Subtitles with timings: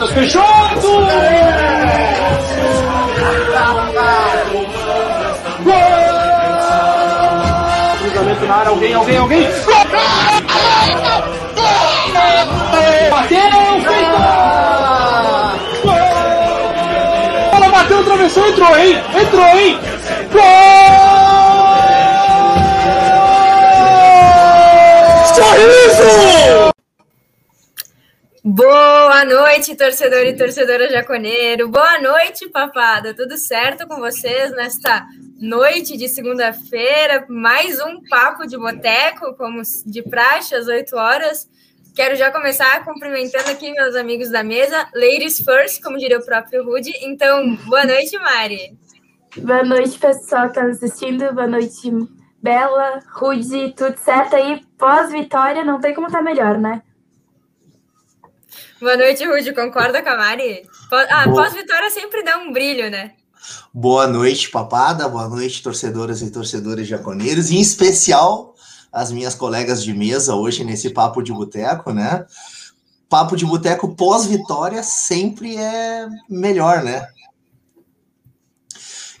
[0.00, 0.88] Matheus Peixoto!
[5.62, 5.74] Gol!
[8.00, 9.46] Cruzamento na área, alguém, alguém, alguém!
[13.10, 13.38] Bateu,
[13.84, 14.16] feito!
[17.50, 19.02] Bola bateu, atravessou, entrou, hein?
[19.20, 19.78] Entrou, hein?
[20.32, 20.40] Gol!
[25.34, 26.29] Sorriso!
[28.52, 31.68] Boa noite, torcedor e torcedora jaconeiro.
[31.68, 33.14] Boa noite, papada.
[33.14, 35.06] Tudo certo com vocês nesta
[35.40, 37.24] noite de segunda-feira?
[37.28, 41.48] Mais um papo de boteco, como de praxe, às 8 horas.
[41.94, 44.84] Quero já começar cumprimentando aqui meus amigos da mesa.
[44.96, 46.90] Ladies first, como diria o próprio Rude.
[47.02, 48.76] Então, boa noite, Mari.
[49.36, 51.32] Boa noite, pessoal que está assistindo.
[51.32, 51.88] Boa noite,
[52.42, 54.60] Bela, Rude, tudo certo aí?
[54.76, 56.82] Pós-vitória, não tem como estar tá melhor, né?
[58.80, 59.52] Boa noite, Rude.
[59.52, 60.66] Concorda com a Mari?
[61.10, 63.12] Ah, pós-vitória sempre dá um brilho, né?
[63.74, 65.06] Boa noite, papada.
[65.06, 67.50] Boa noite, torcedoras e torcedores jaconeiros.
[67.50, 68.54] Em especial,
[68.90, 72.24] as minhas colegas de mesa hoje nesse Papo de Boteco, né?
[73.06, 77.06] Papo de Boteco pós-vitória sempre é melhor, né?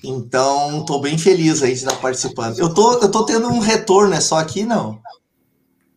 [0.02, 2.58] Então, tô bem feliz aí de estar participando.
[2.58, 4.98] Eu tô, eu tô tendo um retorno, é só aqui, não?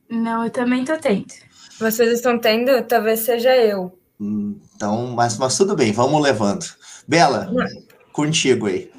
[0.10, 1.34] Não, eu também tô tendo.
[1.80, 2.84] Vocês estão tendo?
[2.84, 3.98] Talvez seja eu.
[4.20, 6.66] Então, mas, mas tudo bem, vamos levando.
[7.08, 7.66] Bela, não.
[8.12, 8.92] contigo aí.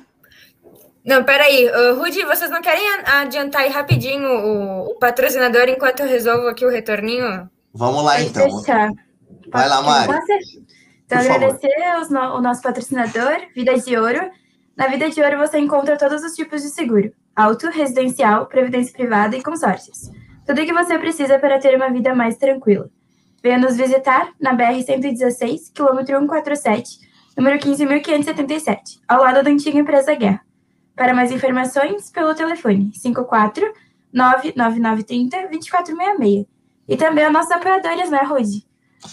[1.04, 1.68] Não, peraí.
[1.68, 6.64] Uh, Rudy, vocês não querem adiantar aí rapidinho o, o, patrocinador enquanto eu resolvo aqui
[6.64, 7.48] o retorninho?
[7.72, 8.48] Vamos lá, Pode então.
[8.48, 8.90] Deixar.
[9.50, 10.12] Vai lá, Mari.
[11.04, 11.68] Então, Por agradecer
[12.10, 14.30] no, o nosso patrocinador, Vida de Ouro.
[14.74, 19.36] Na Vida de Ouro você encontra todos os tipos de seguro: auto, residencial, previdência privada
[19.36, 20.10] e consórcios.
[20.46, 22.90] Tudo o que você precisa para ter uma vida mais tranquila.
[23.42, 26.98] Venha nos visitar na BR-116, quilômetro 147,
[27.36, 30.40] número 15.577, ao lado da antiga empresa Guerra.
[30.94, 33.72] Para mais informações, pelo telefone 54
[34.12, 36.46] 99930 2466.
[36.88, 38.66] E também os nossos apoiadores, né, Rude?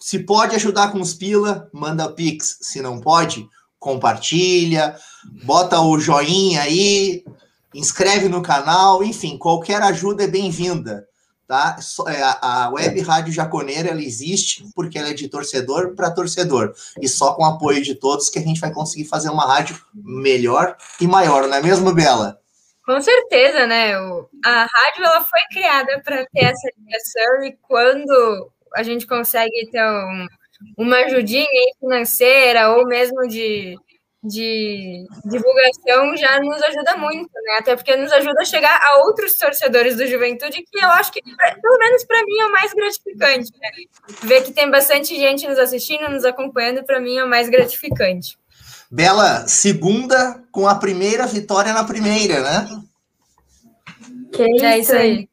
[0.00, 2.58] Se pode ajudar com os pila, manda pix.
[2.60, 3.48] Se não pode,
[3.78, 4.96] compartilha,
[5.44, 7.24] bota o joinha aí,
[7.72, 11.06] inscreve no canal, enfim, qualquer ajuda é bem-vinda.
[11.52, 11.76] Tá?
[12.40, 16.72] A Web Rádio Jaconeira ela existe porque ela é de torcedor para torcedor.
[16.98, 19.78] E só com o apoio de todos que a gente vai conseguir fazer uma rádio
[19.92, 22.40] melhor e maior, não é mesmo, Bela?
[22.86, 23.92] Com certeza, né?
[24.42, 29.84] A rádio ela foi criada para ter essa ligação e quando a gente consegue ter
[29.84, 30.26] um,
[30.78, 31.46] uma ajudinha
[31.78, 33.76] financeira ou mesmo de,
[34.22, 37.58] de divulgação já nos ajuda muito, né?
[37.58, 41.20] Até porque nos ajuda a chegar a outros torcedores do Juventude, que eu acho que,
[41.20, 43.50] pelo menos para mim, é o mais gratificante.
[43.60, 43.70] Né?
[44.22, 48.38] Ver que tem bastante gente nos assistindo, nos acompanhando, para mim é o mais gratificante.
[48.88, 52.82] Bela, segunda com a primeira vitória na primeira, né?
[54.32, 55.28] Que isso, é isso aí.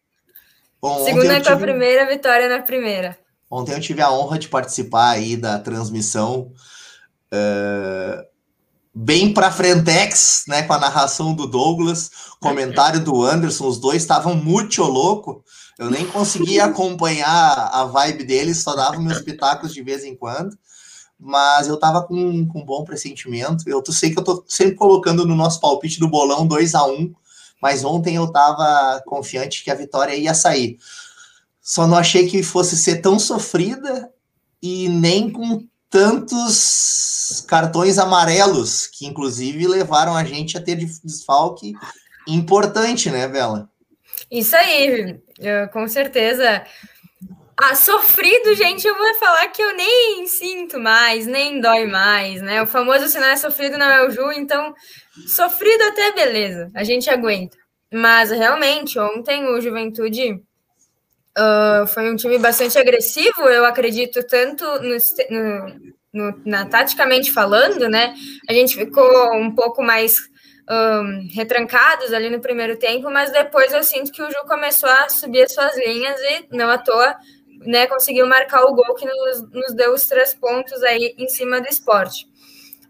[0.82, 1.46] Bom, segunda tive...
[1.46, 3.20] com a primeira vitória na primeira.
[3.52, 6.52] Ontem eu tive a honra de participar aí da transmissão.
[7.32, 8.29] Uh
[9.02, 12.12] bem para frentex, né, com a narração do Douglas,
[12.42, 15.42] comentário do Anderson, os dois estavam muito louco.
[15.78, 20.58] Eu nem conseguia acompanhar a vibe deles, só dava meus pitacos de vez em quando.
[21.18, 23.64] Mas eu tava com, com um bom pressentimento.
[23.70, 27.14] Eu sei que eu tô sempre colocando no nosso palpite do bolão 2 a 1
[27.62, 30.78] mas ontem eu tava confiante que a vitória ia sair.
[31.62, 34.10] Só não achei que fosse ser tão sofrida
[34.62, 41.74] e nem com tantos cartões amarelos, que inclusive levaram a gente a ter desfalque
[42.28, 43.70] importante, né, Bela?
[44.32, 46.64] Isso aí, eu, com certeza.
[47.62, 52.62] Ah, sofrido, gente, eu vou falar que eu nem sinto mais, nem dói mais, né?
[52.62, 54.74] O famoso não é sofrido não é o Ju, então
[55.28, 57.58] sofrido até beleza, a gente aguenta.
[57.92, 60.40] Mas realmente, ontem o Juventude
[61.38, 64.98] Uh, foi um time bastante agressivo, eu acredito, tanto no,
[65.30, 65.76] no,
[66.12, 68.14] no, na taticamente falando, né?
[68.50, 70.18] A gente ficou um pouco mais
[70.70, 75.10] um, retrancados ali no primeiro tempo, mas depois eu sinto que o Ju começou a
[75.10, 77.16] subir as suas linhas e não à toa,
[77.66, 77.88] né?
[77.88, 81.68] Conseguiu marcar o gol que nos, nos deu os três pontos aí em cima do
[81.68, 82.28] esporte.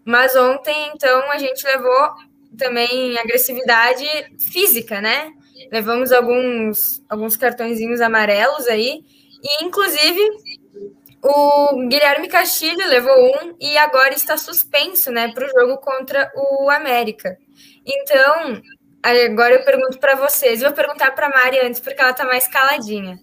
[0.03, 2.13] Mas ontem, então, a gente levou
[2.57, 4.05] também agressividade
[4.39, 5.31] física, né?
[5.71, 9.03] Levamos alguns, alguns cartõezinhos amarelos aí,
[9.41, 10.21] e inclusive
[11.21, 16.69] o Guilherme Castilho levou um e agora está suspenso, né, para o jogo contra o
[16.69, 17.37] América.
[17.85, 18.61] Então,
[19.03, 22.47] agora eu pergunto para vocês, vou perguntar para a Mari antes, porque ela está mais
[22.47, 23.19] caladinha.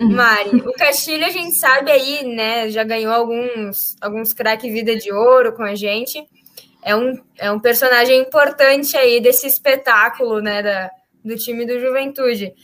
[0.00, 0.12] Uhum.
[0.12, 2.68] Mari, o Castilho a gente sabe aí, né?
[2.68, 6.22] Já ganhou alguns, alguns craque vida de ouro com a gente.
[6.82, 10.62] É um, é um personagem importante aí desse espetáculo, né?
[10.62, 10.90] Da,
[11.26, 12.54] do time do Juventude.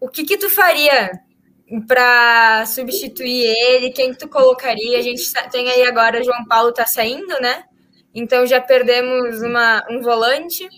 [0.00, 1.10] O que que tu faria
[1.88, 3.90] para substituir ele?
[3.90, 4.98] Quem tu colocaria?
[4.98, 7.64] A gente tem aí agora João Paulo tá saindo, né?
[8.14, 10.68] Então já perdemos uma, um volante.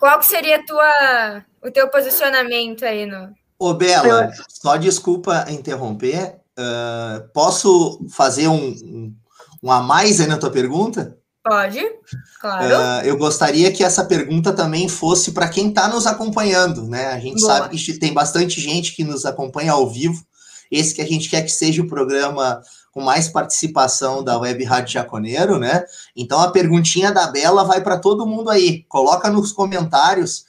[0.00, 6.40] Qual que seria tua, o teu posicionamento aí no, Ô, Bela, só desculpa interromper.
[6.58, 9.16] Uh, posso fazer um, um,
[9.62, 11.16] um, a mais aí na tua pergunta?
[11.44, 11.84] Pode,
[12.40, 12.66] claro.
[12.66, 17.08] Uh, eu gostaria que essa pergunta também fosse para quem está nos acompanhando, né?
[17.08, 17.58] A gente Boa.
[17.58, 20.24] sabe que tem bastante gente que nos acompanha ao vivo.
[20.70, 24.94] Esse que a gente quer que seja o programa com mais participação da Web Rádio
[24.94, 25.84] Jaconeiro, né?
[26.16, 28.82] Então a perguntinha da Bela vai para todo mundo aí.
[28.88, 30.46] Coloca nos comentários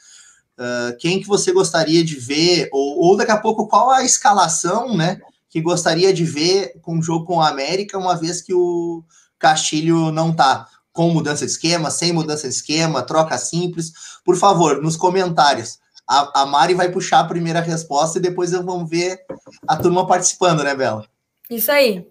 [0.58, 4.96] Uh, quem que você gostaria de ver, ou, ou daqui a pouco qual a escalação,
[4.96, 5.20] né,
[5.50, 9.04] que gostaria de ver com o jogo com a América, uma vez que o
[9.38, 10.66] Castilho não tá
[10.96, 13.92] com mudança de esquema, sem mudança de esquema, troca simples.
[14.24, 15.78] Por favor, nos comentários.
[16.08, 19.20] A, a Mari vai puxar a primeira resposta e depois vamos ver
[19.68, 21.06] a turma participando, né, Bela?
[21.50, 22.08] Isso aí.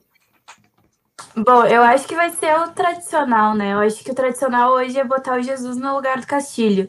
[1.34, 3.72] Bom, eu acho que vai ser o tradicional, né?
[3.72, 6.86] Eu acho que o tradicional hoje é botar o Jesus no lugar do Castilho.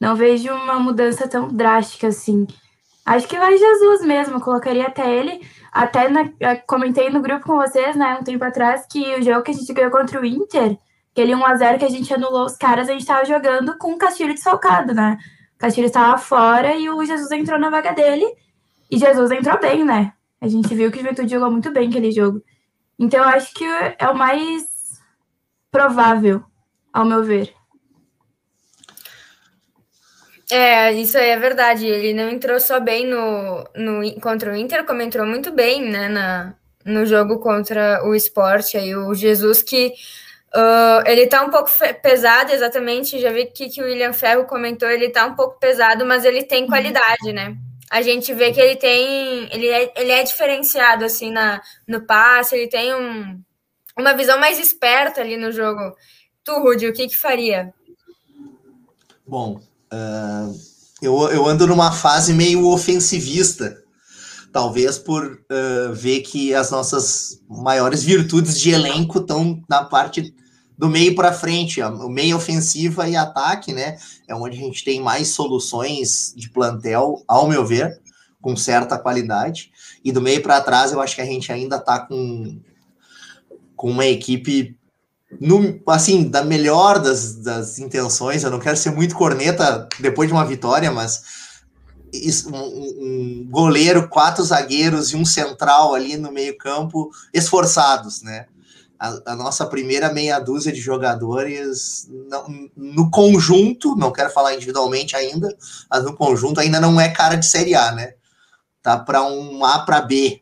[0.00, 2.46] Não vejo uma mudança tão drástica assim.
[3.04, 5.44] Acho que vai Jesus mesmo, colocaria até ele.
[5.72, 6.30] Até na,
[6.68, 9.72] comentei no grupo com vocês, né, um tempo atrás, que o jogo que a gente
[9.72, 10.78] ganhou contra o Inter,
[11.12, 14.34] aquele 1x0 que a gente anulou os caras, a gente tava jogando com o Castilho
[14.34, 15.18] desfalcado, né?
[15.54, 18.26] O Castilho estava fora e o Jesus entrou na vaga dele.
[18.90, 20.12] E Jesus entrou bem, né?
[20.40, 22.42] A gente viu que o Juventude jogou muito bem aquele jogo.
[22.98, 24.64] Então, eu acho que é o mais
[25.70, 26.42] provável,
[26.92, 27.54] ao meu ver.
[30.50, 31.86] É, isso aí é verdade.
[31.86, 36.08] Ele não entrou só bem no, no contra o Inter, como entrou muito bem, né,
[36.08, 36.54] na,
[36.84, 38.76] no jogo contra o esporte.
[38.76, 39.94] Aí o Jesus que
[40.54, 41.70] uh, ele tá um pouco
[42.02, 43.18] pesado, exatamente.
[43.18, 46.42] Já vi que, que o William Ferro comentou, ele tá um pouco pesado, mas ele
[46.42, 47.56] tem qualidade, né?
[47.90, 49.48] A gente vê que ele tem.
[49.52, 53.40] Ele é, ele é diferenciado assim na, no passe, ele tem um,
[53.98, 55.94] uma visão mais esperta ali no jogo.
[56.44, 57.72] Tu, Rudy, o que que faria?
[59.26, 59.60] Bom,
[59.92, 60.58] Uh,
[61.02, 63.76] eu, eu ando numa fase meio ofensivista,
[64.50, 70.34] talvez por uh, ver que as nossas maiores virtudes de elenco estão na parte
[70.76, 73.98] do meio para frente, o meio ofensiva e ataque, né?
[74.26, 78.00] É onde a gente tem mais soluções de plantel, ao meu ver,
[78.40, 79.70] com certa qualidade.
[80.04, 82.58] E do meio para trás, eu acho que a gente ainda está com,
[83.76, 84.76] com uma equipe
[85.40, 90.34] no, assim, da melhor das, das intenções, eu não quero ser muito corneta depois de
[90.34, 91.22] uma vitória, mas
[92.12, 98.46] isso, um, um, goleiro, quatro zagueiros e um central ali no meio-campo esforçados, né?
[99.02, 105.16] A, a, nossa primeira meia dúzia de jogadores não, no conjunto, não quero falar individualmente
[105.16, 105.52] ainda,
[105.90, 108.14] mas no conjunto ainda não é cara de Série A, né?
[108.80, 110.40] Tá para um A para B.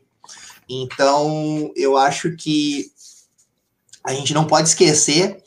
[0.69, 2.91] Então, eu acho que
[4.03, 5.41] a gente não pode esquecer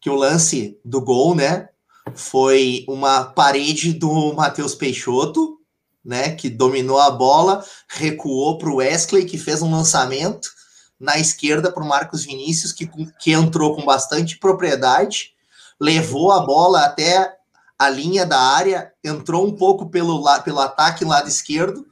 [0.00, 1.70] que o lance do gol, né,
[2.14, 5.58] foi uma parede do Matheus Peixoto,
[6.04, 10.59] né, que dominou a bola, recuou para o Wesley, que fez um lançamento
[11.00, 12.88] na esquerda para o Marcos Vinícius, que,
[13.18, 15.32] que entrou com bastante propriedade,
[15.80, 17.34] levou a bola até
[17.78, 21.86] a linha da área, entrou um pouco pelo, pelo ataque lado esquerdo,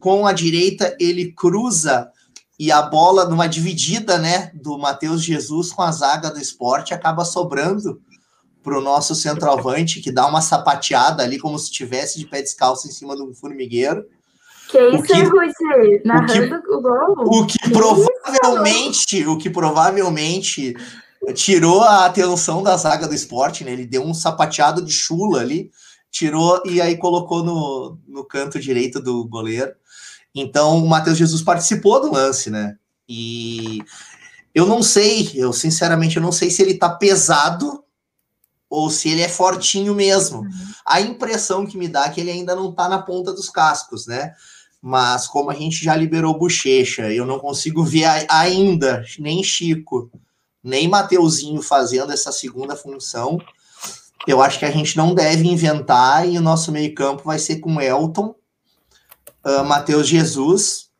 [0.00, 2.10] com a direita ele cruza
[2.58, 7.24] e a bola numa dividida, né, do Matheus Jesus com a zaga do esporte acaba
[7.24, 8.02] sobrando
[8.62, 12.86] para o nosso centroavante, que dá uma sapateada ali, como se estivesse de pé descalço
[12.86, 14.04] em cima do formigueiro.
[14.72, 15.52] Que isso, que, Rui,
[16.02, 17.42] narrando o, que, o gol.
[17.42, 19.30] O que, que provavelmente, isso?
[19.30, 20.74] o que provavelmente
[21.34, 23.72] tirou a atenção da zaga do esporte, né?
[23.72, 25.70] Ele deu um sapateado de chula ali,
[26.10, 29.74] tirou e aí colocou no, no canto direito do goleiro.
[30.34, 32.76] Então, o Matheus Jesus participou do lance, né?
[33.06, 33.78] E
[34.54, 37.84] eu não sei, eu sinceramente eu não sei se ele tá pesado
[38.70, 40.38] ou se ele é fortinho mesmo.
[40.38, 40.50] Uhum.
[40.86, 44.06] A impressão que me dá é que ele ainda não tá na ponta dos cascos,
[44.06, 44.32] né?
[44.84, 50.10] Mas como a gente já liberou bochecha, eu não consigo ver ainda nem Chico,
[50.62, 53.38] nem Mateuzinho fazendo essa segunda função.
[54.26, 57.80] eu acho que a gente não deve inventar e o nosso meio-campo vai ser com
[57.80, 58.34] Elton,
[59.44, 60.90] uh, Matheus Jesus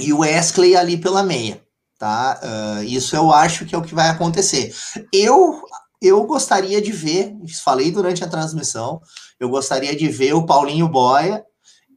[0.00, 1.62] e o Wesley ali pela meia,
[1.96, 2.40] tá?
[2.42, 4.74] Uh, isso eu acho que é o que vai acontecer.
[5.12, 5.62] Eu
[6.02, 9.02] eu gostaria de ver, falei durante a transmissão,
[9.38, 11.44] eu gostaria de ver o Paulinho Boia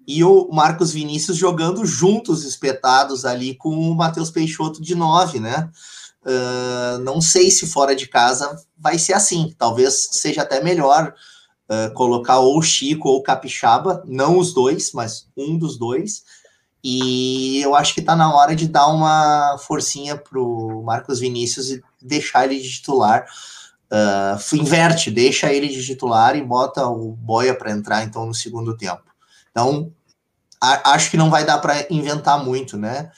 [0.07, 5.69] e o Marcos Vinícius jogando juntos, espetados ali com o Matheus Peixoto de 9, né?
[6.25, 9.53] Uh, não sei se fora de casa vai ser assim.
[9.57, 11.13] Talvez seja até melhor
[11.69, 16.23] uh, colocar ou Chico ou Capixaba, não os dois, mas um dos dois.
[16.83, 21.83] E eu acho que está na hora de dar uma forcinha pro Marcos Vinícius e
[22.01, 23.25] deixar ele de titular.
[23.91, 28.75] Uh, inverte, deixa ele de titular e bota o Boia para entrar então no segundo
[28.75, 29.12] tempo.
[29.53, 29.93] Então,
[30.59, 33.11] a, acho que não vai dar para inventar muito, né?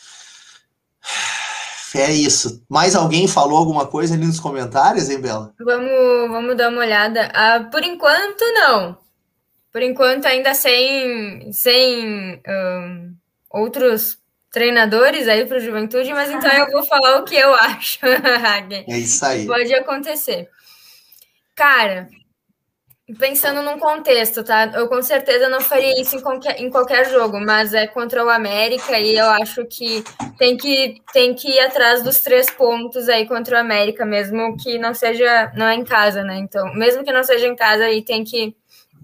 [1.96, 2.62] É isso.
[2.70, 5.54] Mais alguém falou alguma coisa ali nos comentários, hein, Bela?
[5.58, 7.32] Vamos, vamos dar uma olhada.
[7.34, 8.98] Ah, por enquanto, não.
[9.72, 13.16] Por enquanto, ainda sem, sem um,
[13.50, 14.18] outros
[14.52, 18.00] treinadores aí para o Juventude, mas então eu vou falar o que eu acho.
[18.06, 19.46] é isso aí.
[19.46, 20.50] Pode acontecer.
[21.54, 22.10] Cara,
[23.20, 24.66] Pensando num contexto, tá?
[24.74, 28.30] Eu com certeza não faria isso em qualquer, em qualquer jogo, mas é contra o
[28.30, 30.04] América e eu acho que
[30.40, 34.80] tem que tem que ir atrás dos três pontos aí contra o América, mesmo que
[34.80, 36.38] não seja não é em casa, né?
[36.40, 38.56] Então, mesmo que não seja em casa, aí tem que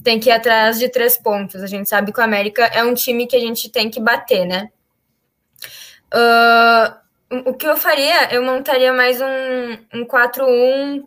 [0.04, 1.62] tem que ir atrás de três pontos.
[1.62, 4.48] A gente sabe que o América é um time que a gente tem que bater,
[4.48, 4.72] né?
[6.12, 8.34] Uh, o que eu faria?
[8.34, 11.04] Eu montaria mais um, um 4-1,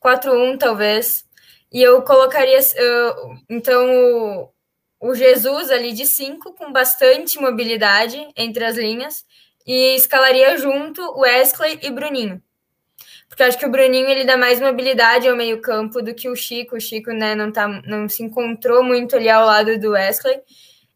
[0.00, 1.27] 4-1 talvez
[1.72, 4.50] e eu colocaria, uh, então,
[5.00, 9.24] o, o Jesus ali de 5, com bastante mobilidade entre as linhas,
[9.66, 12.42] e escalaria junto o Wesley e Bruninho.
[13.28, 16.76] Porque acho que o Bruninho ele dá mais mobilidade ao meio-campo do que o Chico.
[16.76, 20.40] O Chico né, não, tá, não se encontrou muito ali ao lado do Wesley.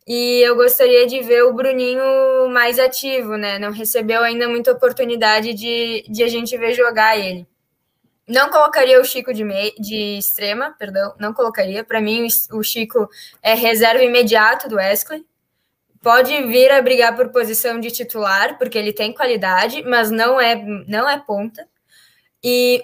[0.07, 3.59] E eu gostaria de ver o Bruninho mais ativo, né?
[3.59, 7.47] Não recebeu ainda muita oportunidade de, de a gente ver jogar ele.
[8.33, 11.85] Não colocaria o Chico de, mei, de extrema, perdão, não colocaria.
[11.85, 13.07] Para mim, o Chico
[13.43, 15.23] é reserva imediato do Wesley.
[16.01, 20.57] Pode vir a brigar por posição de titular, porque ele tem qualidade, mas não é,
[20.89, 21.69] não é ponta.
[22.43, 22.83] E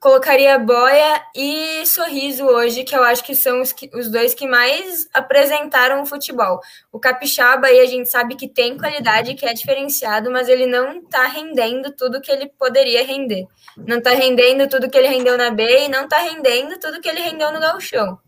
[0.00, 4.46] colocaria Boia e Sorriso hoje, que eu acho que são os, que, os dois que
[4.46, 6.58] mais apresentaram o futebol.
[6.90, 11.00] O Capixaba aí a gente sabe que tem qualidade, que é diferenciado, mas ele não
[11.00, 13.46] está rendendo tudo que ele poderia render.
[13.76, 17.08] Não está rendendo tudo que ele rendeu na B e não está rendendo tudo que
[17.08, 18.18] ele rendeu no Gauchão.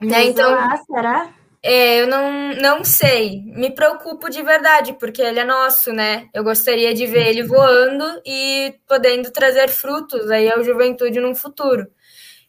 [0.00, 0.24] Né?
[0.24, 1.34] Então, será?
[1.62, 3.42] É, eu não, não sei.
[3.46, 6.28] Me preocupo de verdade, porque ele é nosso, né?
[6.32, 11.86] Eu gostaria de ver ele voando e podendo trazer frutos aí ao juventude no futuro.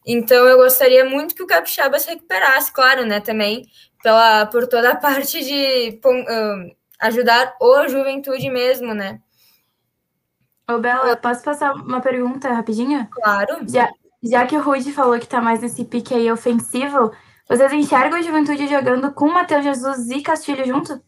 [0.05, 3.19] Então eu gostaria muito que o Capixaba se recuperasse, claro, né?
[3.19, 3.65] Também
[4.01, 9.19] pela, por toda a parte de um, ajudar o juventude mesmo, né?
[10.69, 13.07] Ô, Bela, posso passar uma pergunta rapidinho?
[13.11, 13.57] Claro.
[13.67, 13.89] Já,
[14.21, 17.11] já que o Rude falou que tá mais nesse pique aí ofensivo,
[17.49, 21.01] vocês enxergam a juventude jogando com Matheus Jesus e Castilho junto?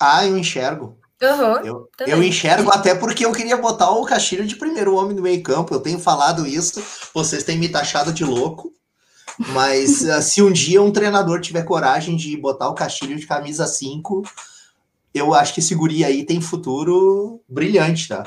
[0.00, 0.98] Ah, eu enxergo.
[1.22, 5.22] Uhum, eu, eu, enxergo até porque eu queria botar o Castilho de primeiro homem no
[5.22, 5.72] meio campo.
[5.72, 6.82] Eu tenho falado isso,
[7.14, 8.72] vocês têm me taxado de louco.
[9.38, 13.64] Mas uh, se um dia um treinador tiver coragem de botar o Castilho de camisa
[13.64, 14.22] 5,
[15.14, 18.24] eu acho que esse guri aí tem futuro brilhante, tá?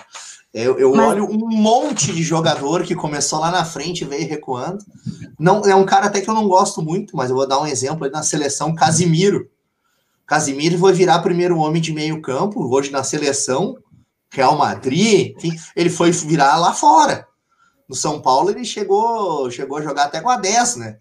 [0.53, 1.07] Eu, eu Mas...
[1.07, 4.83] olho um monte de jogador que começou lá na frente e veio recuando.
[5.39, 7.67] Não, é um cara até que eu não gosto muito, mas eu vou dar um
[7.67, 9.49] exemplo na seleção, Casimiro.
[10.25, 13.77] Casimiro vai virar primeiro homem de meio campo, hoje na seleção,
[14.29, 17.25] Real Madrid, enfim, ele foi virar lá fora.
[17.87, 20.97] No São Paulo ele chegou, chegou a jogar até com a 10, né?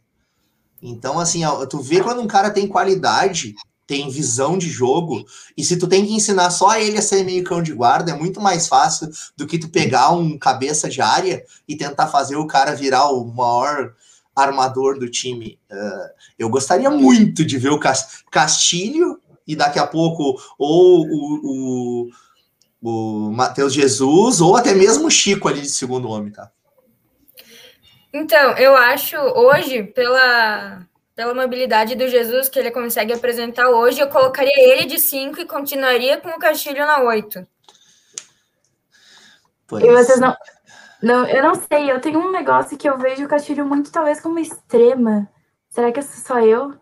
[0.81, 3.55] Então, assim, tu vê quando um cara tem qualidade,
[3.87, 5.25] tem visão de jogo,
[5.57, 8.16] e se tu tem que ensinar só ele a ser meio cão de guarda, é
[8.16, 12.47] muito mais fácil do que tu pegar um cabeça de área e tentar fazer o
[12.47, 13.95] cara virar o maior
[14.35, 15.59] armador do time.
[15.71, 17.81] Uh, eu gostaria muito de ver o
[18.31, 22.11] Castilho e daqui a pouco ou o, o,
[22.83, 26.50] o Matheus Jesus ou até mesmo o Chico ali de segundo homem, tá?
[28.12, 30.87] Então, eu acho hoje, pela
[31.17, 35.47] pela mobilidade do Jesus que ele consegue apresentar hoje, eu colocaria ele de 5 e
[35.47, 37.47] continuaria com o Castilho na 8.
[39.73, 40.37] E vocês não,
[41.03, 41.27] não.
[41.27, 44.39] Eu não sei, eu tenho um negócio que eu vejo o Castilho muito, talvez, como
[44.39, 45.27] extrema.
[45.71, 46.75] Será que é só eu?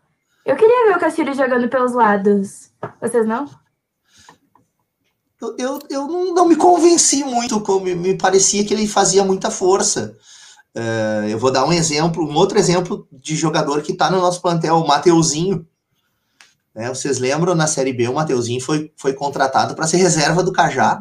[0.44, 2.72] Eu queria ver o Castilho jogando pelos lados.
[3.00, 3.48] Vocês não?
[5.40, 9.50] Eu, eu, eu não, não me convenci muito, como me parecia que ele fazia muita
[9.50, 10.18] força.
[10.74, 14.42] Uh, eu vou dar um exemplo, um outro exemplo de jogador que está no nosso
[14.42, 15.66] plantel, o Mateuzinho.
[16.74, 20.52] Né, vocês lembram, na Série B, o Mateuzinho foi, foi contratado para ser reserva do
[20.52, 21.00] Cajá.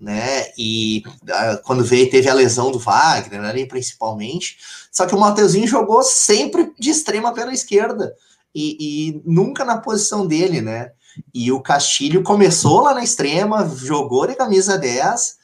[0.00, 4.56] Né, e uh, quando veio, teve a lesão do Wagner, ali principalmente.
[4.90, 8.14] Só que o Mateuzinho jogou sempre de extrema pela esquerda.
[8.54, 10.92] E, e nunca na posição dele, né?
[11.32, 15.36] E o Castilho começou lá na extrema, jogou de camisa 10,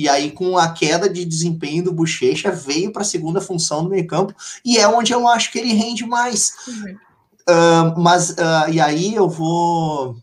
[0.00, 3.90] e aí, com a queda de desempenho do Bochecha, veio para a segunda função do
[3.90, 6.54] meio-campo, e é onde eu acho que ele rende mais.
[6.66, 6.96] Uhum.
[7.42, 10.16] Uh, mas, uh, e aí eu vou,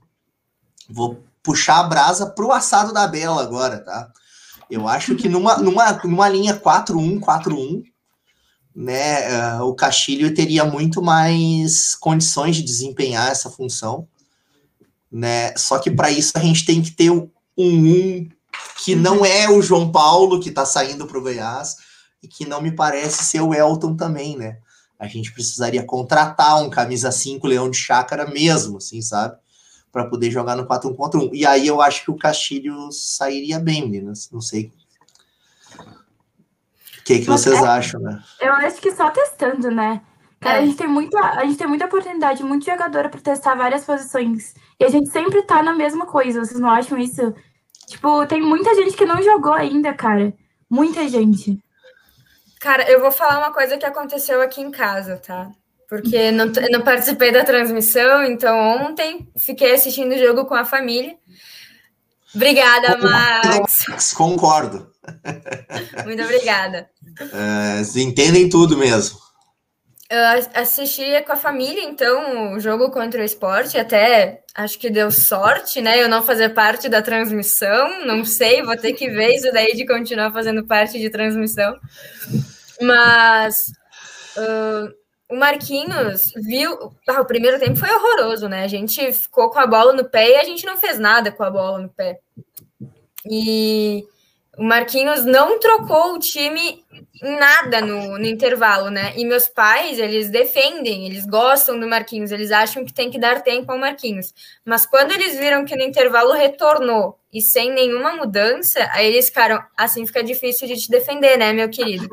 [0.90, 4.12] vou puxar a brasa para o assado da Bela agora, tá?
[4.68, 7.84] Eu acho que numa, numa, numa linha 4-1, 4-1,
[8.76, 14.08] né, uh, o Castilho teria muito mais condições de desempenhar essa função,
[15.12, 15.56] né?
[15.56, 18.37] Só que para isso a gente tem que ter um 1
[18.78, 21.76] que não é o João Paulo que está saindo para o Goiás
[22.22, 24.60] e que não me parece ser o Elton também, né?
[25.00, 29.38] A gente precisaria contratar um camisa 5 Leão de Chácara mesmo, assim, sabe?
[29.92, 31.36] Para poder jogar no 4 1 contra 1.
[31.36, 34.30] E aí eu acho que o Castilho sairia bem, meninas.
[34.32, 34.72] Não sei.
[35.80, 38.22] O que, que vocês é, acham, né?
[38.40, 40.02] Eu acho que só testando, né?
[40.40, 40.62] Cara, é.
[40.62, 44.54] a, gente tem muita, a gente tem muita oportunidade, muito jogador para testar várias posições.
[44.80, 47.34] E a gente sempre tá na mesma coisa, vocês não acham isso?
[47.88, 50.34] Tipo, tem muita gente que não jogou ainda, cara.
[50.70, 51.58] Muita gente.
[52.60, 55.50] Cara, eu vou falar uma coisa que aconteceu aqui em casa, tá?
[55.88, 61.16] Porque não, não participei da transmissão, então ontem fiquei assistindo o jogo com a família.
[62.36, 64.14] Obrigada, Max.
[64.14, 64.92] Concordo.
[66.06, 66.90] Muito obrigada.
[67.34, 69.18] É, entendem tudo mesmo.
[70.10, 70.24] Eu
[70.54, 75.82] assisti com a família, então, o jogo contra o esporte, até acho que deu sorte,
[75.82, 76.02] né?
[76.02, 79.86] Eu não fazer parte da transmissão, não sei, vou ter que ver isso daí de
[79.86, 81.78] continuar fazendo parte de transmissão.
[82.82, 83.56] Mas
[84.38, 84.94] uh,
[85.30, 86.94] o Marquinhos viu.
[87.08, 88.64] Ah, o primeiro tempo foi horroroso, né?
[88.64, 91.44] A gente ficou com a bola no pé e a gente não fez nada com
[91.44, 92.20] a bola no pé.
[93.30, 94.06] E
[94.58, 96.84] o Marquinhos não trocou o time
[97.22, 99.14] nada no, no, intervalo, né?
[99.16, 103.42] E meus pais, eles defendem, eles gostam do Marquinhos, eles acham que tem que dar
[103.42, 104.34] tempo ao Marquinhos.
[104.66, 109.64] Mas quando eles viram que no intervalo retornou e sem nenhuma mudança, aí eles ficaram,
[109.76, 112.08] assim fica difícil de te defender, né, meu querido?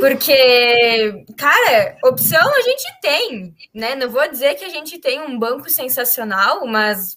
[0.00, 3.94] Porque, cara, opção a gente tem, né?
[3.94, 7.16] Não vou dizer que a gente tem um banco sensacional, mas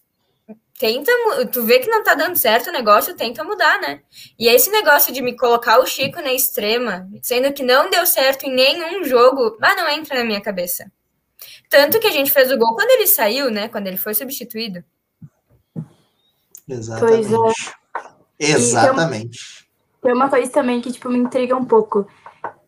[0.77, 1.11] tenta,
[1.51, 4.01] tu vê que não tá dando certo o negócio, tenta mudar, né?
[4.37, 8.45] E esse negócio de me colocar o Chico na extrema, sendo que não deu certo
[8.45, 10.89] em nenhum jogo, ah, não entra na minha cabeça.
[11.69, 13.67] Tanto que a gente fez o gol quando ele saiu, né?
[13.67, 14.83] Quando ele foi substituído.
[16.67, 17.29] Exatamente.
[17.29, 17.55] Pois
[18.39, 18.51] é.
[18.51, 19.67] Exatamente.
[20.01, 22.07] Tem uma coisa também que, tipo, me intriga um pouco.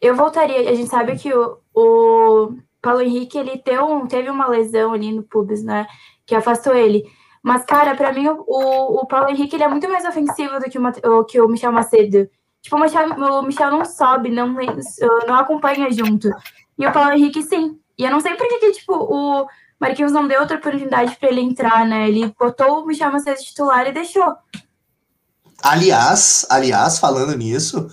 [0.01, 4.47] Eu voltaria, a gente sabe que o, o Paulo Henrique, ele teve, um, teve uma
[4.47, 5.85] lesão ali no pubis, né?
[6.25, 7.03] Que afastou ele.
[7.41, 10.77] Mas, cara, para mim, o, o Paulo Henrique ele é muito mais ofensivo do que
[10.77, 12.29] o, que o Michel Macedo.
[12.61, 14.55] Tipo, o Michel, o Michel não sobe, não,
[15.27, 16.29] não acompanha junto.
[16.77, 17.79] E o Paulo Henrique, sim.
[17.97, 19.47] E eu não sei por que, tipo, o
[19.79, 22.07] Marquinhos não deu outra oportunidade para ele entrar, né?
[22.07, 24.35] Ele botou o Michel Macedo titular e deixou.
[25.61, 27.89] Aliás, aliás, falando nisso,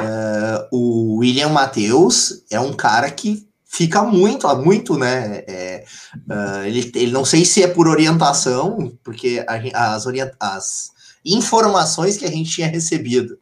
[0.00, 5.42] uh, o William Matheus é um cara que fica muito, muito, né?
[5.48, 5.84] É,
[6.30, 10.06] uh, ele, ele não sei se é por orientação, porque a, as,
[10.38, 10.90] as
[11.24, 13.36] informações que a gente tinha recebido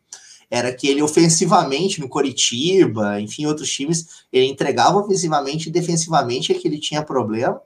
[0.51, 6.55] era que ele ofensivamente no Coritiba, enfim, outros times, ele entregava ofensivamente e defensivamente é
[6.55, 7.61] que ele tinha problema.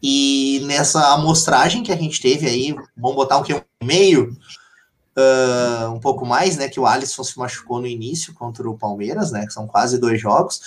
[0.00, 4.36] E nessa amostragem que a gente teve aí, vamos botar um que meio,
[5.16, 6.68] uh, um pouco mais, né?
[6.68, 9.44] Que o Alisson se machucou no início contra o Palmeiras, né?
[9.44, 10.60] Que são quase dois jogos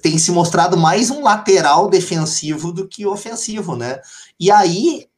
[0.00, 4.00] tem se mostrado mais um lateral defensivo do que ofensivo, né?
[4.38, 5.08] E aí,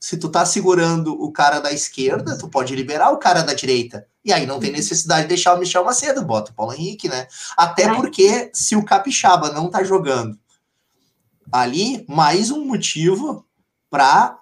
[0.00, 4.06] se tu tá segurando o cara da esquerda, tu pode liberar o cara da direita.
[4.24, 7.26] E aí não tem necessidade de deixar o Michel Macedo, bota o Paulo Henrique, né?
[7.56, 10.38] Até porque se o Capixaba não tá jogando
[11.50, 13.44] ali, mais um motivo
[13.88, 14.38] para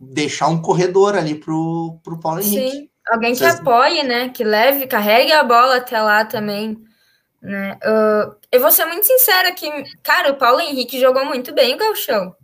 [0.00, 2.70] deixar um corredor ali pro, pro Paulo Henrique.
[2.70, 3.60] Sim, alguém que Vocês...
[3.60, 4.28] apoie, né?
[4.30, 6.87] Que leve, carregue a bola até lá também.
[7.40, 7.78] Né?
[7.84, 9.70] Uh, eu vou ser muito sincera que,
[10.02, 12.34] cara, o Paulo Henrique jogou muito bem o Galchão.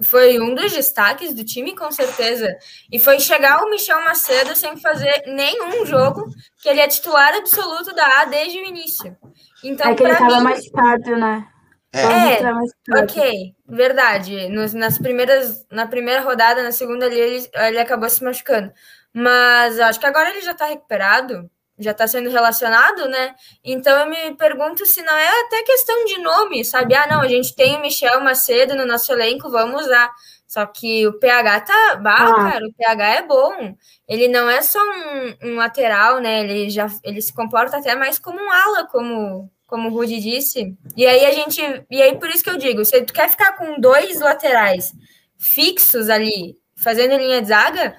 [0.00, 2.56] Foi um dos destaques do time, com certeza.
[2.90, 6.24] E foi chegar o Michel Macedo sem fazer nenhum jogo,
[6.62, 9.16] que ele é titular absoluto da A desde o início.
[9.62, 10.44] Então, é que ele estava mim...
[10.44, 11.46] mais tarde, né?
[11.92, 14.48] É, é ok, verdade.
[14.48, 18.70] Nos, nas primeiras, na primeira rodada, na segunda ali, ele, ele acabou se machucando.
[19.12, 23.34] Mas acho que agora ele já está recuperado já está sendo relacionado, né?
[23.62, 26.94] Então eu me pergunto se não é até questão de nome, sabe?
[26.94, 30.10] Ah, não, a gente tem o Michel Macedo no nosso elenco, vamos usar.
[30.48, 31.96] Só que o PH tá.
[31.96, 32.50] Bah, ah.
[32.50, 33.74] cara, o PH é bom.
[34.08, 36.40] Ele não é só um, um, lateral, né?
[36.40, 40.74] Ele já ele se comporta até mais como um ala, como, como o Rudy disse.
[40.96, 41.60] E aí a gente.
[41.90, 44.92] E aí, por isso que eu digo, se tu quer ficar com dois laterais
[45.38, 47.94] fixos ali, fazendo linha de zaga,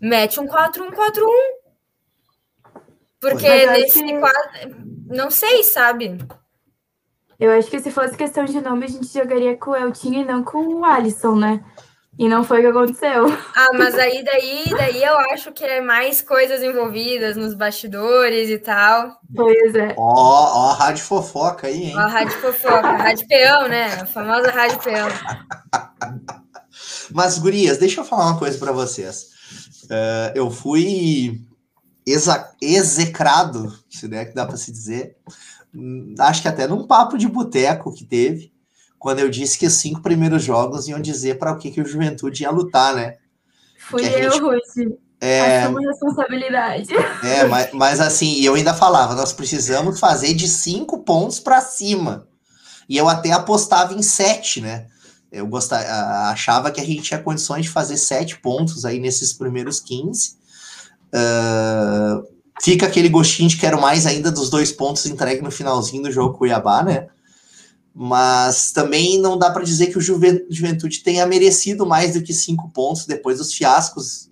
[0.00, 1.57] mete um 4-1-4-1.
[3.20, 4.18] Porque nesse que...
[4.18, 4.76] quadro.
[5.08, 6.18] Não sei, sabe?
[7.38, 10.24] Eu acho que se fosse questão de nome, a gente jogaria com o Eltinho e
[10.24, 11.64] não com o Alisson, né?
[12.18, 13.26] E não foi o que aconteceu.
[13.54, 18.58] Ah, mas aí daí, daí eu acho que é mais coisas envolvidas nos bastidores e
[18.58, 19.20] tal.
[19.36, 19.94] Pois é.
[19.96, 21.94] Ó, ó, a rádio fofoca aí, hein?
[21.96, 23.86] Ó, a rádio fofoca, a rádio peão, né?
[24.00, 25.08] A famosa rádio peão.
[27.14, 29.28] mas, gurias, deixa eu falar uma coisa para vocês.
[29.84, 31.40] Uh, eu fui
[32.60, 35.16] execrado, se der que dá para se dizer,
[35.74, 38.52] hum, acho que até num papo de boteco que teve,
[38.98, 41.86] quando eu disse que os cinco primeiros jogos iam dizer para o que, que o
[41.86, 43.16] Juventude ia lutar, né?
[43.78, 44.42] Fui eu, gente...
[44.42, 44.98] Ruth.
[45.20, 46.94] É, Assumo responsabilidade.
[47.24, 52.28] É, mas, mas assim, eu ainda falava, nós precisamos fazer de cinco pontos para cima.
[52.88, 54.86] E eu até apostava em sete, né?
[55.30, 55.84] Eu gostava,
[56.30, 60.37] achava que a gente tinha condições de fazer sete pontos aí nesses primeiros 15.
[61.14, 62.26] Uh,
[62.60, 66.36] fica aquele gostinho de quero mais ainda dos dois pontos entregue no finalzinho do jogo
[66.36, 67.08] Cuiabá, né?
[68.00, 72.70] mas também não dá para dizer que o Juventude tenha merecido mais do que cinco
[72.70, 74.30] pontos depois dos fiascos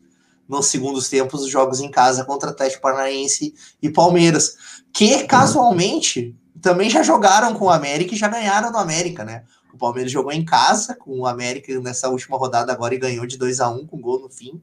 [0.49, 4.55] nos segundos tempos dos jogos em casa contra Atlético Paranaense e Palmeiras,
[4.93, 9.43] que casualmente também já jogaram com o América e já ganharam do América, né?
[9.77, 13.37] O Palmeiras jogou em casa com o América nessa última rodada agora e ganhou de
[13.37, 14.61] 2 a 1 com gol no fim.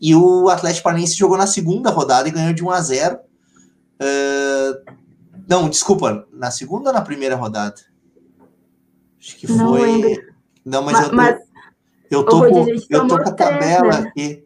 [0.00, 3.16] E o Atlético Paranaense jogou na segunda rodada e ganhou de 1 a 0.
[3.16, 4.92] Uh,
[5.46, 7.74] não, desculpa, na segunda ou na primeira rodada?
[9.20, 9.80] Acho que não foi.
[9.86, 10.34] Lembro.
[10.64, 11.38] Não, mas, mas,
[12.10, 14.08] eu tô, mas, eu tô, com, eu tô com a tabela né?
[14.08, 14.44] aqui.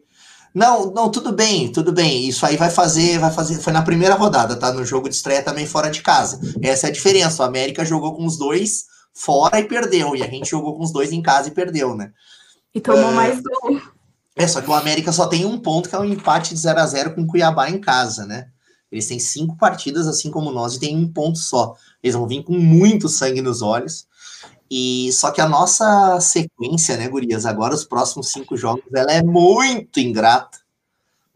[0.53, 2.27] Não, não, tudo bem, tudo bem.
[2.27, 3.55] Isso aí vai fazer, vai fazer.
[3.61, 4.73] Foi na primeira rodada, tá?
[4.73, 6.41] No jogo de estreia também fora de casa.
[6.61, 7.41] Essa é a diferença.
[7.41, 10.15] O América jogou com os dois fora e perdeu.
[10.15, 12.11] E a gente jogou com os dois em casa e perdeu, né?
[12.73, 13.81] E tomou uh, mais gol.
[14.35, 16.79] É, só que o América só tem um ponto, que é um empate de 0
[16.79, 18.47] a 0 com o Cuiabá em casa, né?
[18.89, 21.75] Eles têm cinco partidas, assim como nós, e tem um ponto só.
[22.01, 24.07] Eles vão vir com muito sangue nos olhos.
[24.71, 27.45] E só que a nossa sequência, né, Gurias?
[27.45, 30.59] Agora os próximos cinco jogos, ela é muito ingrata.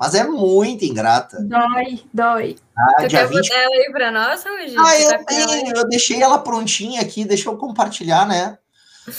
[0.04, 1.38] Mas é muito ingrata.
[1.42, 2.58] Dói, dói.
[2.78, 3.50] Ah, tu quer 20...
[3.54, 4.76] ela aí pra nós, Luigi?
[4.78, 8.58] Ah, eu, tá tenho, eu deixei ela prontinha aqui, deixa eu compartilhar, né?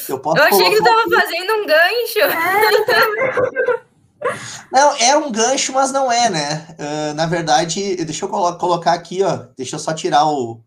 [0.07, 1.15] Eu, posso eu achei que tu tava aqui.
[1.15, 2.19] fazendo um gancho.
[2.21, 3.85] É.
[4.71, 6.77] Não, é um gancho, mas não é, né?
[6.79, 9.47] Uh, na verdade, deixa eu colo colocar aqui, ó.
[9.57, 10.61] Deixa eu só tirar o,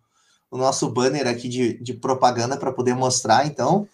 [0.50, 3.88] o nosso banner aqui de, de propaganda para poder mostrar, então.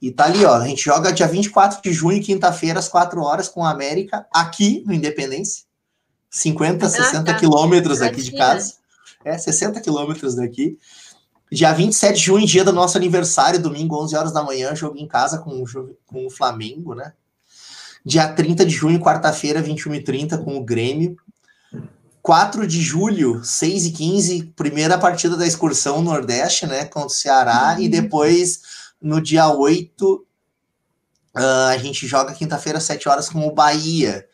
[0.00, 0.54] E tá ali, ó.
[0.54, 4.82] A gente joga dia 24 de junho, quinta-feira, às 4 horas, com a América, aqui
[4.86, 5.64] no Independência.
[6.30, 7.34] 50, ah, 60 tá.
[7.34, 8.74] quilômetros daqui de casa.
[9.24, 10.78] É, 60 quilômetros daqui.
[11.50, 15.08] Dia 27 de junho, dia do nosso aniversário, domingo, 11 horas da manhã, jogo em
[15.08, 15.64] casa com,
[16.06, 17.12] com o Flamengo, né?
[18.04, 21.16] Dia 30 de junho, quarta-feira, 21h30, com o Grêmio.
[22.22, 27.74] 4 de julho, 6 e 15, primeira partida da excursão Nordeste, né, contra o Ceará,
[27.74, 27.84] uhum.
[27.84, 28.60] e depois,
[29.00, 30.24] no dia 8, uh,
[31.34, 34.26] ah, a gente joga quinta-feira, 7 horas, com o Bahia.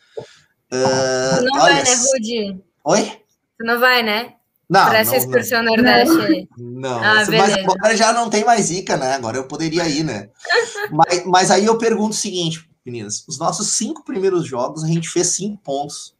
[0.71, 2.63] Uh, não olha, vai, né, Rudy?
[2.83, 3.01] Oi?
[3.01, 4.33] Você não vai, né?
[4.67, 5.75] Não, Para essa excursão não.
[5.75, 6.49] Nordeste.
[6.57, 9.13] Não, ah, mas agora já não tem mais Ica, né?
[9.13, 10.29] Agora eu poderia ir, né?
[10.91, 15.07] mas, mas aí eu pergunto o seguinte, meninas: os nossos cinco primeiros jogos a gente
[15.07, 16.15] fez cinco pontos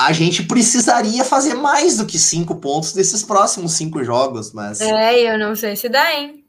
[0.00, 4.80] a gente precisaria fazer mais do que cinco pontos desses próximos cinco jogos, mas.
[4.80, 6.39] É, eu não sei se dá, hein?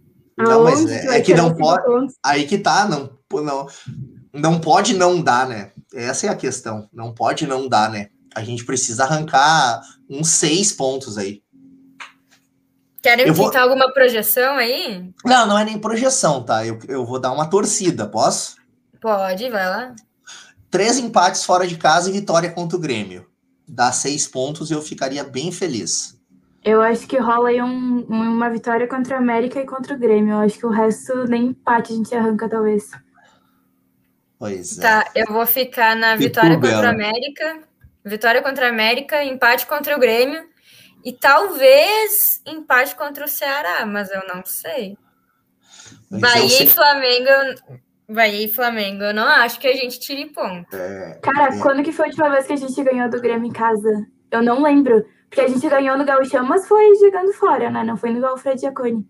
[0.44, 1.86] Não, mas é, é que não pode.
[1.86, 2.16] Pontos?
[2.24, 3.68] Aí que tá, não, não,
[4.34, 5.72] não pode não dar, né?
[5.94, 6.88] Essa é a questão.
[6.94, 8.10] Não pode não dar, né?
[8.34, 11.42] A gente precisa arrancar uns seis pontos aí.
[13.02, 13.56] Querem eu vou...
[13.58, 15.12] alguma projeção aí?
[15.26, 16.66] Não, não é nem projeção, tá?
[16.66, 18.56] Eu, eu vou dar uma torcida, posso?
[19.02, 19.96] Pode, vai lá.
[20.70, 23.32] Três empates fora de casa e vitória contra o Grêmio
[23.72, 26.20] dar seis pontos, eu ficaria bem feliz.
[26.63, 30.34] Eu acho que rola aí um, uma vitória contra a América e contra o Grêmio.
[30.34, 32.91] Eu acho que o resto nem empate a gente arranca, talvez.
[34.38, 34.82] Pois é.
[34.82, 37.60] Tá, eu vou ficar na vitória contra a América,
[38.04, 40.43] vitória contra a América, empate contra o Grêmio
[41.04, 44.97] e talvez empate contra o Ceará, mas eu não sei.
[46.10, 46.65] Mas Bahia sei...
[46.65, 47.30] e Flamengo,
[48.10, 50.76] Bahia e Flamengo, eu não acho que a gente tire ponto.
[50.76, 51.60] É, Cara, é...
[51.60, 54.08] quando que foi a última vez que a gente ganhou do Grêmio em casa?
[54.30, 55.06] Eu não lembro.
[55.32, 57.86] Porque a gente ganhou no Gauchão, mas foi jogando fora, né?
[57.86, 59.08] Não foi no Alfredo Giacone.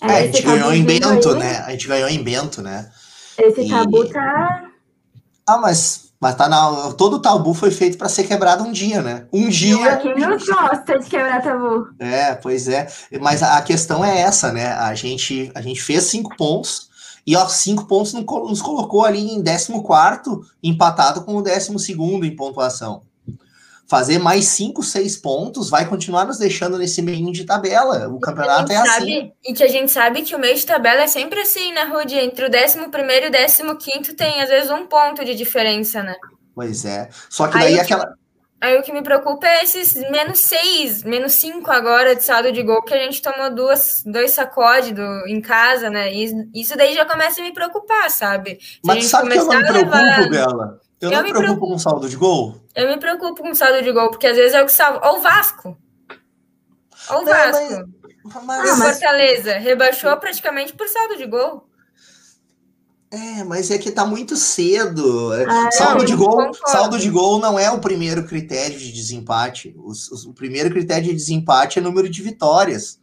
[0.00, 1.58] É, é a gente ganhou em Bento, aí, né?
[1.58, 2.90] A gente ganhou em Bento, né?
[3.36, 3.68] Esse e...
[3.68, 4.64] tabu tá.
[5.46, 6.94] Ah, mas, mas tá na.
[6.94, 9.26] Todo tabu foi feito para ser quebrado um dia, né?
[9.30, 9.98] Um dia.
[9.98, 11.88] Quem não gosta de quebrar tabu?
[11.98, 12.86] É, pois é.
[13.20, 14.72] Mas a questão é essa, né?
[14.72, 16.88] A gente, a gente fez cinco pontos.
[17.26, 19.70] E ó, cinco pontos nos colocou ali em 14,
[20.62, 23.02] empatado com o 12 em pontuação
[23.90, 28.08] fazer mais 5, 6 pontos vai continuar nos deixando nesse meio de tabela.
[28.08, 29.32] O campeonato é sabe, assim.
[29.44, 32.14] E que a gente sabe que o meio de tabela é sempre assim, né, Rudy?
[32.14, 36.14] Entre o 11 e o 15 tem, às vezes, um ponto de diferença, né?
[36.54, 37.08] Pois é.
[37.28, 38.14] Só que daí aí, aquela.
[38.60, 42.62] Aí o que me preocupa é esses menos 6, menos 5 agora de saldo de
[42.62, 46.14] gol, que a gente tomou duas, dois sacodes do, em casa, né?
[46.14, 48.58] E isso daí já começa a me preocupar, sabe?
[48.60, 50.30] Se Mas sabe que eu não me preocupo, levar...
[50.30, 50.80] Bela?
[51.00, 52.60] Eu, eu não me preocupo, preocupo com saldo de gol?
[52.74, 55.00] Eu me preocupo com saldo de gol, porque às vezes é o que salva.
[55.08, 55.76] Ou o Vasco.
[57.10, 57.88] Ou o Vasco.
[58.44, 58.78] Mas, mas...
[58.78, 61.66] Fortaleza rebaixou praticamente por saldo de gol.
[63.10, 65.32] É, mas é que tá muito cedo.
[65.48, 69.74] Ah, saldo, de gol, saldo de gol não é o primeiro critério de desempate.
[69.76, 73.00] O, o, o primeiro critério de desempate é número de vitórias.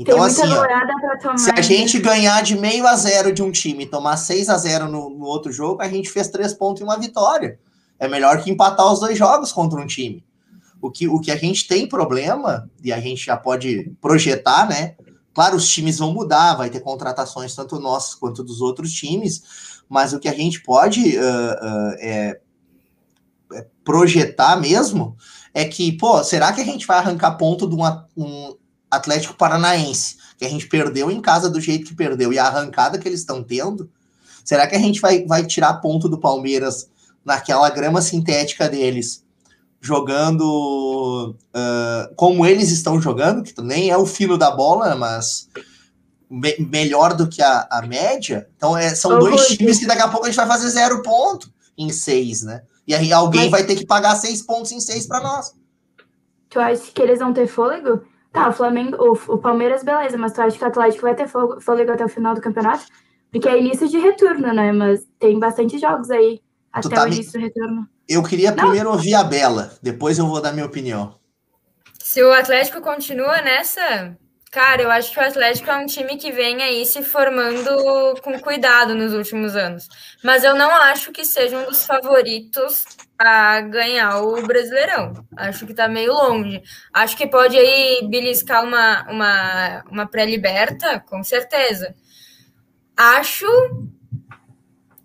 [0.00, 1.62] Então, assim, ó, se a né?
[1.62, 5.10] gente ganhar de meio a zero de um time e tomar 6 a 0 no,
[5.10, 7.60] no, outro jogo, a gente fez três pontos e uma vitória.
[7.98, 10.24] É melhor que empatar os dois jogos contra um time.
[10.80, 14.94] O que, o que a gente tem problema, e a gente já pode projetar, né?
[15.34, 20.14] Claro, os times vão mudar, vai ter contratações tanto nossos quanto dos outros times, mas
[20.14, 22.40] o que a gente pode uh, uh, é,
[23.52, 25.14] é projetar mesmo
[25.52, 28.56] é que, pô, será que a gente vai arrancar ponto de uma, um,
[28.90, 32.98] Atlético Paranaense, que a gente perdeu em casa do jeito que perdeu e a arrancada
[32.98, 33.90] que eles estão tendo,
[34.44, 36.88] será que a gente vai, vai tirar ponto do Palmeiras
[37.24, 39.22] naquela grama sintética deles,
[39.80, 45.48] jogando uh, como eles estão jogando, que nem é o fino da bola, mas
[46.28, 48.48] me melhor do que a, a média?
[48.56, 51.52] Então é, são dois times que daqui a pouco a gente vai fazer zero ponto
[51.76, 52.62] em seis, né?
[52.86, 53.50] E aí alguém mas...
[53.50, 55.54] vai ter que pagar seis pontos em seis para nós.
[56.48, 58.02] Tu acha que eles vão ter fôlego?
[58.32, 61.28] Tá, o Flamengo, o, o Palmeiras, beleza, mas tu acha que o Atlético vai ter
[61.28, 62.84] fôlego até o final do campeonato?
[63.30, 64.72] Porque é início de retorno, né?
[64.72, 66.40] Mas tem bastante jogos aí
[66.72, 67.48] até tá o início me...
[67.48, 67.88] do retorno.
[68.08, 68.56] Eu queria Não.
[68.56, 71.18] primeiro ouvir a Bela, depois eu vou dar minha opinião.
[71.98, 74.16] Se o Atlético continua nessa,
[74.50, 78.38] cara, eu acho que o Atlético é um time que vem aí se formando com
[78.40, 79.88] cuidado nos últimos anos.
[80.22, 82.84] Mas eu não acho que seja um dos favoritos
[83.18, 85.12] a ganhar o Brasileirão.
[85.36, 86.62] Acho que tá meio longe.
[86.92, 91.94] Acho que pode aí beliscar uma, uma, uma pré-liberta, com certeza.
[92.96, 93.46] Acho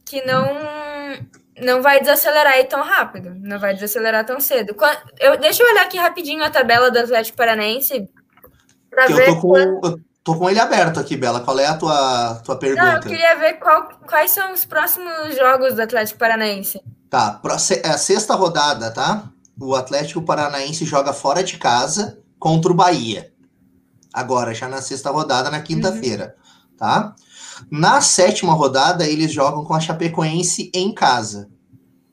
[0.05, 0.75] que não
[1.61, 4.75] não vai desacelerar aí tão rápido, não vai desacelerar tão cedo.
[5.19, 8.09] Eu, deixa eu olhar aqui rapidinho a tabela do Atlético Paranaense.
[9.09, 9.85] Eu tô, com, quando...
[9.85, 11.41] eu tô com ele aberto aqui, Bela.
[11.41, 12.85] Qual é a tua, tua pergunta?
[12.85, 16.81] Não, eu queria ver qual, quais são os próximos jogos do Atlético Paranaense.
[17.09, 17.39] Tá,
[17.83, 19.29] é a sexta rodada, tá?
[19.59, 23.31] O Atlético Paranaense joga fora de casa contra o Bahia.
[24.13, 26.77] Agora, já na sexta rodada, na quinta-feira, uhum.
[26.77, 27.15] tá?
[27.71, 31.49] Na sétima rodada, eles jogam com a Chapecoense em casa,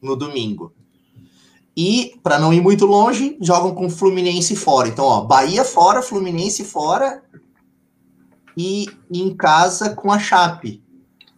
[0.01, 0.73] no domingo.
[1.77, 4.89] E, para não ir muito longe, jogam com o Fluminense fora.
[4.89, 7.23] Então, ó, Bahia fora, Fluminense fora
[8.57, 10.83] e em casa com a Chape.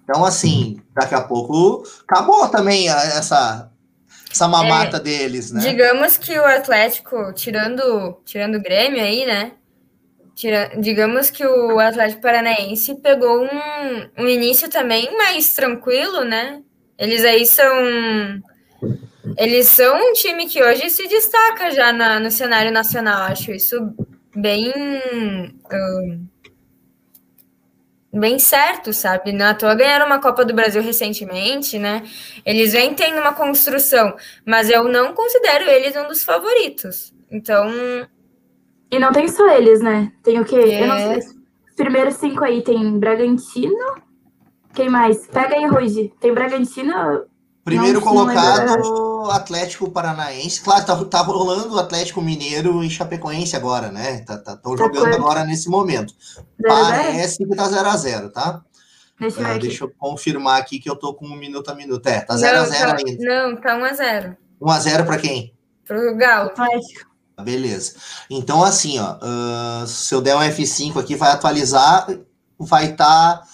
[0.03, 3.71] Então, assim, daqui a pouco acabou também essa,
[4.31, 5.61] essa mamata é, deles, né?
[5.61, 9.53] Digamos que o Atlético, tirando, tirando o Grêmio aí, né?
[10.35, 16.61] Tira, digamos que o Atlético Paranaense pegou um, um início também mais tranquilo, né?
[16.99, 18.43] Eles aí são.
[19.37, 23.23] Eles são um time que hoje se destaca já na, no cenário nacional.
[23.23, 23.93] Acho isso
[24.35, 24.73] bem.
[25.73, 26.27] Um,
[28.13, 29.33] bem certo, sabe?
[29.33, 32.03] Na é toa ganharam uma Copa do Brasil recentemente, né?
[32.45, 34.15] Eles vêm tendo uma construção,
[34.47, 37.13] mas eu não considero eles um dos favoritos.
[37.31, 37.71] Então.
[38.91, 40.13] E não tem só eles, né?
[40.23, 40.57] Tem o quê?
[40.57, 40.83] É...
[40.83, 41.19] Eu não sei.
[41.69, 44.03] Os primeiros cinco aí tem Bragantino.
[44.73, 45.27] Quem mais?
[45.27, 46.13] Pega aí, Ruge.
[46.21, 47.25] Tem Bragantino,
[47.65, 50.61] Primeiro não, colocado, não Atlético Paranaense.
[50.61, 54.17] Claro, tá, tá rolando o Atlético Mineiro e Chapecoense agora, né?
[54.21, 56.15] Estão tá, tá, jogando agora nesse momento.
[56.15, 57.51] Zero Parece zero?
[57.51, 58.63] que tá 0x0, tá?
[59.19, 62.07] Deixa, eu, ah, deixa eu confirmar aqui que eu tô com um minuto a minuto.
[62.07, 63.25] É, tá 0x0 tá, ainda.
[63.25, 64.37] Não, tá 1x0.
[64.61, 65.55] 1x0 para quem?
[65.87, 66.51] Pro Galo.
[67.43, 67.95] Beleza.
[68.29, 72.07] Então, assim, ó, uh, se eu der um F5 aqui, vai atualizar,
[72.59, 73.39] vai estar.
[73.39, 73.47] Tá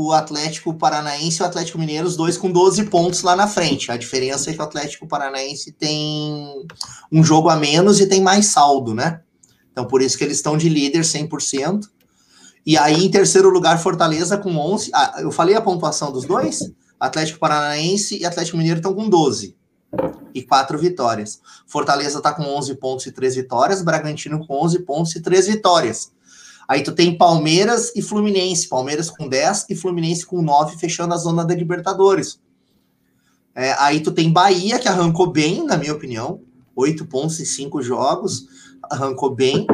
[0.00, 3.90] o Atlético Paranaense e o Atlético Mineiro, os dois com 12 pontos lá na frente.
[3.90, 6.64] A diferença é que o Atlético Paranaense tem
[7.10, 9.22] um jogo a menos e tem mais saldo, né?
[9.72, 11.88] Então, por isso que eles estão de líder 100%.
[12.64, 14.88] E aí, em terceiro lugar, Fortaleza com 11.
[14.94, 16.60] Ah, eu falei a pontuação dos dois?
[17.00, 19.56] Atlético Paranaense e Atlético Mineiro estão com 12
[20.32, 21.40] e 4 vitórias.
[21.66, 23.82] Fortaleza está com 11 pontos e 3 vitórias.
[23.82, 26.12] Bragantino com 11 pontos e 3 vitórias.
[26.68, 28.68] Aí tu tem Palmeiras e Fluminense.
[28.68, 32.38] Palmeiras com 10 e Fluminense com 9, fechando a zona da Libertadores.
[33.54, 36.42] É, aí tu tem Bahia, que arrancou bem, na minha opinião.
[36.76, 38.46] 8 pontos em 5 jogos.
[38.82, 39.66] Arrancou bem.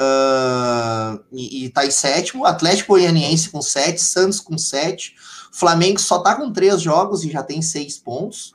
[0.00, 2.44] Uh, e, e tá em sétimo.
[2.44, 5.16] Atlético Goianiense com 7, Santos com 7.
[5.52, 8.54] Flamengo só tá com 3 jogos e já tem 6 pontos.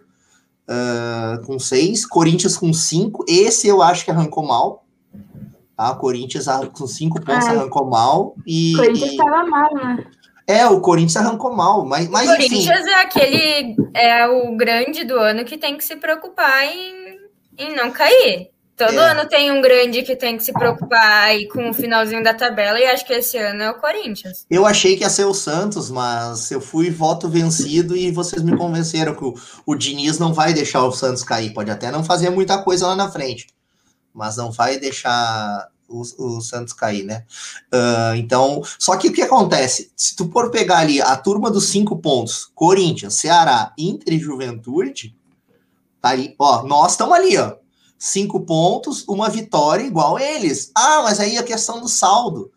[0.69, 2.05] Uh, com 6.
[2.05, 3.25] Corinthians com 5.
[3.27, 4.82] Esse eu acho que arrancou mal.
[5.75, 5.93] Tá?
[5.95, 7.55] Corinthians com cinco pontos Ai.
[7.55, 8.35] arrancou mal.
[8.45, 10.05] E, o Corinthians estava mal, né?
[10.45, 12.89] É, o Corinthians arrancou mal, mas, mas O Corinthians enfim.
[12.89, 17.17] é aquele é o grande do ano que tem que se preocupar em,
[17.57, 18.51] em não cair.
[18.75, 19.11] Todo é.
[19.11, 22.79] ano tem um grande que tem que se preocupar aí com o finalzinho da tabela,
[22.79, 24.45] e acho que esse ano é o Corinthians.
[24.49, 28.57] Eu achei que ia ser o Santos, mas eu fui voto vencido e vocês me
[28.57, 29.33] convenceram que o,
[29.65, 31.53] o Diniz não vai deixar o Santos cair.
[31.53, 33.47] Pode até não fazer muita coisa lá na frente,
[34.13, 37.25] mas não vai deixar o, o Santos cair, né?
[37.73, 39.91] Uh, então, só que o que acontece?
[39.95, 45.15] Se tu for pegar ali a turma dos cinco pontos, Corinthians, Ceará, Inter e Juventude,
[46.01, 47.55] tá aí, ó, nós estamos ali, ó.
[47.97, 50.71] Cinco pontos, uma vitória igual eles.
[50.75, 52.51] Ah, mas aí a questão do saldo.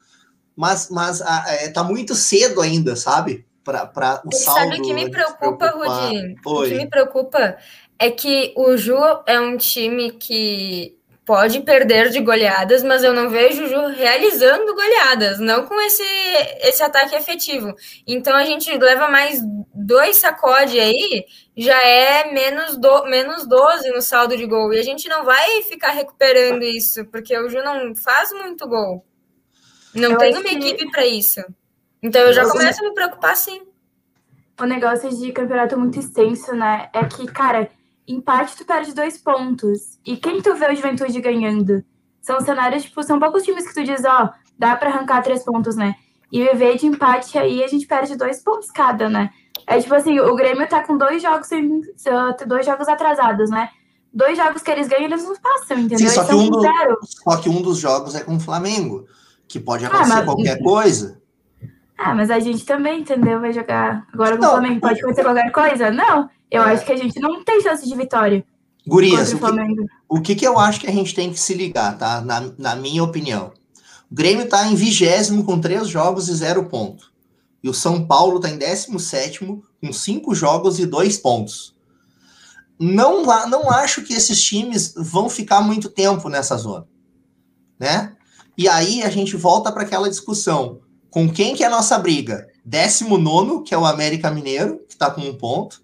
[0.56, 3.46] Mas, mas ah, é, tá muito cedo ainda, sabe?
[3.62, 4.60] Para o saldo.
[4.60, 6.36] Sabe o que me preocupa, Rudi?
[6.44, 7.56] O que me preocupa
[7.98, 13.28] é que o Ju é um time que pode perder de goleadas, mas eu não
[13.28, 16.04] vejo o Ju realizando goleadas, não com esse,
[16.60, 17.74] esse ataque efetivo.
[18.06, 19.42] Então a gente leva mais
[19.74, 24.72] dois sacode aí, já é menos, do, menos 12 no saldo de gol.
[24.72, 29.04] E a gente não vai ficar recuperando isso, porque o Ju não faz muito gol.
[29.92, 30.90] Não eu tem uma equipe que...
[30.92, 31.44] para isso.
[32.00, 33.62] Então eu já começo a me preocupar sim.
[34.60, 36.88] O negócio de campeonato muito extenso, né?
[36.92, 37.68] É que, cara,
[38.06, 39.98] empate tu perde dois pontos.
[40.04, 41.84] E quem tu vê o Juventude ganhando?
[42.20, 45.76] São cenários, tipo, são poucos times que tu diz, ó, dá para arrancar três pontos,
[45.76, 45.94] né?
[46.30, 49.30] E viver de empate aí, a gente perde dois pontos cada, né?
[49.66, 51.80] É tipo assim, o Grêmio tá com dois jogos sem,
[52.46, 53.70] dois jogos atrasados, né?
[54.12, 56.08] Dois jogos que eles ganham, eles não passam, entendeu?
[56.08, 56.62] Sim, só, que um do,
[57.02, 59.06] só que um dos jogos é com o Flamengo,
[59.46, 60.24] que pode ah, acontecer ah, mas...
[60.24, 61.20] qualquer coisa.
[61.96, 63.40] Ah, mas a gente também, entendeu?
[63.40, 65.90] Vai jogar agora com o Flamengo, pode acontecer qualquer coisa?
[65.90, 66.28] Não.
[66.50, 66.72] Eu é.
[66.72, 68.44] acho que a gente não tem chance de vitória.
[68.86, 71.98] Gurias, o, que, o que, que eu acho que a gente tem que se ligar,
[71.98, 72.20] tá?
[72.20, 73.52] Na, na minha opinião.
[74.10, 77.12] O Grêmio tá em vigésimo com três jogos e zero ponto.
[77.62, 81.74] E o São Paulo tá em décimo sétimo com cinco jogos e dois pontos.
[82.78, 86.86] Não, não acho que esses times vão ficar muito tempo nessa zona,
[87.78, 88.14] né?
[88.56, 90.80] E aí a gente volta para aquela discussão.
[91.16, 92.46] Com quem que é a nossa briga?
[92.62, 95.82] Décimo nono, que é o América Mineiro, que está com um ponto.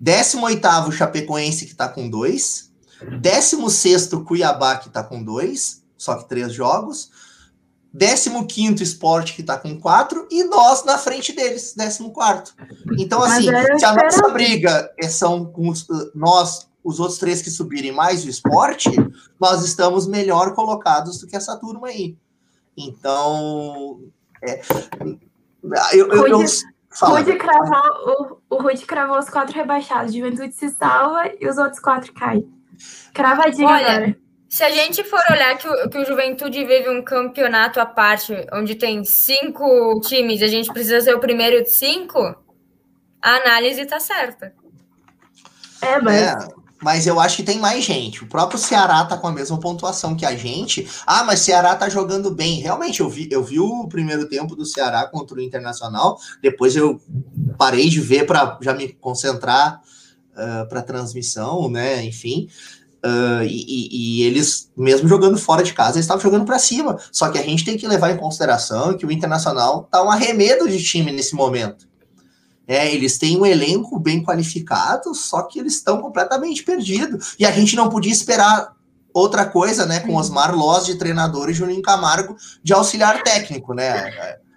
[0.00, 2.70] 18º Chapecoense, que está com dois.
[3.20, 7.10] 16 Cuiabá, que está com dois, só que três jogos.
[7.98, 10.28] 15 Esporte, que está com quatro.
[10.30, 12.52] E nós na frente deles, 14.
[12.96, 17.50] Então, assim, se a nossa briga é, são com os, nós, os outros três que
[17.50, 18.88] subirem, mais o esporte,
[19.40, 22.16] nós estamos melhor colocados do que essa turma aí.
[22.76, 23.98] Então,
[24.44, 24.60] é,
[25.92, 26.44] eu, eu, eu,
[26.94, 27.18] Fala.
[27.18, 30.14] Rude cravou, o, o Rude cravou os quatro rebaixados.
[30.14, 32.48] Juventude se salva e os outros quatro caem.
[33.12, 34.16] Cravadinho Olha, agora.
[34.48, 38.32] Se a gente for olhar que o, que o Juventude vive um campeonato à parte,
[38.52, 42.20] onde tem cinco times e a gente precisa ser o primeiro de cinco,
[43.20, 44.54] a análise tá certa.
[45.82, 46.22] É, mas.
[46.22, 46.63] É.
[46.84, 48.22] Mas eu acho que tem mais gente.
[48.22, 50.86] O próprio Ceará tá com a mesma pontuação que a gente.
[51.06, 52.60] Ah, mas Ceará tá jogando bem.
[52.60, 56.18] Realmente, eu vi, eu vi o primeiro tempo do Ceará contra o Internacional.
[56.42, 57.00] Depois eu
[57.56, 59.80] parei de ver para já me concentrar
[60.36, 62.04] uh, ah, para transmissão, né?
[62.04, 62.48] Enfim.
[63.02, 66.98] Uh, e, e, eles, mesmo jogando fora de casa, eles estavam jogando para cima.
[67.10, 70.68] Só que a gente tem que levar em consideração que o Internacional tá um arremedo
[70.68, 71.86] de time nesse momento.
[72.66, 77.34] É, eles têm um elenco bem qualificado, só que eles estão completamente perdidos.
[77.38, 78.72] E a gente não podia esperar
[79.12, 84.10] outra coisa, né, com Osmar Loz de treinador e Juninho Camargo de auxiliar técnico, né?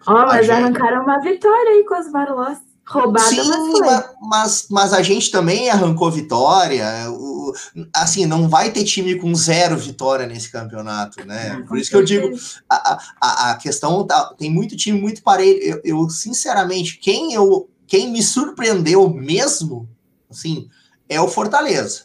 [0.08, 0.52] Ó, oh, mas gente...
[0.52, 2.58] arrancaram uma vitória aí com Osmar Loz.
[2.88, 6.86] Roubada, Sim, mas, mas, mas, mas a gente também arrancou vitória.
[7.12, 7.54] O,
[7.94, 11.62] assim, não vai ter time com zero vitória nesse campeonato, né?
[11.68, 12.30] Por isso que eu digo,
[12.70, 15.60] a, a, a questão tá, tem muito time muito parelho.
[15.62, 19.90] Eu, eu, sinceramente, quem eu quem me surpreendeu mesmo,
[20.30, 20.68] assim,
[21.08, 22.04] é o Fortaleza.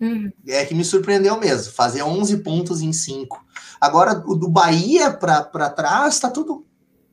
[0.00, 0.32] Uhum.
[0.48, 3.44] É que me surpreendeu mesmo, fazer 11 pontos em 5.
[3.78, 6.64] Agora, o do Bahia para trás, tá tudo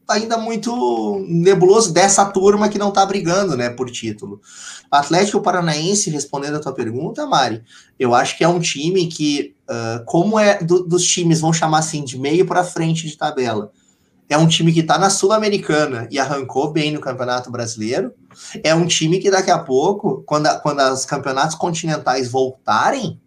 [0.08, 4.42] ainda muito nebuloso dessa turma que não tá brigando, né, por título.
[4.92, 7.62] O Atlético Paranaense, respondendo a tua pergunta, Mari,
[8.00, 11.80] eu acho que é um time que, uh, como é do, dos times, vão chamar
[11.80, 13.72] assim, de meio para frente de tabela,
[14.30, 18.14] é um time que está na Sul-Americana e arrancou bem no Campeonato Brasileiro.
[18.64, 23.20] É um time que daqui a pouco, quando, a, quando os campeonatos continentais voltarem,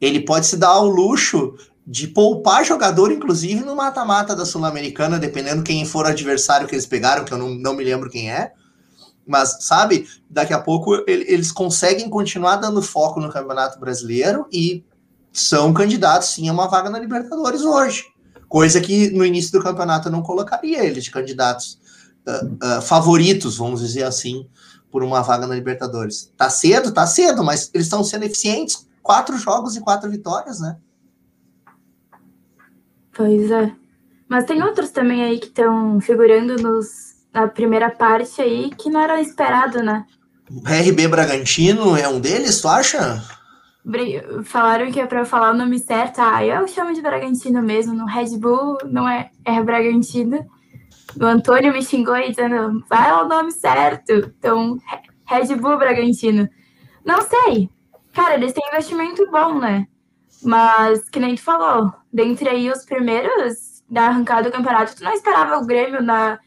[0.00, 1.54] ele pode se dar ao luxo
[1.86, 6.86] de poupar jogador, inclusive no mata-mata da Sul-Americana, dependendo quem for o adversário que eles
[6.86, 8.52] pegaram, que eu não, não me lembro quem é.
[9.26, 14.84] Mas, sabe, daqui a pouco ele, eles conseguem continuar dando foco no Campeonato Brasileiro e
[15.32, 18.04] são candidatos sim a uma vaga na Libertadores hoje.
[18.48, 21.78] Coisa que no início do campeonato eu não colocaria eles de candidatos
[22.26, 24.46] uh, uh, favoritos, vamos dizer assim,
[24.90, 26.32] por uma vaga na Libertadores.
[26.36, 28.86] Tá cedo, tá cedo, mas eles estão sendo eficientes.
[29.02, 30.76] Quatro jogos e quatro vitórias, né?
[33.12, 33.72] Pois é.
[34.28, 39.00] Mas tem outros também aí que estão figurando nos, na primeira parte aí que não
[39.00, 40.04] era esperado, né?
[40.50, 43.22] RB Bragantino é um deles, tu acha?
[44.44, 46.18] Falaram que é para falar o nome certo.
[46.18, 47.94] Ah, eu chamo de Bragantino mesmo.
[47.94, 50.44] No Red Bull não é, é Bragantino.
[51.20, 54.12] O Antônio me xingou aí dizendo, vai o nome certo.
[54.12, 54.76] Então,
[55.24, 56.48] Red Bull Bragantino.
[57.04, 57.70] Não sei.
[58.12, 59.86] Cara, eles têm investimento bom, né?
[60.42, 65.12] Mas, que nem tu falou, dentre aí os primeiros da arrancada do campeonato, tu não
[65.12, 66.38] esperava o Grêmio na.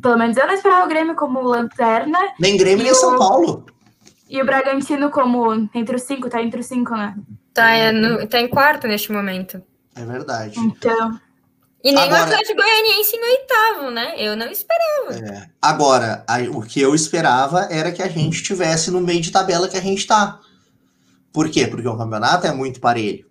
[0.00, 2.18] Pelo menos eu não esperava o Grêmio como lanterna.
[2.38, 2.94] Nem Grêmio, nem o...
[2.94, 3.66] São Paulo.
[4.30, 7.16] E o Bragantino como entre os cinco, tá entre os cinco, né?
[7.52, 9.60] Tá, é no, tá em quarto neste momento.
[9.96, 10.56] É verdade.
[10.56, 11.20] Então.
[11.82, 14.14] E nem Agora, o Atlético Goianiense em oitavo, né?
[14.16, 15.14] Eu não esperava.
[15.14, 15.48] É.
[15.60, 19.68] Agora, a, o que eu esperava era que a gente tivesse no meio de tabela
[19.68, 20.38] que a gente tá.
[21.32, 21.66] Por quê?
[21.66, 23.26] Porque o campeonato é muito parelho.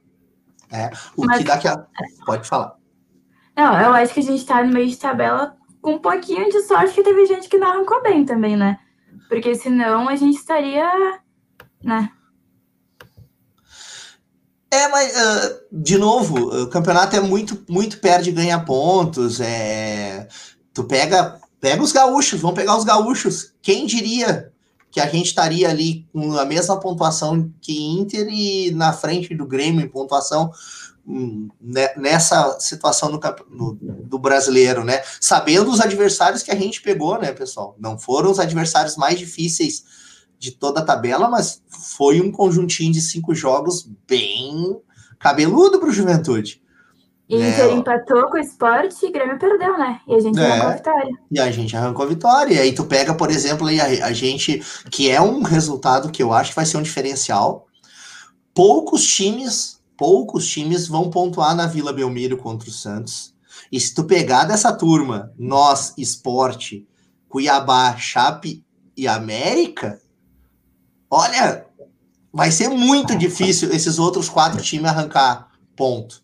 [0.69, 1.85] É, o Mas, que daqui a.
[2.25, 2.75] Pode falar.
[3.55, 6.61] Não, eu acho que a gente tá no meio de tabela com um pouquinho de
[6.63, 8.79] sorte que teve gente que não arrancou bem também, né?
[9.29, 10.91] Porque senão a gente estaria,
[11.83, 12.09] né?
[14.71, 19.39] É, mas, uh, de novo, o campeonato é muito, muito perto de ganhar pontos.
[19.39, 20.27] É...
[20.73, 23.53] Tu pega, pega os gaúchos, vamos pegar os gaúchos.
[23.61, 24.51] Quem diria
[24.91, 29.45] que a gente estaria ali com a mesma pontuação que Inter e na frente do
[29.45, 30.51] Grêmio em pontuação
[31.95, 35.01] nessa situação no, no, do brasileiro, né?
[35.19, 37.75] Sabendo os adversários que a gente pegou, né, pessoal?
[37.79, 39.83] Não foram os adversários mais difíceis
[40.37, 44.79] de toda a tabela, mas foi um conjuntinho de cinco jogos bem
[45.17, 46.61] cabeludo para o Juventude.
[47.27, 50.01] E é, Inter empatou com o esporte e Grêmio perdeu, né?
[50.07, 51.17] E a gente é, arrancou a vitória.
[51.31, 52.53] E a gente arrancou a vitória.
[52.55, 56.23] E aí tu pega, por exemplo, aí a, a gente, que é um resultado que
[56.23, 57.67] eu acho que vai ser um diferencial.
[58.51, 63.33] Poucos times, poucos times vão pontuar na Vila Belmiro contra o Santos.
[63.69, 66.87] E se tu pegar dessa turma, nós, esporte,
[67.27, 68.63] Cuiabá, Chape
[68.95, 70.01] e América,
[71.11, 71.65] olha,
[72.31, 76.23] vai ser muito difícil esses outros quatro times arrancar ponto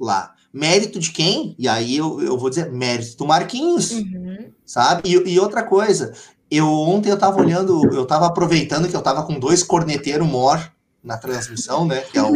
[0.00, 0.34] lá.
[0.50, 1.54] Mérito de quem?
[1.58, 4.50] E aí eu, eu vou dizer, mérito do Marquinhos, uhum.
[4.64, 5.02] sabe?
[5.04, 6.14] E, e, outra coisa,
[6.50, 10.74] eu ontem eu tava olhando, eu tava aproveitando que eu tava com dois corneteiros mor
[11.06, 12.00] na transmissão, né?
[12.00, 12.32] Que é o,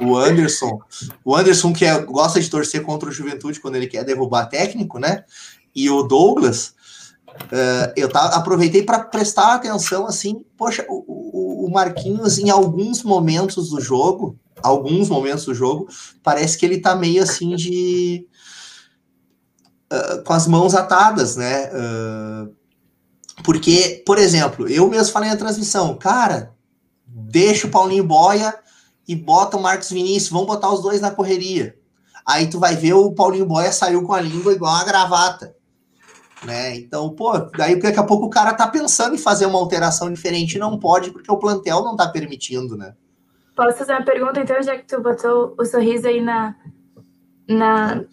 [0.00, 0.78] o Anderson.
[1.24, 5.00] O Anderson que é, gosta de torcer contra o Juventude quando ele quer derrubar técnico,
[5.00, 5.24] né?
[5.74, 6.74] E o Douglas.
[7.46, 13.02] Uh, eu tava, aproveitei para prestar atenção assim, poxa, o, o, o Marquinhos em alguns
[13.02, 15.88] momentos do jogo, alguns momentos do jogo,
[16.22, 18.28] parece que ele tá meio assim de.
[19.92, 21.68] Uh, com as mãos atadas, né?
[21.72, 22.54] Uh,
[23.42, 26.53] porque, por exemplo, eu mesmo falei na transmissão, cara,
[27.34, 28.54] deixa o Paulinho Boia
[29.08, 31.76] e bota o Marcos Vinícius, vamos botar os dois na correria.
[32.24, 35.56] Aí tu vai ver o Paulinho Boia saiu com a língua igual uma gravata.
[36.44, 36.76] Né?
[36.76, 40.58] Então, pô, daí daqui a pouco o cara tá pensando em fazer uma alteração diferente,
[40.58, 42.94] não pode, porque o plantel não tá permitindo, né?
[43.56, 46.54] Posso fazer uma pergunta, então, já que tu botou o sorriso aí na,
[47.48, 48.04] na,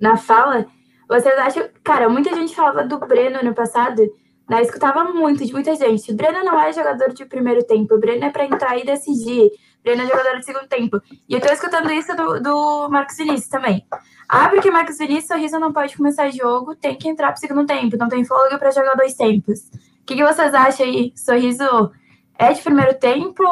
[0.00, 0.66] na fala?
[1.08, 1.68] Vocês acham.
[1.82, 4.02] Cara, muita gente falava do Breno no passado,
[4.50, 4.62] né?
[4.62, 6.10] Escutava muito de muita gente.
[6.10, 9.52] O Breno não é jogador de primeiro tempo, o Breno é para entrar e decidir.
[9.80, 11.00] Breno é jogador de segundo tempo.
[11.28, 13.86] E eu tô escutando isso do, do Marcos Vinícius também.
[14.28, 17.96] Ah, porque Marcos Vinícius, Sorriso não pode começar jogo, tem que entrar pro segundo tempo,
[17.96, 19.70] não tem fôlego para jogar dois tempos.
[20.02, 21.12] O que, que vocês acham aí?
[21.16, 21.92] Sorriso
[22.36, 23.44] é de primeiro tempo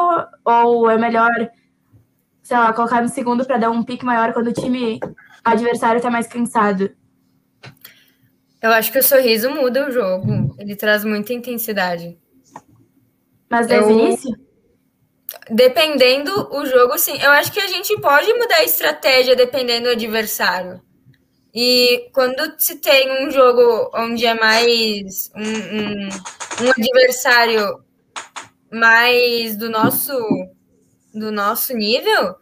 [0.43, 1.31] ou é melhor,
[2.43, 4.99] sei lá, colocar no segundo para dar um pique maior quando o time
[5.45, 6.91] adversário tá mais cansado?
[8.61, 10.55] Eu acho que o sorriso muda o jogo.
[10.59, 12.17] Ele traz muita intensidade.
[13.49, 14.31] Mas desde o início?
[15.49, 17.17] Dependendo o jogo, sim.
[17.21, 20.81] Eu acho que a gente pode mudar a estratégia dependendo do adversário.
[21.53, 26.09] E quando se tem um jogo onde é mais um, um,
[26.65, 27.83] um adversário
[28.71, 30.13] mais do nosso
[31.11, 32.35] do nosso nível,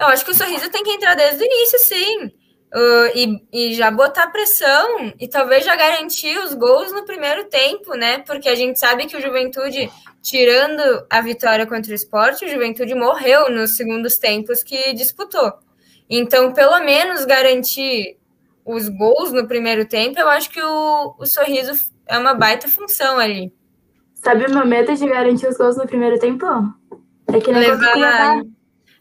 [0.00, 2.32] eu acho que o sorriso tem que entrar desde o início, sim.
[2.74, 7.94] Uh, e, e, já botar pressão e talvez já garantir os gols no primeiro tempo,
[7.94, 8.18] né?
[8.26, 9.88] Porque a gente sabe que o Juventude,
[10.20, 15.52] tirando a vitória contra o esporte, o Juventude morreu nos segundos tempos que disputou.
[16.10, 18.18] Então, pelo menos garantir
[18.64, 23.18] os gols no primeiro tempo, eu acho que o, o sorriso é uma baita função
[23.18, 23.52] ali.
[24.14, 26.44] Sabe o meu medo de garantir os gols no primeiro tempo?
[27.28, 28.42] É que levar,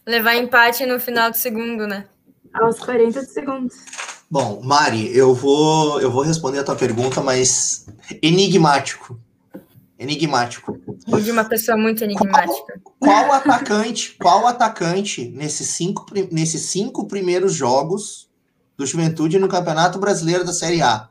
[0.06, 2.06] levar empate no final do segundo, né?
[2.54, 3.76] Aos 40 segundos.
[4.30, 7.86] Bom, Mari, eu vou, eu vou responder a tua pergunta, mas
[8.22, 9.20] enigmático.
[9.98, 10.78] Enigmático.
[11.22, 12.82] De uma pessoa muito enigmática.
[13.00, 18.30] Qual, qual atacante, qual atacante nesses cinco, nesses cinco primeiros jogos
[18.76, 21.10] do Juventude no Campeonato Brasileiro da Série A?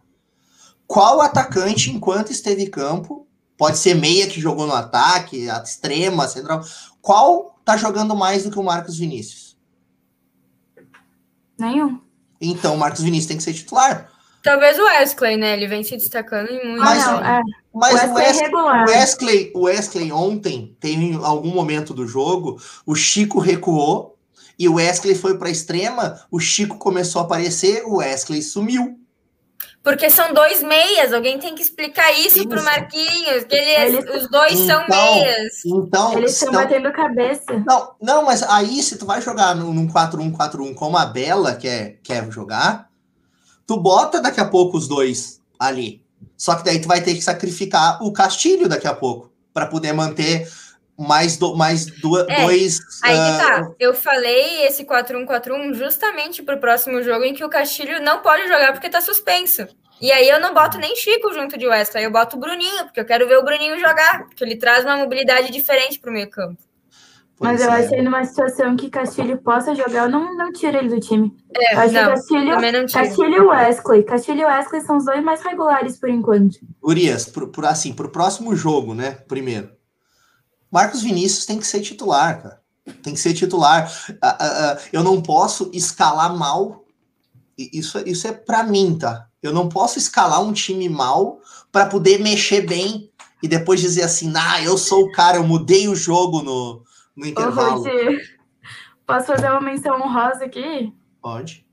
[0.86, 3.26] Qual atacante, enquanto esteve em campo,
[3.57, 6.62] pode ser meia que jogou no ataque, extrema, central,
[7.01, 9.41] qual tá jogando mais do que o Marcos Vinícius?
[11.62, 12.00] Nenhum.
[12.40, 14.10] Então, o Marcos Vinícius tem que ser titular.
[14.42, 15.52] Talvez o Wesley, né?
[15.52, 16.80] Ele vem se destacando em muito.
[16.80, 17.40] Mas, ah, não, é.
[17.72, 24.18] mas o Wesley, é Wesley, Wesley ontem, tem algum momento do jogo, o Chico recuou
[24.58, 28.98] e o Wesley foi para extrema, o Chico começou a aparecer, o Wesley sumiu.
[29.83, 32.49] Porque são dois meias, alguém tem que explicar isso, isso.
[32.49, 35.64] pro Marquinhos, que ele, eles, os dois então, são meias.
[35.66, 37.64] Então, eles estão batendo cabeça.
[37.66, 42.30] Não, não, mas aí se tu vai jogar num 4-1-4-1 como a Bela quer, quer
[42.30, 42.89] jogar,
[43.66, 46.01] tu bota daqui a pouco os dois ali.
[46.37, 49.93] Só que daí tu vai ter que sacrificar o Castilho daqui a pouco para poder
[49.93, 50.49] manter
[50.99, 52.80] mais, do, mais do, é, dois.
[53.03, 53.38] Aí uh...
[53.38, 53.70] tá.
[53.78, 58.72] Eu falei esse 4-1-4-1 justamente pro próximo jogo em que o Castilho não pode jogar
[58.72, 59.66] porque tá suspenso.
[60.01, 62.99] E aí eu não boto nem Chico junto de Wesley, eu boto o Bruninho, porque
[62.99, 66.61] eu quero ver o Bruninho jogar, porque ele traz uma mobilidade diferente pro meio campo.
[67.43, 67.80] Mas eu é.
[67.80, 71.32] acho que numa situação que Castilho possa jogar, eu não, não tiro ele do time.
[71.57, 74.03] É, acho não, que Castilho, não Castilho e Wesley.
[74.05, 76.59] Castilho e Wesley são os dois mais regulares por enquanto.
[76.82, 79.18] Urias, por, por, assim, pro próximo jogo, né?
[79.26, 79.70] Primeiro.
[80.72, 82.62] Marcos Vinícius tem que ser titular, cara.
[83.02, 83.92] Tem que ser titular.
[84.08, 86.84] Uh, uh, uh, eu não posso escalar mal.
[87.58, 89.26] Isso, isso é para mim, tá?
[89.42, 93.10] Eu não posso escalar um time mal para poder mexer bem
[93.42, 96.82] e depois dizer assim, ah, eu sou o cara, eu mudei o jogo no,
[97.14, 97.84] no intervalo.
[99.06, 100.92] Posso fazer uma menção honrosa aqui?
[101.20, 101.66] Pode.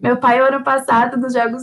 [0.00, 1.62] Meu pai, ano passado, nos jogos,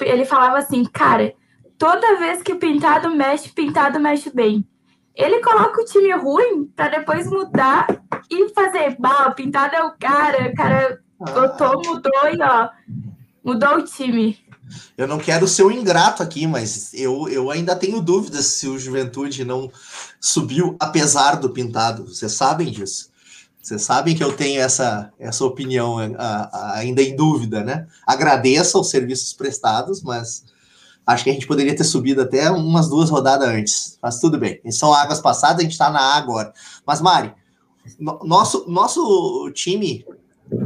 [0.00, 1.34] ele falava assim, cara,
[1.76, 4.66] toda vez que o pintado mexe, pintado mexe bem.
[5.14, 7.86] Ele coloca o time ruim para depois mudar
[8.30, 12.68] e fazer, bah, o pintado é o cara, o cara botou, mudou e ó,
[13.44, 14.44] mudou o time.
[14.96, 18.78] Eu não quero ser um ingrato aqui, mas eu, eu ainda tenho dúvidas se o
[18.78, 19.70] Juventude não
[20.20, 22.06] subiu apesar do pintado.
[22.06, 23.12] Vocês sabem disso.
[23.62, 27.86] Vocês sabem que eu tenho essa, essa opinião a, a, ainda em dúvida, né?
[28.06, 30.44] Agradeço aos serviços prestados, mas
[31.06, 33.98] Acho que a gente poderia ter subido até umas duas rodadas antes.
[34.02, 34.60] Mas tudo bem.
[34.70, 36.52] São águas passadas, a gente está na A agora.
[36.86, 37.32] Mas, Mari,
[37.98, 40.04] no, nosso, nosso time.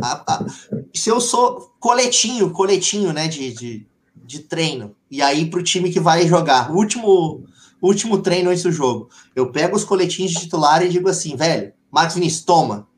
[0.03, 0.47] A, a,
[0.95, 5.91] se eu sou coletinho, coletinho, né, de, de, de treino, e aí para o time
[5.91, 7.45] que vai jogar, último,
[7.81, 11.73] último treino antes do jogo, eu pego os coletinhos de titular e digo assim, velho,
[11.91, 12.89] Marcos Vinícius, toma,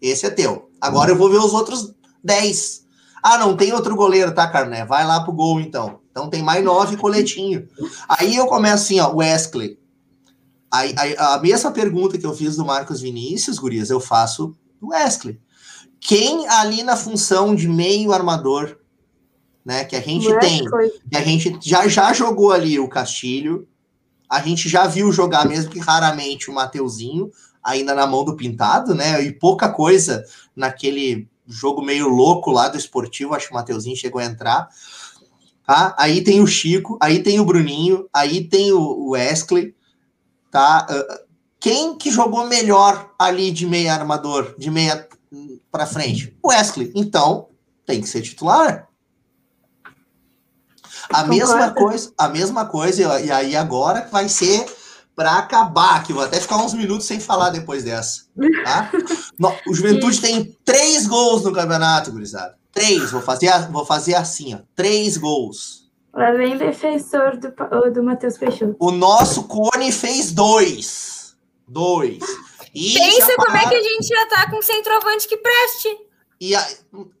[0.00, 0.70] esse é teu.
[0.80, 2.84] Agora eu vou ver os outros 10.
[3.22, 4.84] Ah, não tem outro goleiro, tá, Carné?
[4.84, 6.00] Vai lá pro gol então.
[6.16, 7.68] Então tem mais nove coletinho.
[8.08, 9.78] Aí eu começo assim, ó, Wesley.
[10.72, 14.88] Aí, aí, a mesma pergunta que eu fiz do Marcos Vinícius, Gurias, eu faço do
[14.88, 15.38] Wesley.
[16.00, 18.78] Quem ali na função de meio armador,
[19.62, 20.40] né, que a gente Wesley.
[20.40, 23.68] tem, que a gente já, já jogou ali o Castilho,
[24.26, 27.30] a gente já viu jogar, mesmo que raramente, o Mateuzinho,
[27.62, 32.78] ainda na mão do Pintado, né, e pouca coisa naquele jogo meio louco lá do
[32.78, 34.68] esportivo, acho que o Mateuzinho chegou a entrar.
[35.66, 35.94] Tá?
[35.98, 39.74] Aí tem o Chico, aí tem o Bruninho, aí tem o Wesley,
[40.50, 40.86] tá?
[40.88, 41.26] Uh,
[41.58, 45.08] quem que jogou melhor ali de meia armador, de meia
[45.72, 46.36] para frente?
[46.44, 46.92] Wesley.
[46.94, 47.48] Então,
[47.84, 48.88] tem que ser titular.
[51.10, 51.28] A Concordo.
[51.28, 54.66] mesma coisa, a mesma coisa, e aí agora vai ser
[55.16, 58.26] para acabar, que vou até ficar uns minutos sem falar depois dessa.
[58.64, 58.90] Tá?
[59.66, 62.56] o Juventude tem três gols no campeonato, gurizada.
[62.76, 64.58] Três, vou fazer, vou fazer assim, ó.
[64.74, 65.90] Três gols.
[66.12, 67.50] Lá vem defensor do,
[67.90, 68.76] do Matheus Peixoto.
[68.78, 71.34] O nosso Cone fez dois.
[71.66, 72.18] Dois.
[72.74, 75.88] E Pensa como é que a gente já tá com centroavante que preste.
[76.38, 76.68] E a,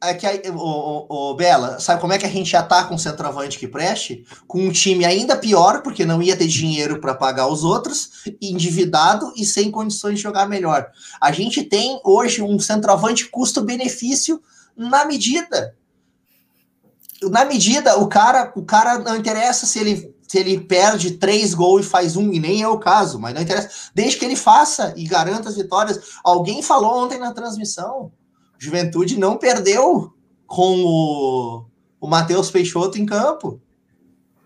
[0.04, 2.98] é que a, o, o, Bela, sabe como é que a gente já tá com
[2.98, 4.26] centroavante que preste?
[4.46, 8.10] Com um time ainda pior, porque não ia ter dinheiro para pagar os outros,
[8.42, 10.90] endividado e sem condições de jogar melhor.
[11.18, 14.38] A gente tem hoje um centroavante custo-benefício
[14.76, 15.76] na medida.
[17.22, 21.86] Na medida, o cara, o cara não interessa se ele se ele perde três gols
[21.86, 23.70] e faz um, e nem é o caso, mas não interessa.
[23.94, 26.00] Desde que ele faça e garanta as vitórias.
[26.24, 28.10] Alguém falou ontem na transmissão
[28.58, 30.12] Juventude não perdeu
[30.46, 31.64] com o,
[32.00, 33.60] o Matheus Peixoto em campo.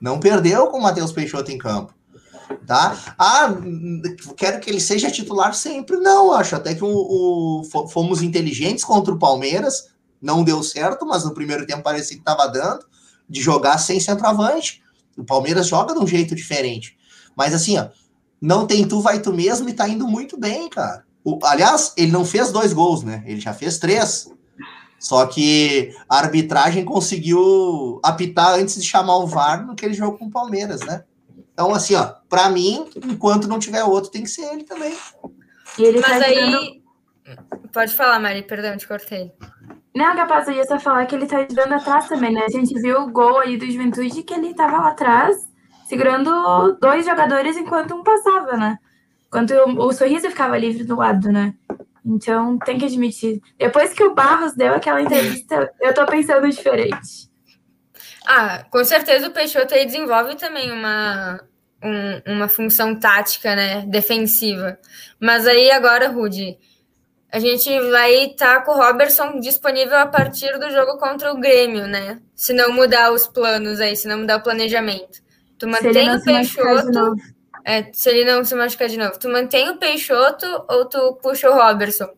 [0.00, 1.94] Não perdeu com o Matheus Peixoto em campo.
[2.66, 3.14] Tá?
[3.16, 3.54] Ah,
[4.36, 5.96] quero que ele seja titular sempre.
[5.98, 9.90] Não, acho até que o, o fomos inteligentes contra o Palmeiras.
[10.20, 12.84] Não deu certo, mas no primeiro tempo parecia que estava dando
[13.28, 14.82] de jogar sem centroavante.
[15.16, 16.96] O Palmeiras joga de um jeito diferente.
[17.36, 17.88] Mas assim, ó,
[18.40, 21.04] não tem tu, vai tu mesmo e tá indo muito bem, cara.
[21.22, 23.22] O, aliás, ele não fez dois gols, né?
[23.26, 24.30] Ele já fez três.
[24.98, 30.18] Só que a arbitragem conseguiu apitar antes de chamar o VAR no que ele jogou
[30.18, 31.04] com o Palmeiras, né?
[31.52, 34.96] Então, assim, ó, para mim, enquanto não tiver outro, tem que ser ele também.
[35.78, 36.82] Ele Mas tá aí.
[37.72, 39.32] Pode falar, Mari, perdão, te cortei.
[39.94, 42.44] Não, capaz, eu ia só falar que ele tá jogando atrás também, né?
[42.44, 45.36] A gente viu o gol aí do Juventude que ele tava lá atrás,
[45.86, 48.78] segurando dois jogadores enquanto um passava, né?
[49.30, 51.54] Quando o, o sorriso ficava livre do lado, né?
[52.04, 53.40] Então, tem que admitir.
[53.58, 57.28] Depois que o Barros deu aquela entrevista, eu tô pensando diferente.
[58.26, 61.40] Ah, com certeza o Peixoto aí desenvolve também uma,
[61.82, 63.84] um, uma função tática, né?
[63.86, 64.78] Defensiva.
[65.20, 66.58] Mas aí agora, Rudy,
[67.32, 71.40] a gente vai estar tá com o Robertson disponível a partir do jogo contra o
[71.40, 72.20] Grêmio, né?
[72.34, 75.20] Se não mudar os planos aí, se não mudar o planejamento.
[75.58, 77.14] Tu mantém o Peixoto
[77.64, 81.50] é, se ele não se machucar de novo, tu mantém o Peixoto ou tu puxa
[81.50, 82.08] o Robertson?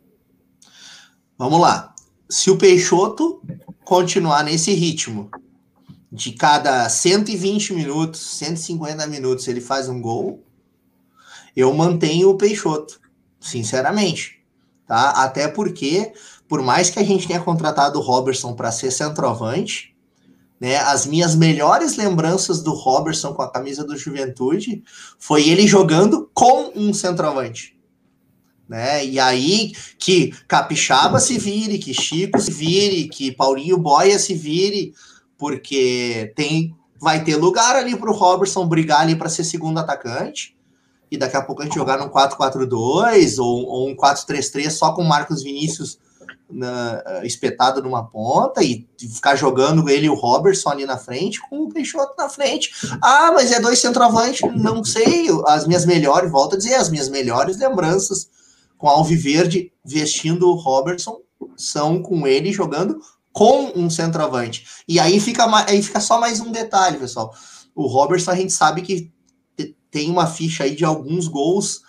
[1.36, 1.94] Vamos lá.
[2.28, 3.42] Se o Peixoto
[3.84, 5.30] continuar nesse ritmo,
[6.10, 10.44] de cada 120 minutos, 150 minutos, ele faz um gol,
[11.56, 13.00] eu mantenho o Peixoto,
[13.40, 14.41] sinceramente.
[14.92, 15.08] Tá?
[15.12, 16.12] Até porque,
[16.46, 19.96] por mais que a gente tenha contratado o Robertson para ser centroavante,
[20.60, 20.76] né?
[20.76, 24.84] As minhas melhores lembranças do Robertson com a camisa do Juventude
[25.18, 27.74] foi ele jogando com um centroavante.
[28.68, 29.02] Né?
[29.06, 34.92] E aí que Capixaba se vire, que Chico se vire, que Paulinho Boia se vire,
[35.38, 40.54] porque tem vai ter lugar ali para o Robertson brigar ali para ser segundo atacante.
[41.12, 45.04] E daqui a pouco a gente jogar num 4-4-2 ou, ou um 4-3-3 só com
[45.04, 45.98] Marcos Vinícius
[46.50, 51.38] na, eh, espetado numa ponta e ficar jogando ele e o Robertson ali na frente
[51.50, 52.72] com o Peixoto na frente.
[53.02, 55.26] Ah, mas é dois centroavantes, não sei.
[55.48, 58.30] As minhas melhores, volto a dizer, as minhas melhores lembranças
[58.78, 61.20] com Alviverde vestindo o Robertson
[61.58, 62.98] são com ele jogando
[63.34, 64.66] com um centroavante.
[64.88, 67.34] E aí fica, aí fica só mais um detalhe, pessoal.
[67.74, 69.12] O Robertson a gente sabe que
[69.92, 71.82] tem uma ficha aí de alguns gols,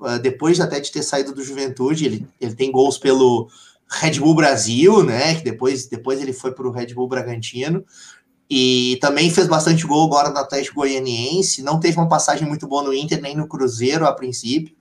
[0.00, 3.48] uh, depois até de ter saído do Juventude, ele, ele tem gols pelo
[3.90, 5.34] Red Bull Brasil, né?
[5.34, 7.84] Que depois, depois ele foi para o Red Bull Bragantino.
[8.48, 11.62] E também fez bastante gol agora no Atlético Goianiense.
[11.62, 14.74] Não teve uma passagem muito boa no Inter, nem no Cruzeiro a princípio.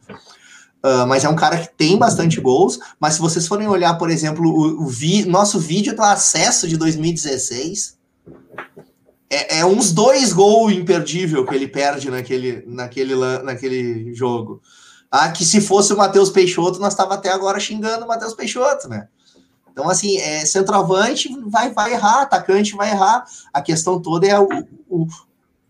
[0.86, 2.80] Uh, mas é um cara que tem bastante gols.
[3.00, 6.78] Mas se vocês forem olhar, por exemplo, o, o vi, nosso vídeo do acesso de
[6.78, 7.97] 2016,
[9.30, 14.62] é, é, uns dois gols imperdível que ele perde naquele, naquele, naquele jogo.
[15.12, 18.90] Ah, que se fosse o Matheus Peixoto, nós estava até agora xingando o Matheus Peixoto,
[18.90, 19.08] né?
[19.72, 23.26] Então, assim, é, centroavante vai, vai errar, atacante vai errar.
[23.54, 24.48] A questão toda é o,
[24.90, 25.08] o,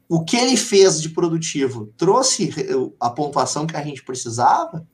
[0.08, 1.92] o que ele fez de produtivo.
[1.98, 2.54] Trouxe
[3.00, 4.88] a pontuação que a gente precisava.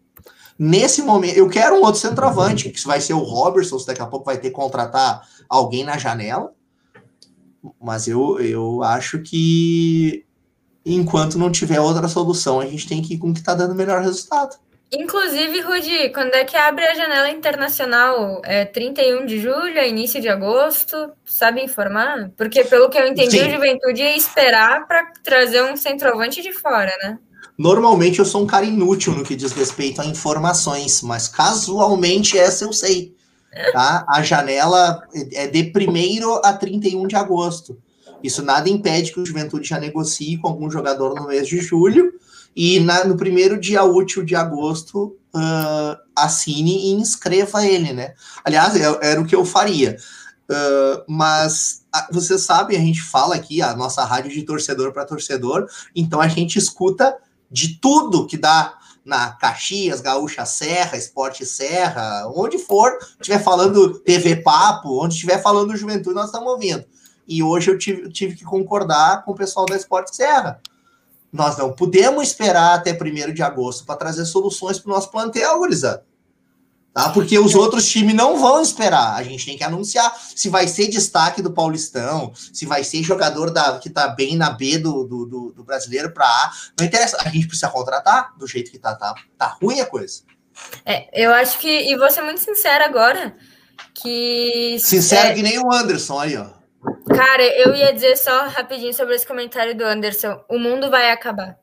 [0.57, 4.25] Nesse momento, eu quero um outro centroavante, que vai ser o Robertson, daqui a pouco
[4.25, 6.51] vai ter que contratar alguém na janela.
[7.81, 10.25] Mas eu, eu acho que
[10.85, 13.75] enquanto não tiver outra solução, a gente tem que ir com o que está dando
[13.75, 14.57] melhor resultado.
[14.95, 18.41] Inclusive, Rudi, quando é que abre a janela internacional?
[18.45, 21.11] É 31 de julho, é início de agosto?
[21.25, 22.29] Sabe informar?
[22.37, 23.47] Porque, pelo que eu entendi, Sim.
[23.47, 27.17] o Juventude ia esperar para trazer um centroavante de fora, né?
[27.57, 32.63] Normalmente eu sou um cara inútil no que diz respeito a informações, mas casualmente essa
[32.63, 33.15] eu sei.
[33.71, 34.05] Tá?
[34.09, 37.77] A janela é de 1 a 31 de agosto.
[38.23, 42.13] Isso nada impede que o Juventude já negocie com algum jogador no mês de julho
[42.55, 48.13] e na, no primeiro dia útil de agosto uh, assine e inscreva ele, né?
[48.45, 49.97] Aliás, é, era o que eu faria.
[50.49, 55.05] Uh, mas uh, você sabe, a gente fala aqui, a nossa rádio de torcedor para
[55.05, 57.15] torcedor, então a gente escuta
[57.51, 64.37] de tudo que dá na Caxias, Gaúcha Serra, Esporte Serra, onde for, estiver falando TV
[64.37, 66.85] Papo, onde estiver falando Juventude, nós estamos ouvindo.
[67.27, 70.59] E hoje eu tive, tive que concordar com o pessoal da Esporte Serra
[71.33, 75.57] nós não podemos esperar até 1 de agosto para trazer soluções para o nosso plantel,
[75.57, 76.05] gurizada.
[76.93, 77.09] Tá?
[77.09, 79.15] Porque os outros times não vão esperar.
[79.15, 83.49] A gente tem que anunciar se vai ser destaque do Paulistão, se vai ser jogador
[83.49, 86.51] da, que está bem na B do, do, do, do brasileiro para A.
[86.79, 87.17] Não interessa.
[87.19, 88.93] A gente precisa contratar do jeito que tá.
[88.93, 90.21] Tá, tá ruim a coisa.
[90.85, 91.67] É, eu acho que.
[91.67, 93.35] E vou ser muito sincera agora.
[93.95, 94.77] Que.
[94.79, 96.45] Sincero é, que nem o Anderson aí, ó.
[97.15, 100.39] Cara, eu ia dizer só rapidinho sobre esse comentário do Anderson.
[100.47, 101.57] O mundo vai acabar.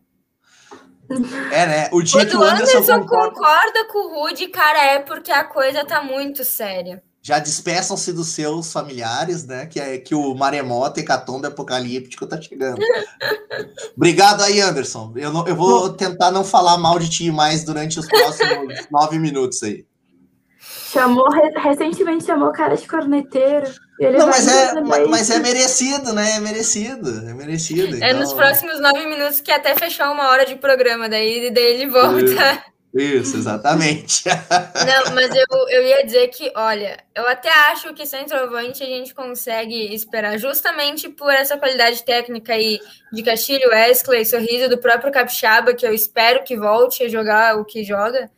[1.50, 1.88] É, né?
[1.92, 3.34] O dia Quando que o Anderson, Anderson concorda...
[3.34, 7.02] concorda com o Rude, cara, é porque a coisa tá muito séria.
[7.22, 9.66] Já despeçam-se dos seus familiares, né?
[9.66, 12.78] Que é que o maremoto, hecatombe apocalíptico tá chegando.
[13.94, 15.12] Obrigado aí, Anderson.
[15.16, 19.18] Eu, não, eu vou tentar não falar mal de ti mais durante os próximos nove
[19.18, 19.84] minutos aí.
[20.58, 21.28] Chamou,
[21.62, 23.70] recentemente chamou o cara de corneteiro.
[24.00, 26.36] Não, mas é, mas, mas, é merecido, né?
[26.36, 27.96] É merecido, é merecido.
[27.96, 28.08] Então...
[28.08, 28.36] É nos então.
[28.36, 32.64] próximos nove minutos que até fechou uma hora de programa, daí, daí ele volta.
[32.92, 34.24] Isso, exatamente.
[34.26, 39.14] Não, mas eu, eu ia dizer que, olha, eu até acho que centroavante a gente
[39.14, 42.80] consegue esperar justamente por essa qualidade técnica aí
[43.12, 47.64] de Castilho, Wesley, Sorriso do próprio Capixaba, que eu espero que volte a jogar o
[47.64, 48.28] que joga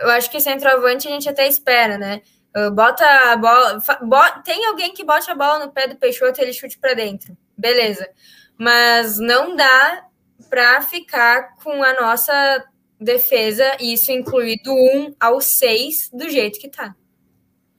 [0.00, 2.22] eu acho que centroavante a gente até espera, né?
[2.56, 3.78] Uh, bota a bola.
[4.02, 6.94] Bo, tem alguém que bote a bola no pé do Peixoto e ele chute para
[6.94, 7.36] dentro.
[7.56, 8.08] Beleza.
[8.56, 10.04] Mas não dá
[10.48, 12.64] para ficar com a nossa
[13.00, 16.94] defesa, isso inclui do 1 ao 6, do jeito que tá.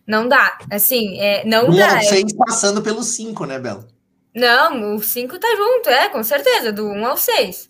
[0.08, 0.58] Não dá.
[0.72, 1.96] Assim, é, não 1 dá.
[1.98, 3.86] ao 6 passando pelo 5, né, Bel?
[4.34, 7.70] Não, o 5 tá junto, é, com certeza, do 1 ao 6.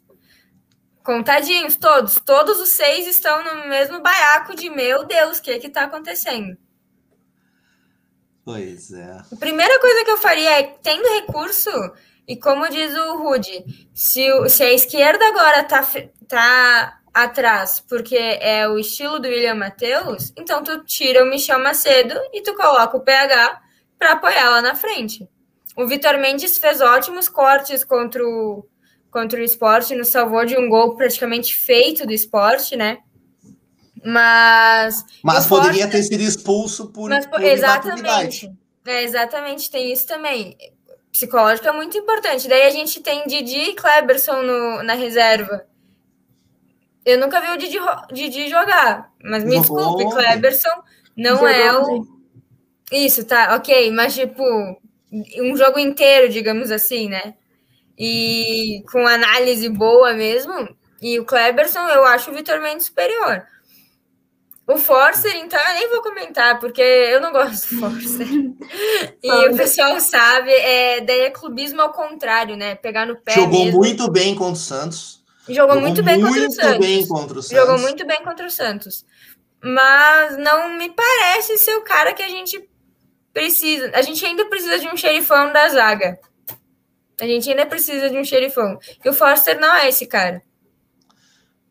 [1.04, 2.20] Contadinhos, todos.
[2.24, 5.86] Todos os seis estão no mesmo baiaco de meu Deus, o que é que tá
[5.86, 6.56] acontecendo?
[8.50, 9.18] Pois é.
[9.32, 11.70] A primeira coisa que eu faria é, tendo recurso,
[12.28, 15.88] e como diz o Rude, se, se a esquerda agora tá,
[16.28, 22.16] tá atrás porque é o estilo do William Matheus, então tu tira o Michel Macedo
[22.34, 23.62] e tu coloca o PH
[24.00, 25.30] para apoiar lá na frente.
[25.78, 28.68] O Vitor Mendes fez ótimos cortes contra o
[29.12, 33.00] contra o esporte, nos salvou de um gol praticamente feito do esporte, né?
[34.04, 35.06] Mas.
[35.24, 37.10] Mas poderia ter sido expulso por.
[37.10, 38.52] Mas, por exatamente.
[38.86, 40.58] É, exatamente, tem isso também.
[41.12, 42.47] Psicológico é muito importante.
[42.47, 45.66] Daí a gente tem Didi e Kleberson no, na reserva.
[47.06, 47.80] Eu nunca vi o Didi,
[48.12, 49.97] Didi jogar, mas me Jogou.
[49.97, 50.84] desculpe, Kleberson
[51.16, 52.20] não Jogou é o.
[52.91, 54.43] Isso, tá, ok, mas tipo,
[55.38, 57.36] um jogo inteiro, digamos assim, né?
[58.00, 60.54] e com análise boa mesmo.
[61.02, 63.45] E o Kleberson, eu acho o Vitor Mendes superior.
[64.70, 68.28] O Forcer, então, eu nem vou comentar, porque eu não gosto do Forcer.
[69.24, 72.76] e o pessoal sabe, é, daí é clubismo ao contrário, né?
[72.76, 73.34] Pegar no pé.
[73.34, 73.80] Jogou mesmo.
[73.80, 75.24] muito bem contra o Santos.
[75.48, 76.86] Jogou, Jogou muito, bem, muito contra o Santos.
[76.86, 77.58] bem contra o Santos.
[77.58, 79.06] Jogou muito bem contra o Santos.
[79.60, 82.70] Mas não me parece ser o cara que a gente
[83.34, 83.90] precisa.
[83.96, 86.20] A gente ainda precisa de um xerifão da zaga.
[87.20, 88.78] A gente ainda precisa de um xerifão.
[89.04, 90.44] E o Forster não é esse cara.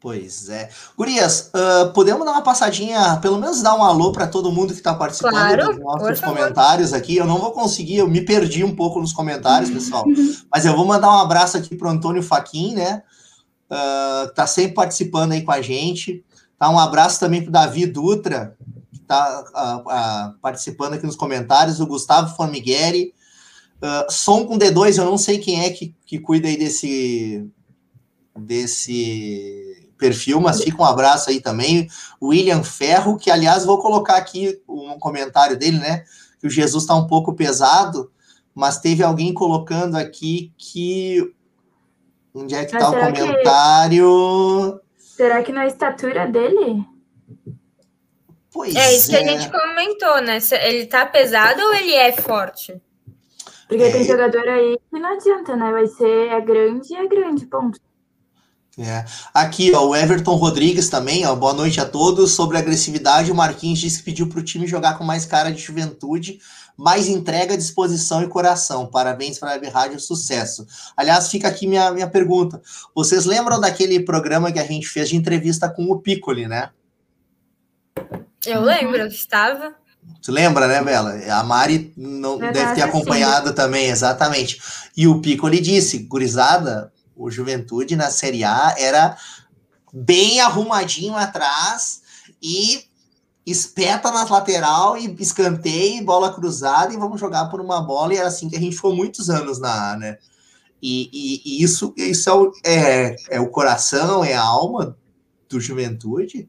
[0.00, 0.70] Pois é.
[0.96, 4.78] Gurias, uh, podemos dar uma passadinha, pelo menos dar um alô para todo mundo que
[4.78, 7.16] está participando claro, dos nossos comentários aqui.
[7.16, 10.04] Eu não vou conseguir, eu me perdi um pouco nos comentários, pessoal.
[10.52, 13.02] mas eu vou mandar um abraço aqui para o Antônio Faquin, né?
[13.70, 16.24] Uh, tá sempre participando aí com a gente.
[16.56, 18.56] Tá, um abraço também para o Davi Dutra,
[18.92, 23.12] que está uh, participando aqui nos comentários, o Gustavo Formigueri,
[23.80, 27.48] Uh, som com D2, eu não sei quem é que, que cuida aí desse,
[28.36, 29.67] desse
[29.98, 31.88] perfil, mas fica um abraço aí também.
[32.22, 36.04] William Ferro, que aliás vou colocar aqui um comentário dele, né?
[36.40, 38.10] Que o Jesus está um pouco pesado,
[38.54, 41.34] mas teve alguém colocando aqui que.
[42.32, 44.80] Onde é que está o comentário?
[44.96, 45.16] Que...
[45.16, 46.84] Será que na estatura dele?
[48.52, 50.38] Pois é isso que a gente comentou, né?
[50.62, 52.80] Ele tá pesado ou ele é forte?
[53.68, 53.92] Porque é.
[53.92, 55.70] tem jogador aí que não adianta, né?
[55.70, 57.78] Vai ser é grande e é grande, ponto.
[58.78, 59.04] É.
[59.34, 62.30] Aqui, ó, o Everton Rodrigues também, ó, boa noite a todos.
[62.30, 65.60] Sobre agressividade, o Marquinhos disse que pediu para o time jogar com mais cara de
[65.60, 66.38] juventude,
[66.76, 68.86] mais entrega, disposição e coração.
[68.86, 70.64] Parabéns para a Web Rádio, sucesso.
[70.96, 72.62] Aliás, fica aqui minha, minha pergunta.
[72.94, 76.70] Vocês lembram daquele programa que a gente fez de entrevista com o Piccoli, né?
[78.46, 79.74] Eu lembro, eu estava.
[80.22, 81.18] Tu lembra, né, Bela?
[81.32, 83.54] A Mari não deve ter acompanhado sim.
[83.54, 84.60] também, exatamente.
[84.96, 89.16] E o Piccoli disse, gurizada, o Juventude na Série A era
[89.92, 92.00] bem arrumadinho atrás
[92.40, 92.84] e
[93.44, 98.14] espeta nas lateral e escanteio, bola cruzada e vamos jogar por uma bola.
[98.14, 100.18] E era assim que a gente ficou muitos anos na A, né?
[100.80, 104.96] E, e, e isso, isso é, é, é, o coração, é a alma
[105.48, 106.48] do Juventude.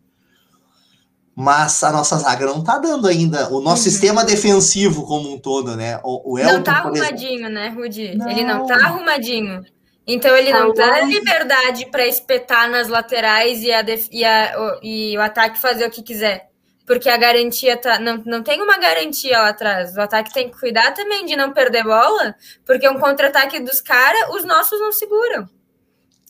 [1.34, 3.48] Mas a nossa zaga não tá dando ainda.
[3.50, 3.92] O nosso uhum.
[3.92, 5.98] sistema defensivo como um todo, né?
[6.04, 8.02] O, o Elton, não tá arrumadinho, né, Rudi?
[8.02, 9.64] Ele não tá arrumadinho.
[10.12, 15.16] Então ele não tem liberdade para espetar nas laterais e, a e, a, o, e
[15.16, 16.50] o ataque fazer o que quiser.
[16.88, 18.00] Porque a garantia tá.
[18.00, 19.96] Não, não tem uma garantia lá atrás.
[19.96, 22.36] O ataque tem que cuidar também de não perder bola,
[22.66, 25.48] porque um contra-ataque dos caras, os nossos não seguram.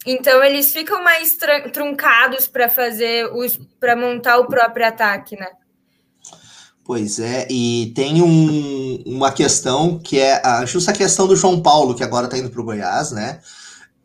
[0.06, 1.38] Então eles ficam mais
[1.72, 5.48] truncados para fazer os para montar o próprio ataque, né?
[6.84, 11.96] Pois é, e tem um, uma questão que é a justa questão do João Paulo,
[11.96, 13.40] que agora está indo para o Goiás, né?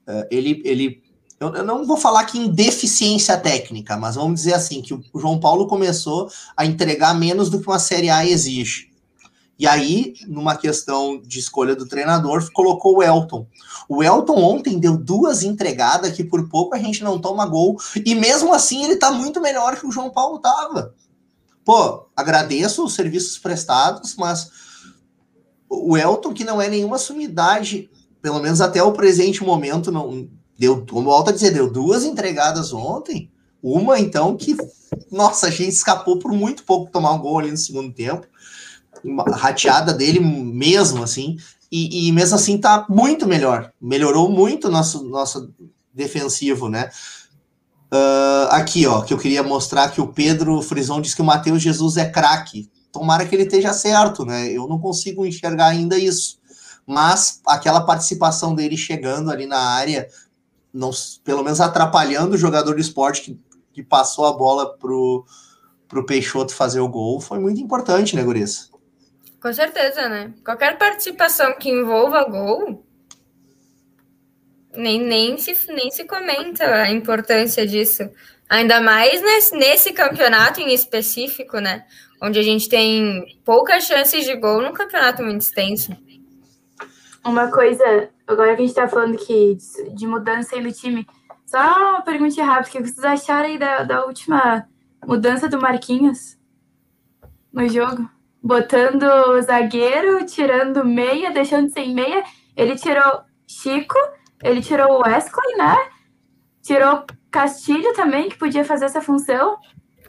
[0.07, 1.02] Uh, ele, ele
[1.40, 5.02] eu, eu, não vou falar que em deficiência técnica, mas vamos dizer assim, que o
[5.16, 8.92] João Paulo começou a entregar menos do que uma Série A exige.
[9.59, 13.46] E aí, numa questão de escolha do treinador, colocou o Elton.
[13.88, 17.78] O Elton ontem deu duas entregadas que por pouco a gente não toma gol.
[18.05, 20.94] E mesmo assim ele tá muito melhor que o João Paulo tava.
[21.64, 24.50] Pô, agradeço os serviços prestados, mas
[25.68, 27.88] o Elton, que não é nenhuma sumidade
[28.25, 30.27] pelo menos até o presente momento, não
[30.59, 33.31] deu, como volta a dizer, deu duas entregadas ontem.
[33.62, 34.57] Uma, então, que,
[35.12, 38.27] nossa, a gente escapou por muito pouco tomar um gol ali no segundo tempo.
[39.05, 41.37] Uma rateada dele mesmo, assim.
[41.70, 43.70] E, e mesmo assim tá muito melhor.
[43.79, 45.53] Melhorou muito nosso, nosso
[45.93, 46.89] defensivo, né?
[47.93, 51.61] Uh, aqui, ó, que eu queria mostrar que o Pedro Frison diz que o Matheus
[51.61, 52.70] Jesus é craque.
[52.91, 54.51] Tomara que ele esteja certo, né?
[54.51, 56.43] Eu não consigo enxergar ainda isso
[56.87, 60.09] mas aquela participação dele chegando ali na área,
[60.72, 60.91] não,
[61.22, 63.41] pelo menos atrapalhando o jogador de esporte que,
[63.72, 65.24] que passou a bola pro,
[65.89, 68.70] pro Peixoto fazer o gol, foi muito importante, né, Gurias?
[69.41, 70.32] Com certeza, né?
[70.45, 72.85] Qualquer participação que envolva gol,
[74.76, 78.11] nem, nem, se, nem se comenta a importância disso.
[78.49, 81.85] Ainda mais nesse, nesse campeonato em específico, né?
[82.22, 85.97] Onde a gente tem poucas chances de gol num campeonato muito extenso.
[87.25, 89.57] Uma coisa, agora que a gente tá falando aqui
[89.95, 91.07] de mudança aí no time,
[91.47, 94.68] só uma pergunta rápida, o que vocês acharam aí da, da última
[95.07, 96.37] mudança do Marquinhos
[97.53, 98.09] no jogo?
[98.43, 102.22] Botando o zagueiro, tirando meia, deixando sem meia.
[102.55, 103.97] Ele tirou Chico,
[104.43, 105.77] ele tirou o Wesley, né?
[106.62, 109.59] Tirou Castilho também, que podia fazer essa função.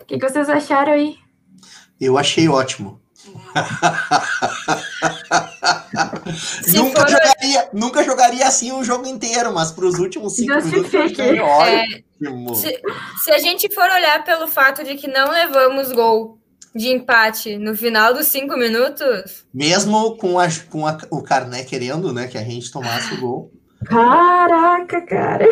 [0.02, 1.18] O que, que vocês acharam aí?
[2.00, 3.00] Eu achei ótimo.
[6.74, 7.10] nunca, for...
[7.10, 11.86] jogaria, nunca jogaria assim um jogo inteiro, mas para os últimos cinco minutos é,
[12.56, 12.82] se,
[13.24, 16.40] se a gente for olhar pelo fato de que não levamos gol
[16.76, 19.46] de empate no final dos cinco minutos.
[19.54, 23.52] Mesmo com, a, com a, o Carné querendo, né, que a gente tomasse o gol.
[23.86, 25.46] Caraca, cara.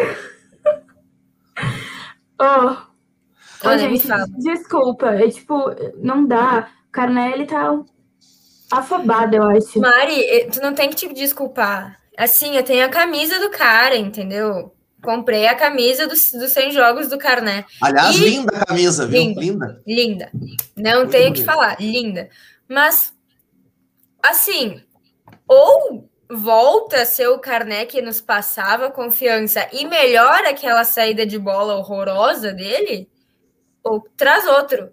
[2.42, 2.76] oh,
[3.64, 4.06] oh gente,
[4.40, 5.56] desculpa, é tipo,
[5.98, 6.70] não dá.
[6.94, 7.76] O Carné, ele tá
[8.70, 9.80] afobada, eu acho.
[9.80, 12.00] Mari, eh, tu não tem que te desculpar.
[12.16, 14.72] Assim, eu tenho a camisa do cara, entendeu?
[15.02, 17.66] Comprei a camisa dos, dos 100 jogos do Carné.
[17.82, 18.30] Aliás, e...
[18.30, 19.34] linda a camisa, viu?
[19.36, 19.82] Linda.
[19.88, 20.32] Linda.
[20.78, 22.30] Não Muito tenho o que falar, linda.
[22.70, 23.12] Mas,
[24.22, 24.80] assim,
[25.48, 31.40] ou volta a ser o Carné que nos passava confiança e melhora aquela saída de
[31.40, 33.10] bola horrorosa dele,
[33.84, 34.92] ou traz outro.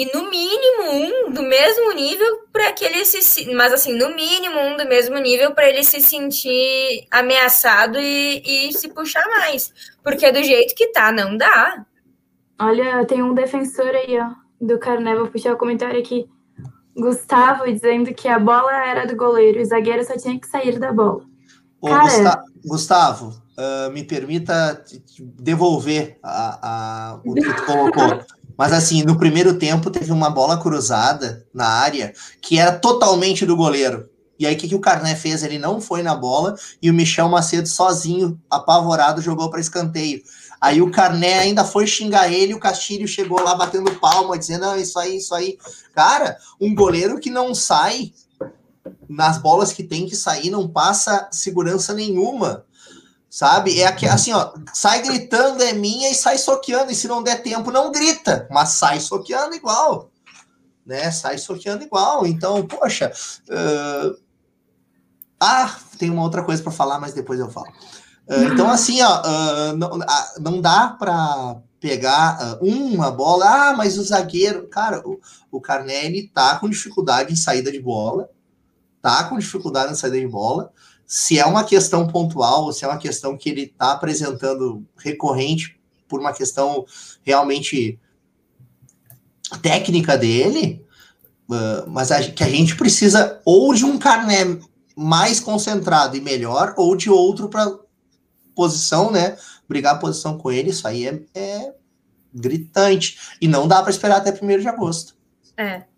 [0.00, 3.52] E no mínimo um do mesmo nível para que ele se.
[3.54, 8.72] Mas assim, no mínimo um do mesmo nível para ele se sentir ameaçado e, e
[8.72, 9.70] se puxar mais.
[10.02, 11.84] Porque do jeito que tá, não dá.
[12.58, 16.26] Olha, tem um defensor aí, ó, do Carné, vou puxar o comentário aqui.
[16.96, 20.94] Gustavo dizendo que a bola era do goleiro, o zagueiro só tinha que sair da
[20.94, 21.20] bola.
[21.78, 24.82] Ô, Cara, Gustavo, uh, me permita
[25.38, 28.24] devolver a, a, o que tu colocou.
[28.60, 33.56] Mas assim, no primeiro tempo teve uma bola cruzada na área que era totalmente do
[33.56, 34.10] goleiro.
[34.38, 35.42] E aí o que, que o Carné fez?
[35.42, 40.20] Ele não foi na bola e o Michel Macedo sozinho, apavorado, jogou para escanteio.
[40.60, 44.76] Aí o Carné ainda foi xingar ele, o Castilho chegou lá batendo palma, dizendo: não,
[44.76, 45.56] isso aí, isso aí.
[45.94, 48.12] Cara, um goleiro que não sai
[49.08, 52.66] nas bolas que tem que sair, não passa segurança nenhuma
[53.30, 53.80] sabe?
[53.80, 57.42] É que assim, ó, sai gritando é minha e sai soqueando, e se não der
[57.42, 60.10] tempo, não grita, mas sai soqueando igual,
[60.84, 61.10] né?
[61.12, 62.26] Sai soqueando igual.
[62.26, 63.12] Então, poxa,
[63.48, 64.18] uh...
[65.38, 67.68] ah, tem uma outra coisa para falar, mas depois eu falo.
[68.28, 69.98] Uh, então, assim, ó, uh, não,
[70.40, 75.18] não dá para pegar uma bola, ah, mas o zagueiro, cara, o,
[75.50, 78.28] o Carnelli tá com dificuldade em saída de bola,
[79.00, 80.70] tá com dificuldade em saída de bola
[81.12, 86.20] se é uma questão pontual, se é uma questão que ele está apresentando recorrente por
[86.20, 86.86] uma questão
[87.24, 87.98] realmente
[89.60, 90.86] técnica dele,
[91.48, 94.56] uh, mas a, que a gente precisa ou de um carné
[94.96, 97.76] mais concentrado e melhor, ou de outro para
[98.54, 99.36] posição, né?
[99.68, 101.74] Brigar a posição com ele, isso aí é, é
[102.32, 103.18] gritante.
[103.40, 105.16] E não dá para esperar até 1 de agosto.
[105.56, 105.89] É.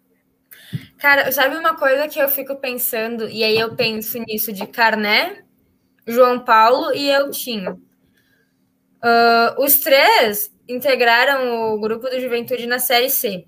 [1.03, 5.43] Cara, sabe uma coisa que eu fico pensando, e aí eu penso nisso de Carné,
[6.07, 7.83] João Paulo e Eltinho.
[9.03, 13.45] Uh, os três integraram o grupo do Juventude na Série C.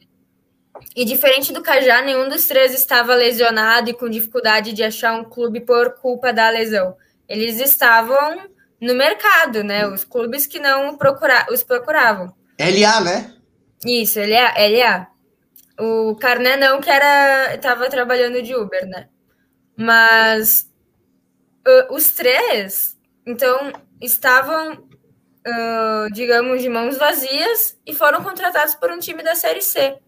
[0.97, 5.23] E diferente do Cajá, nenhum dos três estava lesionado e com dificuldade de achar um
[5.23, 6.97] clube por culpa da lesão.
[7.29, 8.49] Eles estavam
[8.81, 9.87] no mercado, né?
[9.87, 12.35] Os clubes que não procura os procuravam.
[12.59, 13.33] LA, né?
[13.87, 14.55] Isso, LA.
[14.59, 15.14] LA.
[15.79, 19.09] O Carné não, que era estava trabalhando de Uber, né?
[19.77, 20.71] Mas
[21.67, 22.97] uh, os três,
[23.27, 29.63] então, estavam, uh, digamos, de mãos vazias e foram contratados por um time da Série
[29.63, 29.99] C.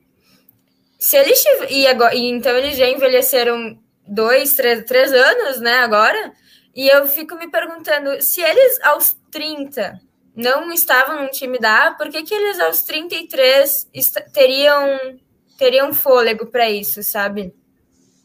[0.98, 6.32] Se eles e, agora, e então eles já envelheceram dois, três, três anos, né, agora,
[6.74, 10.00] e eu fico me perguntando se eles aos 30
[10.34, 13.88] não estavam num time da A, por que, que eles aos 33
[14.32, 15.18] teriam
[15.56, 17.52] teriam fôlego para isso, sabe?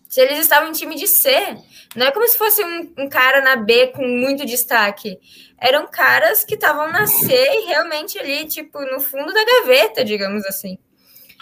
[0.09, 1.31] Se eles estavam em time de C,
[1.95, 5.17] não é como se fosse um, um cara na B com muito destaque.
[5.57, 10.45] Eram caras que estavam na C e realmente ali, tipo, no fundo da gaveta, digamos
[10.45, 10.77] assim.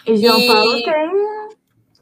[0.06, 0.46] E João e...
[0.46, 1.48] Paulo tem,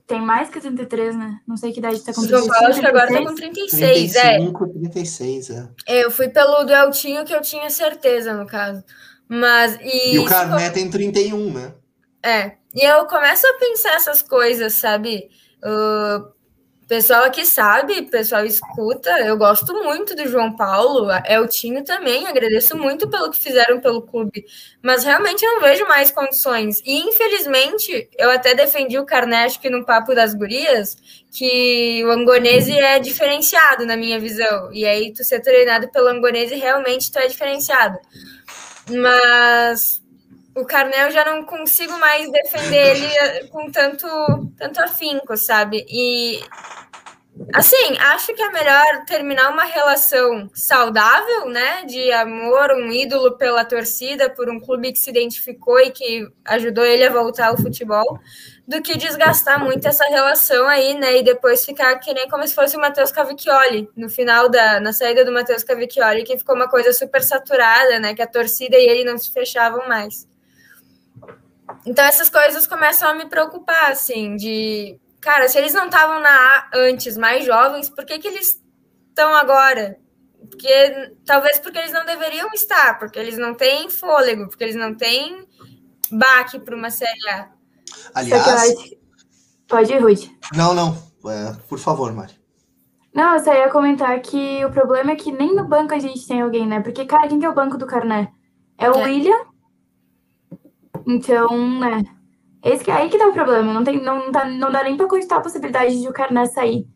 [0.06, 1.40] tem mais que 33, né?
[1.46, 2.30] Não sei que idade tá com 36.
[2.30, 4.68] João Paulo acho que agora tá com 36, 35, é.
[4.68, 5.68] 36, é.
[5.86, 8.84] Eu fui pelo do Eltinho que eu tinha certeza, no caso.
[9.28, 9.78] Mas.
[9.80, 11.72] E, e o Carné tem 31, né?
[12.28, 12.56] É.
[12.74, 15.30] E eu começo a pensar essas coisas, sabe?
[16.86, 19.10] Pessoal aqui sabe, pessoal escuta.
[19.20, 22.26] Eu gosto muito do João Paulo, é o Tinho também.
[22.26, 24.44] Agradeço muito pelo que fizeram pelo clube,
[24.82, 26.82] mas realmente eu não vejo mais condições.
[26.84, 30.96] E infelizmente, eu até defendi o Carné, acho que no Papo das Gurias,
[31.32, 34.70] que o Angonese é diferenciado na minha visão.
[34.72, 37.98] E aí, tu ser treinado pelo Angonese, realmente tu é diferenciado.
[38.90, 40.02] Mas
[40.60, 44.06] o Carnel já não consigo mais defender ele eh, com tanto,
[44.56, 45.86] tanto afinco, sabe?
[45.88, 46.40] E
[47.54, 51.84] assim, acho que é melhor terminar uma relação saudável, né?
[51.84, 56.84] De amor, um ídolo pela torcida, por um clube que se identificou e que ajudou
[56.84, 58.18] ele a voltar ao futebol,
[58.66, 61.18] do que desgastar muito essa relação aí, né?
[61.18, 64.92] E depois ficar que nem como se fosse o Matheus Cavicchioli, no final da na
[64.92, 68.12] saída do Matheus Cavicchioli, que ficou uma coisa super saturada, né?
[68.14, 70.26] Que a torcida e ele não se fechavam mais.
[71.86, 76.30] Então essas coisas começam a me preocupar, assim, de cara, se eles não estavam na
[76.30, 78.62] A antes, mais jovens, por que, que eles
[79.08, 79.98] estão agora?
[80.50, 84.94] Porque talvez porque eles não deveriam estar, porque eles não têm fôlego, porque eles não
[84.94, 85.46] têm
[86.10, 87.50] baque para uma série A.
[88.14, 88.74] Aliás,
[89.66, 90.30] pode ir, Ruth.
[90.54, 90.96] Não, não,
[91.26, 92.38] é, por favor, Mari.
[93.14, 96.26] Não, eu só ia comentar que o problema é que nem no banco a gente
[96.26, 96.80] tem alguém, né?
[96.80, 98.30] Porque, cara, quem que é o banco do Carné?
[98.78, 99.04] É o é.
[99.04, 99.38] William,
[101.08, 102.04] então, né?
[102.62, 103.72] Esse, aí que dá o problema.
[103.72, 106.86] Não, tem, não, tá, não dá nem pra cogitar a possibilidade de o Carné sair.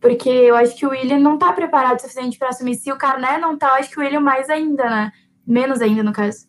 [0.00, 2.74] Porque eu acho que o William não tá preparado o suficiente para assumir.
[2.74, 5.12] Se o Carné não tá, eu acho que o William mais ainda, né?
[5.46, 6.48] Menos ainda, no caso.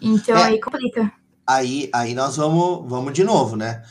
[0.00, 1.12] Então é, aí complica.
[1.46, 3.82] Aí, aí nós vamos, vamos de novo, né?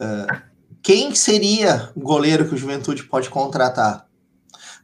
[0.00, 0.40] Uh,
[0.80, 4.06] quem seria o goleiro que o Juventude pode contratar?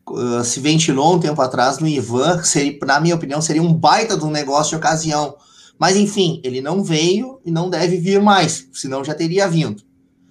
[0.06, 4.18] Uh, se ventilou um tempo atrás no Ivan, seria, na minha opinião, seria um baita
[4.18, 5.36] de um negócio de ocasião
[5.82, 9.82] mas enfim, ele não veio e não deve vir mais, senão já teria vindo.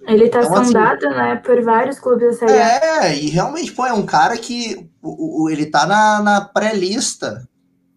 [0.06, 3.70] Ele está então, assim, sondado, assim, né, por vários clubes da Série É, e realmente,
[3.70, 7.46] pô, é um cara que o, o ele tá na, na pré-lista,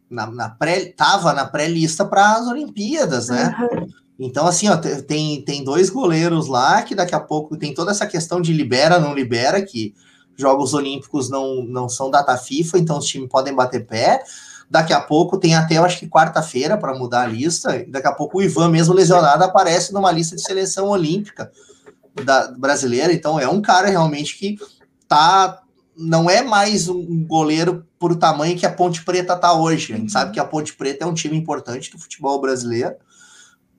[0.09, 3.55] na, na pré, tava na pré-lista para as Olimpíadas, né?
[3.71, 3.87] Uhum.
[4.19, 8.05] Então, assim, ó, tem, tem dois goleiros lá que daqui a pouco tem toda essa
[8.05, 9.93] questão de libera, não libera, que
[10.35, 14.21] Jogos Olímpicos não, não são data FIFA, então os times podem bater pé.
[14.69, 17.85] Daqui a pouco tem até, eu acho que quarta-feira para mudar a lista.
[17.87, 21.51] Daqui a pouco o Ivan, mesmo lesionado, aparece numa lista de seleção olímpica
[22.23, 23.13] da brasileira.
[23.13, 24.57] Então é um cara realmente que
[25.07, 25.61] tá
[25.97, 29.93] não é mais um goleiro por o tamanho que a Ponte Preta tá hoje.
[29.93, 32.95] A gente sabe que a Ponte Preta é um time importante do futebol brasileiro,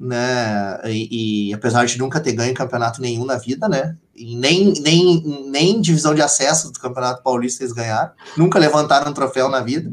[0.01, 0.81] né?
[0.87, 3.97] E, e apesar de nunca ter ganho campeonato nenhum na vida, né?
[4.15, 8.13] E nem, nem, nem divisão de acesso do Campeonato Paulista eles ganharam.
[8.37, 9.91] Nunca levantaram um troféu na vida.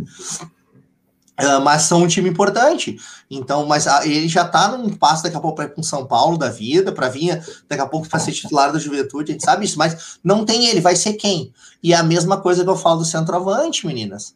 [1.40, 2.96] Uh, mas são um time importante.
[3.30, 6.06] Então, mas uh, ele já tá num passo daqui a pouco para ir com São
[6.06, 9.44] Paulo da vida, para vir daqui a pouco para ser titular da juventude, a gente
[9.44, 11.52] sabe isso, mas não tem ele, vai ser quem?
[11.82, 14.36] E é a mesma coisa que eu falo do centroavante, meninas.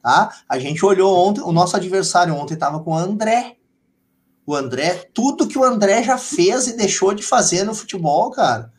[0.00, 0.30] Tá?
[0.48, 3.56] A gente olhou ontem, o nosso adversário ontem estava com o André.
[4.46, 8.72] O André, tudo que o André já fez e deixou de fazer no futebol, cara.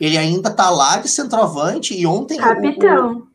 [0.00, 2.38] Ele ainda tá lá de centroavante e ontem.
[2.38, 3.18] Capitão.
[3.18, 3.26] O,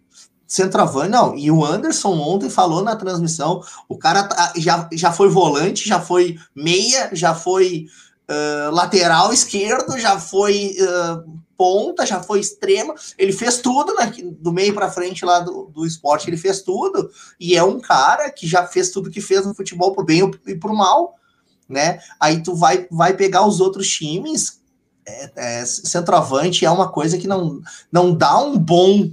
[0.48, 1.38] centroavante, não.
[1.38, 6.00] E o Anderson ontem falou na transmissão: o cara tá, já, já foi volante, já
[6.00, 7.88] foi meia, já foi
[8.30, 12.94] uh, lateral esquerdo, já foi uh, ponta, já foi extrema.
[13.18, 17.10] Ele fez tudo né, do meio para frente lá do, do esporte, ele fez tudo.
[17.40, 20.56] E é um cara que já fez tudo que fez no futebol pro bem e
[20.56, 21.16] pro mal.
[21.68, 22.00] Né?
[22.20, 24.62] Aí tu vai, vai pegar os outros times.
[25.06, 29.10] É, é, centroavante é uma coisa que não, não dá um bom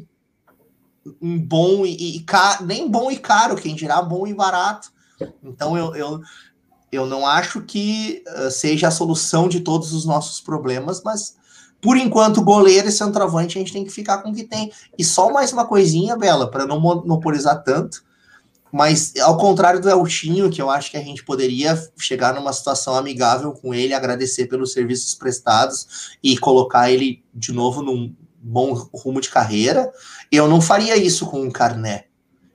[1.21, 4.93] um bom e, e caro, nem bom e caro, quem dirá bom e barato.
[5.43, 6.21] Então eu, eu,
[6.91, 11.37] eu não acho que uh, seja a solução de todos os nossos problemas, mas
[11.81, 14.73] por enquanto, goleiro e centroavante a gente tem que ficar com o que tem.
[14.99, 18.03] E só mais uma coisinha, Bela, para não monopolizar tanto.
[18.73, 22.97] Mas ao contrário do Eltinho, que eu acho que a gente poderia chegar numa situação
[22.97, 28.13] amigável com ele, agradecer pelos serviços prestados e colocar ele de novo num,
[28.45, 29.91] bom rumo de carreira,
[30.31, 32.05] eu não faria isso com o Carné.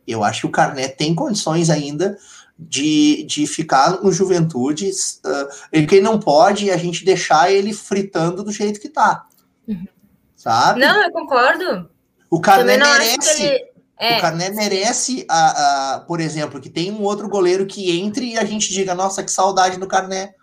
[0.08, 2.18] Eu acho que o Carné tem condições ainda
[2.58, 4.90] de, de ficar no Juventude.
[4.90, 9.26] Uh, ele que não pode a gente deixar ele fritando do jeito que tá.
[9.68, 9.88] Uhum.
[10.36, 10.80] Sabe?
[10.80, 11.90] Não, eu concordo.
[12.30, 13.44] O Carné merece.
[13.44, 13.70] Ele...
[14.02, 14.18] É.
[14.18, 18.38] O Carné merece, a, a, por exemplo, que tem um outro goleiro que entre e
[18.38, 20.34] a gente diga, nossa, que saudade do Carné.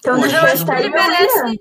[0.00, 1.60] Então, Hoje, não, ele merece,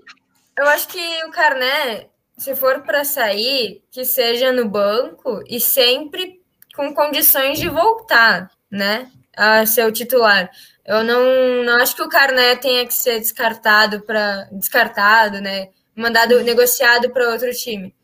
[0.57, 6.41] eu acho que o Carné, se for para sair, que seja no banco e sempre
[6.75, 10.49] com condições de voltar, né, a ser o titular.
[10.85, 16.41] Eu não, não acho que o Carné tenha que ser descartado para descartado, né, mandado
[16.43, 17.95] negociado para outro time.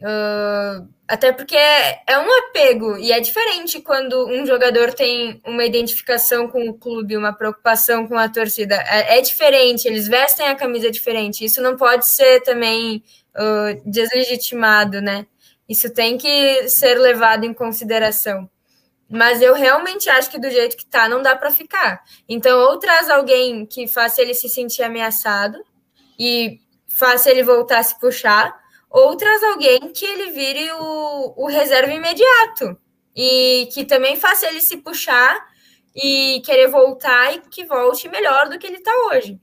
[0.00, 6.48] Uh, até porque é um apego e é diferente quando um jogador tem uma identificação
[6.48, 8.76] com o clube, uma preocupação com a torcida.
[8.88, 11.44] É, é diferente, eles vestem a camisa diferente.
[11.44, 13.02] Isso não pode ser também
[13.34, 15.26] uh, deslegitimado, né?
[15.68, 18.48] Isso tem que ser levado em consideração.
[19.08, 22.02] Mas eu realmente acho que do jeito que tá, não dá para ficar.
[22.28, 25.58] Então, ou traz alguém que faça ele se sentir ameaçado
[26.16, 28.59] e faça ele voltar a se puxar,
[28.90, 32.76] ou traz alguém que ele vire o, o reserva imediato
[33.14, 35.46] e que também faça ele se puxar
[35.94, 39.40] e querer voltar e que volte melhor do que ele está hoje.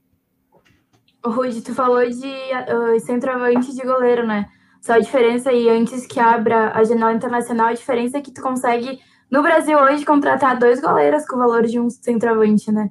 [1.24, 4.48] O Rudy, tu falou de uh, centroavante de goleiro, né?
[4.80, 8.40] Só a diferença aí, antes que abra a janela internacional, a diferença é que tu
[8.40, 12.90] consegue, no Brasil hoje, contratar dois goleiros com o valor de um centroavante, né?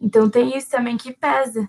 [0.00, 1.68] Então tem isso também que pesa.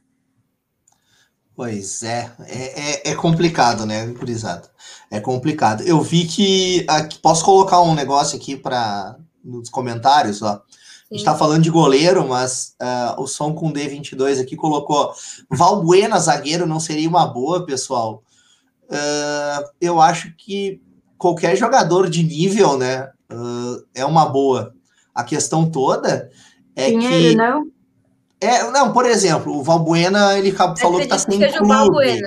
[1.59, 4.71] Pois é, é, é, é complicado, né, gurizada?
[5.11, 5.83] É complicado.
[5.83, 6.85] Eu vi que.
[6.87, 10.51] Aqui, posso colocar um negócio aqui para nos comentários, ó.
[10.53, 10.53] A
[11.11, 15.11] gente está falando de goleiro, mas uh, o som com D22 aqui colocou
[15.49, 18.23] Valbuena, zagueiro, não seria uma boa, pessoal.
[18.85, 20.81] Uh, eu acho que
[21.17, 24.73] qualquer jogador de nível, né, uh, é uma boa.
[25.13, 26.31] A questão toda
[26.73, 27.35] é que.
[27.35, 27.69] Não?
[28.41, 32.21] É, não, por exemplo, o Valbuena, ele falou que tá sem que clube.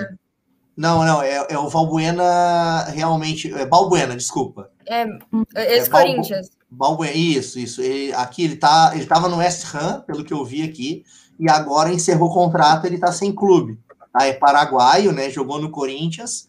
[0.77, 3.53] Não, não, é, é o Valbuena realmente.
[3.53, 4.71] É Balbuena, desculpa.
[4.87, 5.07] É,
[5.75, 6.49] ex-Corinthians.
[6.49, 7.81] É Balbuena, isso, isso.
[7.81, 8.93] Ele, aqui ele tá.
[8.95, 11.05] Ele tava no West Ham, pelo que eu vi aqui,
[11.39, 13.79] e agora encerrou o contrato, ele tá sem clube.
[14.13, 14.27] Tá?
[14.27, 15.31] É paraguaio, né?
[15.31, 16.49] Jogou no Corinthians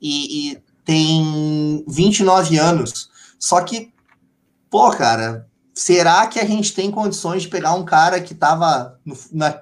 [0.00, 3.10] e, e tem 29 anos.
[3.38, 3.92] Só que,
[4.70, 5.46] pô, cara,
[5.76, 9.60] será que a gente tem condições de pegar um cara que estava no, na,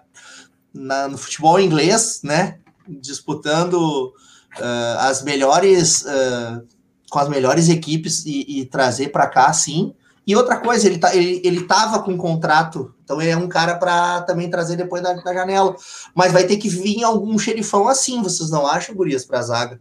[0.72, 2.58] na, no futebol inglês, né?
[2.88, 4.14] Disputando
[4.56, 6.64] uh, as melhores uh,
[7.10, 9.92] com as melhores equipes e, e trazer para cá, sim,
[10.26, 13.76] E outra coisa, ele, tá, ele, ele tava com contrato, então ele é um cara
[13.76, 15.76] para também trazer depois da, da, janela.
[16.14, 19.80] Mas vai ter que vir algum xerifão assim, vocês não acham, Gurias, pra zaga?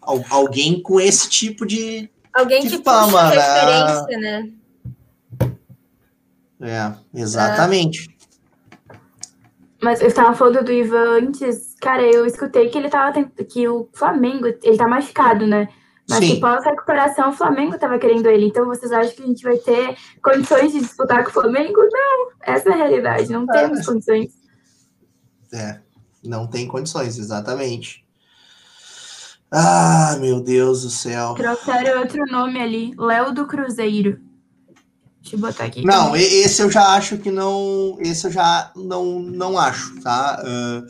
[0.00, 2.08] Al, alguém com esse tipo de.
[2.32, 3.60] Alguém de que fama, puxa né?
[3.60, 4.61] referência, né?
[6.62, 8.16] É, exatamente.
[9.82, 13.88] Mas eu estava falando do Ivan antes, cara, eu escutei que ele tava que o
[13.92, 15.68] Flamengo, ele tá machucado, né?
[16.08, 16.34] Mas Sim.
[16.34, 18.46] que pós-recuperação o Flamengo estava querendo ele.
[18.46, 21.80] Então vocês acham que a gente vai ter condições de disputar com o Flamengo?
[21.90, 24.32] Não, essa é a realidade, não ah, temos condições.
[25.52, 25.80] É,
[26.22, 28.06] não tem condições, exatamente.
[29.50, 31.34] Ah, meu Deus do céu.
[31.34, 34.18] Trouxeram outro nome ali, Léo do Cruzeiro.
[35.22, 35.84] Deixa eu botar aqui.
[35.84, 37.96] Não, esse eu já acho que não.
[38.00, 40.42] Esse eu já não, não acho, tá?
[40.44, 40.86] Uh,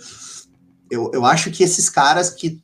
[0.90, 2.60] eu, eu acho que esses caras que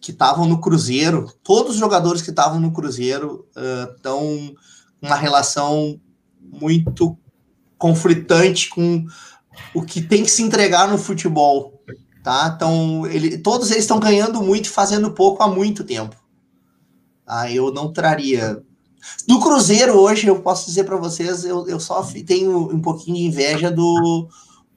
[0.00, 3.46] que estavam no Cruzeiro, todos os jogadores que estavam no Cruzeiro
[3.94, 4.54] estão uh,
[5.00, 6.00] uma relação
[6.40, 7.16] muito
[7.78, 9.06] conflitante com
[9.72, 11.80] o que tem que se entregar no futebol,
[12.22, 12.52] tá?
[12.54, 16.16] Então, ele, todos eles estão ganhando muito e fazendo pouco há muito tempo.
[17.24, 17.50] Tá?
[17.50, 18.60] Eu não traria.
[19.26, 23.24] Do Cruzeiro hoje, eu posso dizer para vocês, eu, eu só tenho um pouquinho de
[23.24, 24.28] inveja do,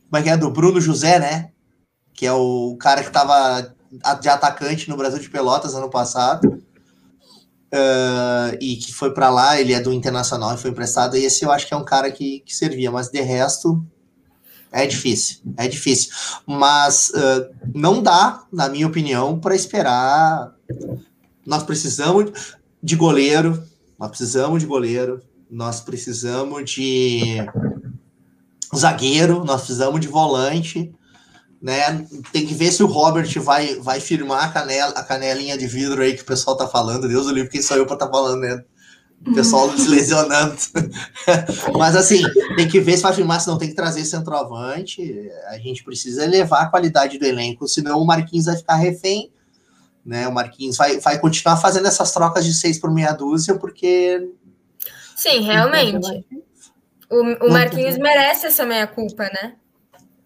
[0.10, 1.52] como é que é, do Bruno José, né?
[2.14, 3.73] Que é o cara que estava
[4.19, 6.61] de atacante no Brasil de Pelotas ano passado.
[7.73, 11.18] Uh, e que foi para lá, ele é do Internacional e foi emprestado.
[11.18, 13.85] E esse eu acho que é um cara que, que servia, mas de resto
[14.72, 16.11] é difícil, é difícil.
[16.45, 20.53] Mas uh, não dá, na minha opinião, para esperar.
[21.45, 23.61] Nós precisamos de goleiro,
[23.98, 27.46] nós precisamos de goleiro, nós precisamos de
[28.76, 30.94] zagueiro, nós precisamos de volante
[31.66, 32.06] né?
[32.32, 36.04] Tem que ver se o Robert vai, vai firmar a, canela, a canelinha de vidro
[36.04, 37.08] aí que o pessoal tá falando.
[37.08, 38.64] Deus do livro, quem sou eu para tá falando, né?
[39.26, 40.56] O pessoal se lesionando.
[41.76, 42.22] Mas assim,
[42.56, 45.28] tem que ver se vai firmar, se não tem que trazer centroavante.
[45.48, 49.32] A gente precisa elevar a qualidade do elenco, senão o Marquinhos vai ficar refém.
[50.06, 50.27] Né?
[50.27, 54.30] O Marquinhos vai, vai continuar fazendo essas trocas de seis por meia dúzia, porque.
[55.15, 56.26] Sim, realmente.
[57.10, 59.56] O, o Marquinhos merece essa meia culpa, né?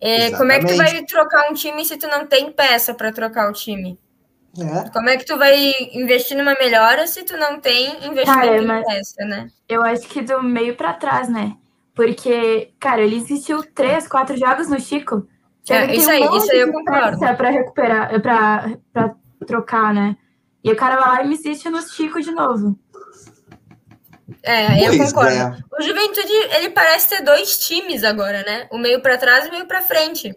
[0.01, 3.11] É, como é que tu vai trocar um time se tu não tem peça para
[3.11, 3.99] trocar o time?
[4.57, 4.89] É.
[4.89, 8.83] Como é que tu vai investir numa melhora se tu não tem investimento cara, em
[8.83, 9.47] peça, né?
[9.67, 11.55] Eu acho que do meio para trás, né?
[11.93, 15.27] Porque, cara, ele existiu três, quatro jogos no Chico.
[15.69, 17.19] É, isso aí, um isso aí eu concordo.
[17.19, 19.15] Para recuperar, para
[19.45, 20.17] trocar, né?
[20.63, 22.77] E o cara vai lá e me existe no Chico de novo.
[24.43, 25.35] É, eu concordo.
[25.35, 25.57] É.
[25.77, 28.67] O Juventude, ele parece ter dois times agora, né?
[28.71, 30.35] O meio para trás e o meio para frente.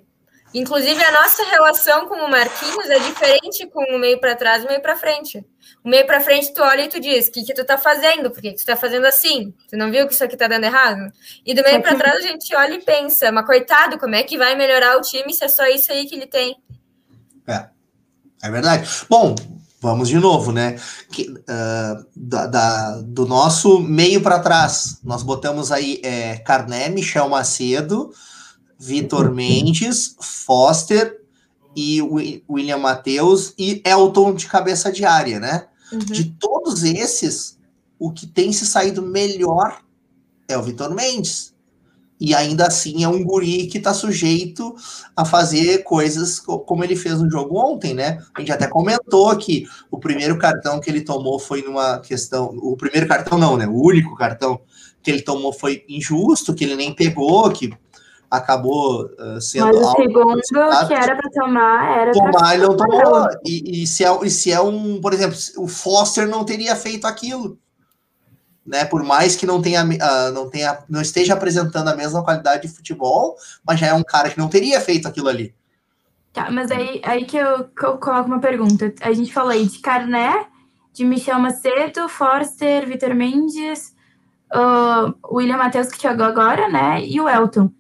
[0.55, 4.67] Inclusive, a nossa relação com o Marquinhos é diferente com o meio para trás e
[4.67, 5.45] o meio para frente.
[5.83, 8.31] O meio para frente, tu olha e tu diz: o que, que tu tá fazendo?
[8.31, 9.55] Por que, que tu tá fazendo assim?
[9.69, 11.11] Tu não viu que isso aqui tá dando errado?
[11.45, 14.37] E do meio para trás, a gente olha e pensa: mas coitado, como é que
[14.37, 16.63] vai melhorar o time se é só isso aí que ele tem?
[17.49, 17.69] É,
[18.43, 18.89] é verdade.
[19.09, 19.35] Bom,
[19.83, 20.79] Vamos de novo, né?
[21.11, 27.29] Que, uh, da, da, do nosso meio para trás, nós botamos aí é, Carné, Michel
[27.29, 28.13] Macedo,
[28.79, 31.21] Vitor Mendes, Foster
[31.75, 32.01] e
[32.49, 35.67] William Matheus e Elton de cabeça de área, né?
[35.93, 35.99] Uhum.
[35.99, 37.59] De todos esses,
[37.99, 39.81] o que tem se saído melhor
[40.47, 41.52] é o Vitor Mendes
[42.23, 44.73] e ainda assim é um guri que está sujeito
[45.17, 48.19] a fazer coisas como ele fez no jogo ontem, né?
[48.33, 52.55] A gente até comentou que o primeiro cartão que ele tomou foi numa questão.
[52.63, 53.67] O primeiro cartão, não, né?
[53.67, 54.61] O único cartão
[55.03, 57.77] que ele tomou foi injusto, que ele nem pegou, que
[58.31, 59.67] acabou uh, sendo.
[59.67, 60.41] Mas o segundo
[60.87, 62.13] que era para tomar era.
[62.13, 63.27] Tomar, ele não tomou.
[63.45, 67.05] E, e, se é, e se é um, por exemplo, o Foster não teria feito
[67.05, 67.59] aquilo
[68.67, 68.85] né?
[68.85, 72.75] Por mais que não tenha, uh, não tenha, não esteja apresentando a mesma qualidade de
[72.75, 73.37] futebol,
[73.67, 75.55] mas já é um cara que não teria feito aquilo ali.
[76.33, 78.95] Tá, mas aí, aí que, eu, que eu coloco uma pergunta.
[79.03, 80.47] A gente falou aí de Carné,
[80.93, 83.95] de Michel Macedo, Forster, Vitor Mendes,
[84.55, 87.05] uh, William Matheus que chegou agora, né?
[87.05, 87.71] E o Elton.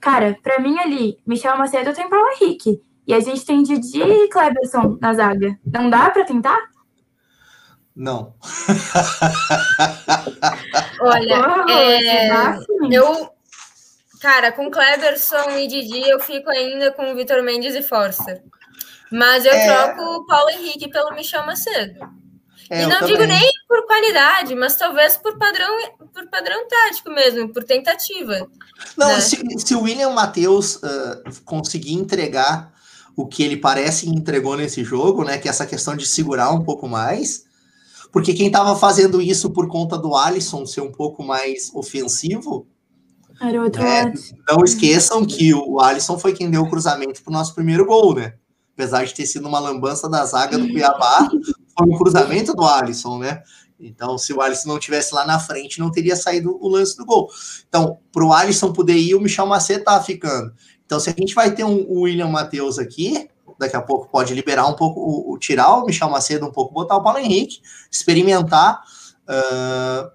[0.00, 2.82] Cara, para mim ali, Michel Macedo tem Paulo Henrique.
[3.06, 5.58] E a gente tem Didi e Kleberson na zaga.
[5.64, 6.71] Não dá para tentar?
[7.94, 8.34] Não.
[11.00, 12.56] Olha, é,
[12.90, 13.30] eu,
[14.20, 18.42] cara, com Cleberson e Didi, eu fico ainda com Vitor Mendes e Forster.
[19.10, 19.66] Mas eu é...
[19.66, 22.00] troco o Paulo Henrique pelo Michel Macedo.
[22.70, 25.76] É, e não digo nem por qualidade, mas talvez por padrão,
[26.14, 28.48] por padrão tático mesmo, por tentativa.
[28.96, 29.20] Não, né?
[29.20, 32.72] se, se o William Matheus uh, conseguir entregar
[33.14, 35.36] o que ele parece que entregou nesse jogo, né?
[35.36, 37.44] Que é essa questão de segurar um pouco mais,
[38.12, 42.66] porque quem estava fazendo isso por conta do Alisson ser um pouco mais ofensivo.
[43.40, 44.12] Era outro é.
[44.46, 48.14] Não esqueçam que o Alisson foi quem deu o cruzamento para o nosso primeiro gol,
[48.14, 48.34] né?
[48.74, 51.28] Apesar de ter sido uma lambança da zaga do Cuiabá,
[51.76, 53.42] foi um cruzamento do Alisson, né?
[53.80, 57.04] Então, se o Alisson não tivesse lá na frente, não teria saído o lance do
[57.04, 57.28] gol.
[57.66, 60.52] Então, para o Alisson poder ir, o Michel Macedo tá ficando.
[60.86, 63.28] Então, se a gente vai ter um, William Matheus aqui,
[63.62, 66.74] daqui a pouco pode liberar um pouco, o, o, tirar o Michel Macedo um pouco,
[66.74, 67.60] botar o Paulo Henrique,
[67.90, 68.82] experimentar.
[69.28, 70.10] Uh,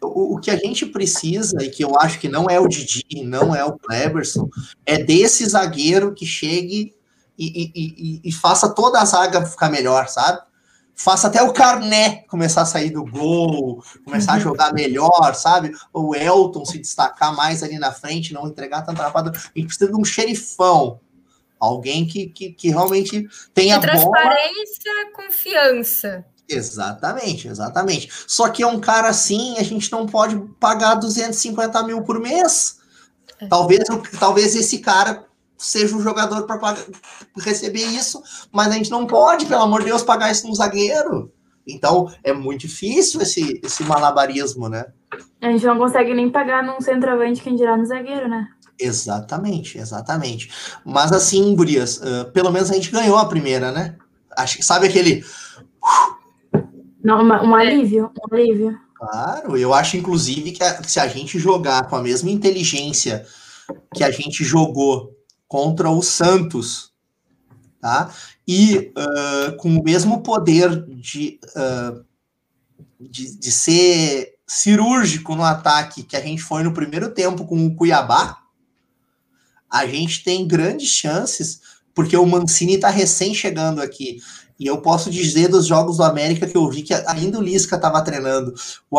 [0.00, 3.24] o, o, que a gente precisa, e que eu acho que não é o Didi,
[3.24, 4.48] não é o Cleberson,
[4.86, 6.94] é desse zagueiro que chegue
[7.36, 10.40] e, e, e, e faça toda a zaga ficar melhor, sabe?
[10.98, 14.38] faça até o Carné começar a sair do gol, começar uhum.
[14.38, 15.72] a jogar melhor, sabe?
[15.92, 19.30] O Elton se destacar mais ali na frente, não entregar tanta rapada.
[19.30, 21.00] A gente precisa de um xerifão.
[21.58, 25.12] Alguém que, que, que realmente tenha transparência, bola.
[25.12, 26.24] confiança.
[26.48, 28.10] Exatamente, exatamente.
[28.26, 32.78] Só que é um cara assim, a gente não pode pagar 250 mil por mês.
[33.40, 33.46] É.
[33.46, 33.84] Talvez,
[34.18, 35.26] talvez esse cara
[35.58, 36.76] seja um jogador para
[37.38, 38.22] receber isso,
[38.52, 41.32] mas a gente não pode, pelo amor de Deus, pagar isso num zagueiro.
[41.66, 44.86] Então é muito difícil esse, esse malabarismo, né?
[45.40, 48.48] A gente não consegue nem pagar num centroavante quem dirá no zagueiro, né?
[48.78, 50.50] Exatamente, exatamente.
[50.84, 53.96] Mas assim, Gurias, uh, pelo menos a gente ganhou a primeira, né?
[54.36, 55.24] Acho, sabe aquele.
[57.02, 58.78] Não, um alívio, um alívio.
[58.94, 63.24] Claro, eu acho inclusive que, a, que se a gente jogar com a mesma inteligência
[63.94, 66.92] que a gente jogou contra o Santos,
[67.80, 68.12] tá?
[68.46, 72.04] E uh, com o mesmo poder de, uh,
[73.00, 77.74] de, de, ser cirúrgico no ataque que a gente foi no primeiro tempo com o
[77.74, 78.37] Cuiabá,
[79.70, 81.60] a gente tem grandes chances,
[81.94, 84.18] porque o Mancini está recém chegando aqui.
[84.58, 87.76] E eu posso dizer dos jogos do América que eu vi que ainda o Lisca
[87.76, 88.52] estava treinando.
[88.90, 88.98] O,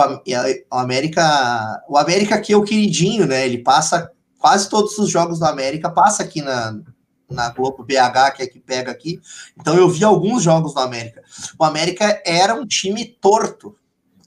[0.72, 3.46] América, o América que é o queridinho, né?
[3.46, 6.80] Ele passa quase todos os jogos do América passa aqui na,
[7.30, 9.22] na Globo BH, que é que pega aqui.
[9.60, 11.22] Então eu vi alguns jogos do América.
[11.60, 13.76] O América era um time torto,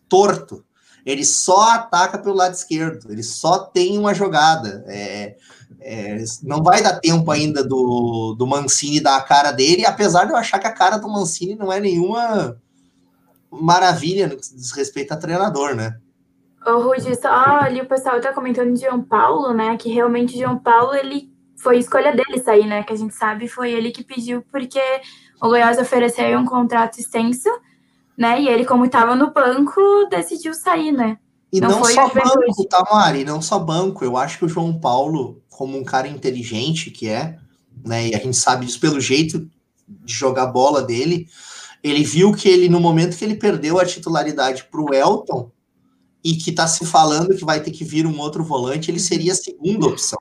[0.09, 0.64] torto.
[1.05, 4.85] Ele só ataca pelo lado esquerdo, ele só tem uma jogada.
[4.86, 5.36] É,
[5.81, 10.32] é, não vai dar tempo ainda do, do Mancini dar a cara dele, apesar de
[10.32, 12.57] eu achar que a cara do Mancini não é nenhuma
[13.51, 15.97] maravilha no que diz respeito a treinador, né?
[16.66, 19.77] Ô, Rudi, só ali o pessoal tá comentando de João Paulo, né?
[19.77, 22.82] Que realmente João Paulo, ele foi escolha dele sair, né?
[22.82, 24.81] Que a gente sabe foi ele que pediu, porque
[25.40, 27.49] o Goiás ofereceu um contrato extenso,
[28.16, 28.40] né?
[28.40, 31.19] E ele, como estava no banco, decidiu sair, né?
[31.53, 33.24] E não, não só banco, tá, Mari?
[33.24, 34.05] Não só banco.
[34.05, 37.38] Eu acho que o João Paulo, como um cara inteligente que é,
[37.84, 38.08] né?
[38.08, 39.48] E a gente sabe disso pelo jeito
[39.86, 41.28] de jogar bola dele,
[41.82, 45.50] ele viu que ele, no momento que ele perdeu a titularidade para o Elton,
[46.24, 49.32] e que está se falando que vai ter que vir um outro volante, ele seria
[49.32, 50.18] a segunda opção.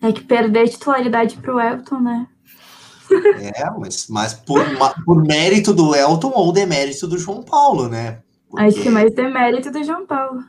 [0.00, 2.26] É que perder titularidade para o Elton, né?
[3.56, 4.64] É, mas, mas por,
[5.04, 8.22] por mérito do Elton ou demérito do João Paulo, né?
[8.48, 8.64] Porque...
[8.64, 10.44] Acho que mais demérito do João Paulo.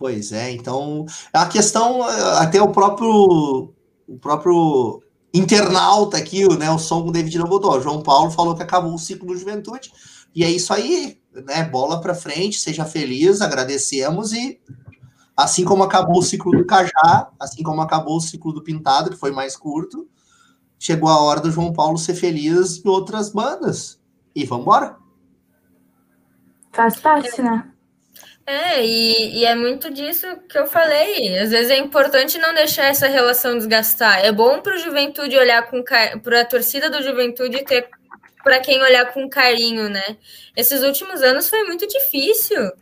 [0.00, 3.70] Pois é, então a questão, até o próprio
[4.08, 5.02] o próprio
[5.32, 7.82] internauta aqui, o Nelson o David não.
[7.82, 9.92] João Paulo falou que acabou o ciclo do juventude,
[10.34, 14.58] e é isso aí né, bola para frente, seja feliz, agradecemos e
[15.36, 19.18] assim como acabou o ciclo do Cajá, assim como acabou o ciclo do Pintado, que
[19.18, 20.08] foi mais curto,
[20.78, 24.00] chegou a hora do João Paulo ser feliz em outras bandas.
[24.34, 24.96] E vamos embora.
[26.72, 27.70] Faz parte, né?
[28.50, 31.38] É, e, e, é muito disso que eu falei.
[31.38, 34.24] Às vezes é importante não deixar essa relação desgastar.
[34.24, 37.88] É bom para o juventude olhar com para a torcida do juventude ter
[38.42, 40.16] para quem olhar com carinho, né?
[40.56, 42.72] Esses últimos anos foi muito difícil,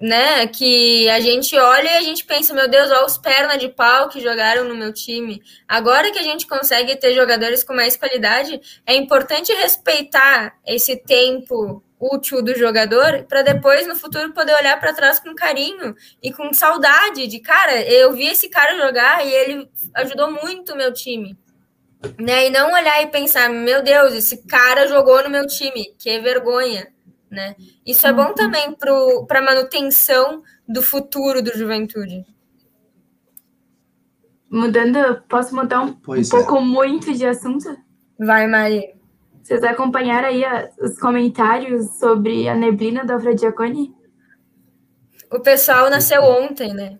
[0.00, 0.46] né?
[0.46, 4.08] Que a gente olha e a gente pensa, meu Deus, olha os pernas de pau
[4.08, 5.42] que jogaram no meu time.
[5.66, 11.82] Agora que a gente consegue ter jogadores com mais qualidade, é importante respeitar esse tempo
[12.12, 16.52] útil do jogador para depois no futuro poder olhar para trás com carinho e com
[16.52, 21.38] saudade de cara, eu vi esse cara jogar e ele ajudou muito o meu time.
[22.18, 22.48] Né?
[22.48, 26.92] E não olhar e pensar, meu Deus, esse cara jogou no meu time, que vergonha,
[27.30, 27.56] né?
[27.86, 28.34] Isso é bom uhum.
[28.34, 28.74] também
[29.26, 32.26] para a manutenção do futuro do Juventude.
[34.50, 36.28] Mudando, posso mudar um, um é.
[36.30, 37.74] pouco muito de assunto?
[38.18, 38.94] Vai, Maria.
[39.44, 43.94] Vocês acompanharam aí a, os comentários sobre a neblina da Fradiacone?
[45.30, 46.98] O pessoal nasceu ontem, né?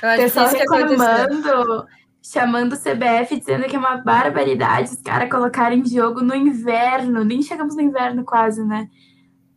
[0.00, 1.86] Eu acho o pessoal que reclamando
[2.22, 7.42] chamando o CBF, dizendo que é uma barbaridade os caras colocarem jogo no inverno, nem
[7.42, 8.88] chegamos no inverno quase, né?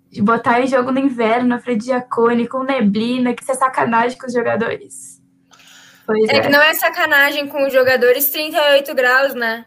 [0.09, 4.25] de botar em jogo no inverno, de Giacone, com neblina, que isso é sacanagem com
[4.25, 5.21] os jogadores.
[6.05, 9.65] Pois é, é que não é sacanagem com os jogadores 38 graus, né?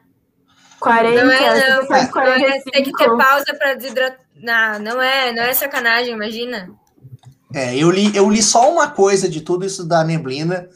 [0.82, 1.88] 40, não é, não.
[1.88, 4.18] não é, tem que ter pausa para desidratar.
[4.36, 6.68] Não, não é, não é sacanagem, imagina.
[7.54, 10.68] É, eu li, eu li só uma coisa de tudo isso da neblina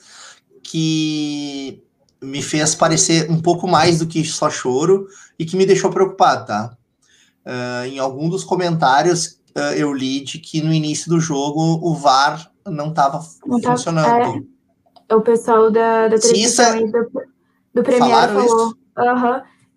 [0.62, 1.82] que
[2.22, 5.06] me fez parecer um pouco mais do que só choro
[5.38, 6.76] e que me deixou preocupado, tá?
[7.44, 11.94] Uh, em algum dos comentários uh, eu li de que no início do jogo o
[11.94, 14.44] VAR não estava funcionando.
[15.08, 16.86] É, o pessoal da, da televisão é...
[16.86, 17.10] do,
[17.74, 18.74] do Premier falou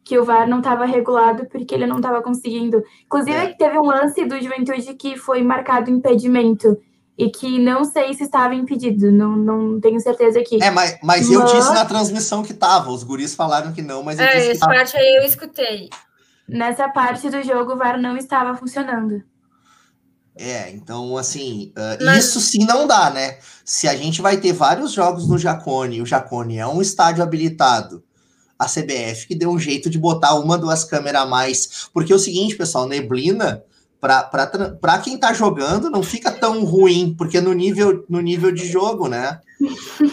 [0.03, 2.83] que o VAR não estava regulado porque ele não estava conseguindo.
[3.05, 3.53] Inclusive, é.
[3.53, 6.77] teve um lance do Juventude que foi marcado impedimento
[7.19, 10.57] e que não sei se estava impedido, não, não tenho certeza aqui.
[10.63, 11.31] É, mas, mas, mas...
[11.31, 14.51] eu disse na transmissão que estava, os guris falaram que não, mas eu é, disse
[14.51, 15.89] essa parte aí eu escutei.
[16.47, 19.21] Nessa parte do jogo o VAR não estava funcionando.
[20.33, 22.23] É, então assim, uh, mas...
[22.23, 23.37] isso sim não dá, né?
[23.65, 28.01] Se a gente vai ter vários jogos no Jacone, o Jacone é um estádio habilitado,
[28.59, 32.15] a CBF que deu um jeito de botar uma, duas câmeras a mais, porque é
[32.15, 33.63] o seguinte, pessoal, neblina
[33.99, 39.09] para quem tá jogando não fica tão ruim, porque no nível, no nível de jogo,
[39.09, 39.39] né?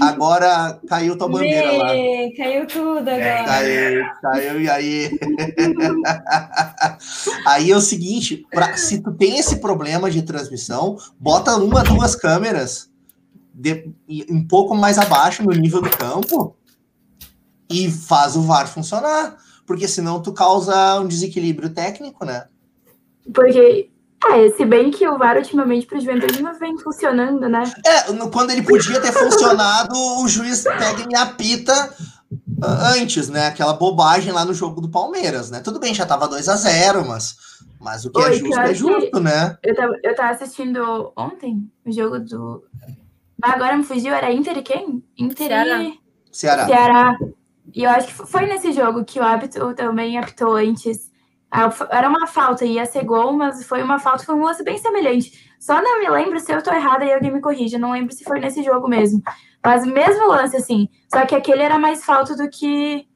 [0.00, 1.88] Agora caiu tua bandeira lá.
[2.36, 3.44] Caiu tudo agora.
[3.44, 5.10] Caiu, caiu, e aí?
[7.46, 12.16] aí é o seguinte, pra, se tu tem esse problema de transmissão, bota uma, duas
[12.16, 12.90] câmeras
[13.54, 13.88] de,
[14.28, 16.56] um pouco mais abaixo no nível do campo
[17.70, 19.36] e faz o VAR funcionar.
[19.66, 22.46] Porque senão tu causa um desequilíbrio técnico, né?
[23.34, 23.90] Porque,
[24.30, 27.64] é, se bem que o VAR ultimamente para o Juventude não vem funcionando, né?
[27.84, 31.92] É, quando ele podia ter funcionado, o juiz pega e apita
[32.62, 33.48] ah, antes, né?
[33.48, 35.60] Aquela bobagem lá no jogo do Palmeiras, né?
[35.60, 37.36] Tudo bem, já tava 2 a 0 mas,
[37.80, 39.58] mas o que é Oi, é justo é justo, né?
[39.62, 42.64] Eu tava, eu tava assistindo ontem o jogo do.
[43.42, 45.04] Agora me fugiu, era Inter e quem?
[45.18, 45.82] Inter Ceará.
[45.82, 46.00] e.
[46.32, 46.66] Ceará.
[46.66, 47.18] Ceará.
[47.74, 51.10] E eu acho que foi nesse jogo que o árbitro também apitou antes
[51.90, 55.54] era uma falta, ia ser gol, mas foi uma falta, foi um lance bem semelhante.
[55.58, 58.24] Só não me lembro se eu tô errada e alguém me corrija, não lembro se
[58.24, 59.22] foi nesse jogo mesmo.
[59.64, 63.06] Mas mesmo lance, assim, só que aquele era mais falta do que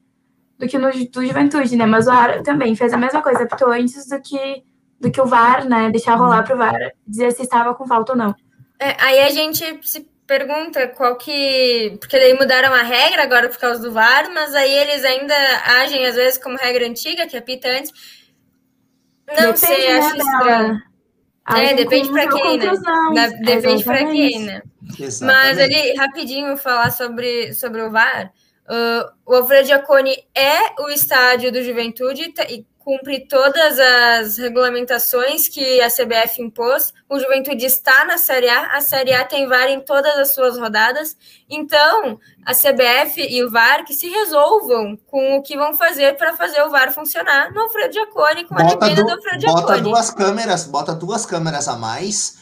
[0.57, 1.85] do que no do Juventude, né?
[1.85, 4.63] Mas o VAR também fez a mesma coisa, apitou antes do que,
[4.99, 5.89] do que o VAR, né?
[5.89, 8.35] Deixar rolar pro VAR, dizer se estava com falta ou não.
[8.79, 11.97] É, aí a gente se pergunta qual que.
[11.99, 15.35] Porque daí mudaram a regra agora por causa do VAR, mas aí eles ainda
[15.65, 17.91] agem, às vezes, como regra antiga, que apita antes.
[19.27, 20.81] Não depende, sei, né, acho estranho.
[21.49, 22.71] É, depende para quem, né?
[23.13, 24.61] Da, depende para quem, né?
[24.97, 25.23] Exatamente.
[25.23, 28.31] Mas ali, rapidinho, falar sobre, sobre o VAR.
[28.69, 35.81] Uh, o Alfredo Giacone é o estádio do Juventude e cumpre todas as regulamentações que
[35.81, 36.93] a CBF impôs.
[37.09, 40.57] O Juventude está na Série A, a Série A tem VAR em todas as suas
[40.57, 41.15] rodadas.
[41.49, 46.35] Então, a CBF e o VAR que se resolvam com o que vão fazer para
[46.35, 49.61] fazer o VAR funcionar no Alfredo Giacone, com bota a neblina do Alfredo Giacone.
[49.61, 52.40] Bota duas câmeras, bota duas câmeras a mais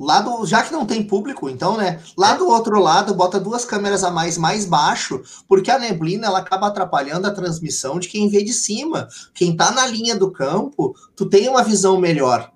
[0.00, 2.00] Lá do, já que não tem público, então, né?
[2.16, 6.38] Lá do outro lado, bota duas câmeras a mais, mais baixo, porque a neblina ela
[6.38, 9.08] acaba atrapalhando a transmissão de quem vê de cima.
[9.34, 12.50] Quem tá na linha do campo, tu tem uma visão melhor.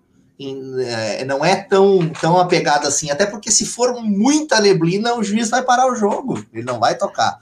[0.87, 5.51] é, não é tão, tão apegado assim, até porque se for muita neblina, o juiz
[5.51, 7.39] vai parar o jogo, ele não vai tocar.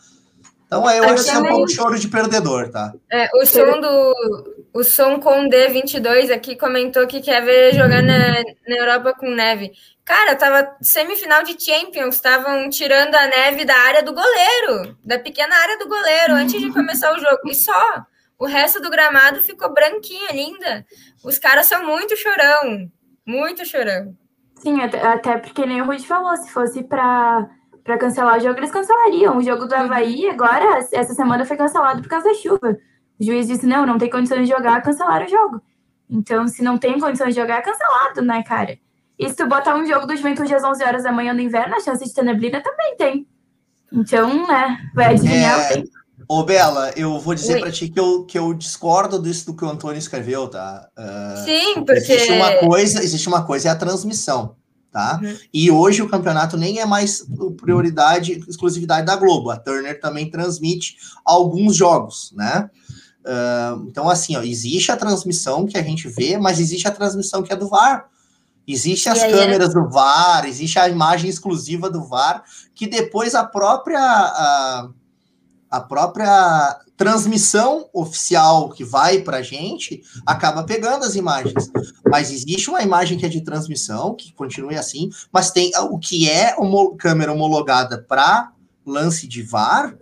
[0.72, 2.94] Então eu acho que é um pouco choro de perdedor, tá?
[3.10, 4.62] É, o som do.
[4.72, 9.70] O som com D22 aqui comentou que quer ver jogar na, na Europa com neve.
[10.02, 15.54] Cara, tava semifinal de Champions, estavam tirando a neve da área do goleiro, da pequena
[15.54, 17.40] área do goleiro, antes de começar o jogo.
[17.46, 18.04] E só.
[18.38, 20.84] O resto do gramado ficou branquinha, linda.
[21.22, 22.90] Os caras são muito chorão.
[23.24, 24.16] Muito chorão.
[24.56, 27.48] Sim, até, porque nem o Rudy falou, se fosse para
[27.84, 29.36] para cancelar o jogo, eles cancelariam.
[29.36, 32.78] O jogo do Havaí, agora, essa semana foi cancelado por causa da chuva.
[33.20, 35.62] O juiz disse: não, não tem condições de jogar, cancelaram o jogo.
[36.08, 38.78] Então, se não tem condições de jogar, é cancelado, né, cara?
[39.18, 41.74] E se tu botar um jogo do Juventude às 11 horas da manhã no inverno,
[41.74, 43.26] a chance de ter neblina também tem.
[43.92, 45.64] Então, né, vai adivinhar é...
[45.64, 45.90] o tempo.
[46.28, 49.64] Ô, Bela, eu vou dizer para ti que eu, que eu discordo disso do que
[49.64, 50.88] o Antônio escreveu, tá?
[50.96, 51.92] Uh, Sim, porque...
[51.92, 54.56] Existe uma coisa, existe uma coisa, é a transmissão,
[54.92, 55.18] tá?
[55.22, 55.36] Uhum.
[55.52, 59.50] E hoje o campeonato nem é mais prioridade, exclusividade da Globo.
[59.50, 62.70] A Turner também transmite alguns jogos, né?
[63.24, 67.42] Uh, então, assim, ó, existe a transmissão que a gente vê, mas existe a transmissão
[67.42, 68.06] que é do VAR.
[68.68, 72.44] Existe as aí, câmeras do VAR, existe a imagem exclusiva do VAR,
[72.74, 74.88] que depois a própria a,
[75.72, 81.70] a própria transmissão oficial que vai para a gente acaba pegando as imagens.
[82.06, 86.28] Mas existe uma imagem que é de transmissão, que continue assim, mas tem o que
[86.28, 88.52] é uma câmera homologada para
[88.84, 89.96] lance de VAR.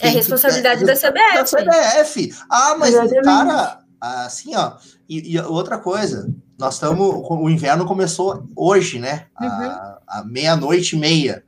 [0.00, 1.34] É responsabilidade que, da CBF.
[1.34, 2.34] Da CBF.
[2.48, 3.24] Ah, mas Exatamente.
[3.24, 4.76] cara, assim, ó.
[5.08, 7.04] E, e, outra coisa, nós estamos.
[7.28, 9.26] O inverno começou hoje, né?
[9.40, 9.48] Uhum.
[9.48, 11.44] A, a meia-noite e meia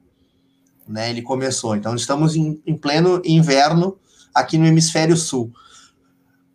[0.88, 1.10] né?
[1.10, 1.76] Ele começou.
[1.76, 3.98] Então estamos em, em pleno inverno
[4.34, 5.52] aqui no hemisfério sul.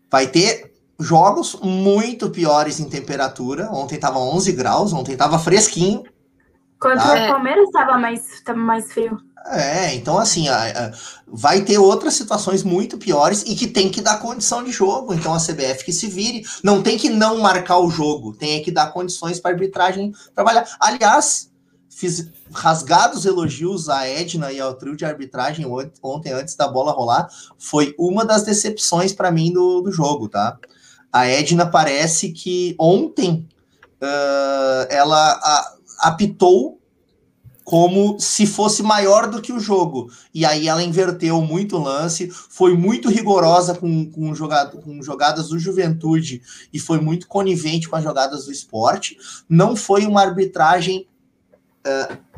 [0.10, 3.70] Vai ter jogos muito piores em temperatura.
[3.72, 6.04] Ontem estava 11 graus, ontem estava fresquinho.
[6.80, 7.26] Contra tá?
[7.26, 9.18] o Palmeiras estava mais, tava mais frio.
[9.48, 10.46] É, então assim,
[11.28, 15.14] vai ter outras situações muito piores e que tem que dar condição de jogo.
[15.14, 16.44] Então a CBF que se vire.
[16.64, 20.68] Não tem que não marcar o jogo, tem que dar condições para a arbitragem trabalhar.
[20.80, 21.51] Aliás,
[22.02, 25.68] fiz rasgados elogios à Edna e ao trio de arbitragem
[26.02, 27.30] ontem, antes da bola rolar.
[27.60, 30.58] Foi uma das decepções para mim do, do jogo, tá?
[31.14, 33.48] A Edna parece que ontem
[34.02, 36.80] uh, ela a, apitou
[37.64, 40.12] como se fosse maior do que o jogo.
[40.34, 45.60] E aí ela inverteu muito lance, foi muito rigorosa com, com, jogado, com jogadas do
[45.60, 46.42] Juventude
[46.74, 49.18] e foi muito conivente com as jogadas do esporte.
[49.48, 51.08] Não foi uma arbitragem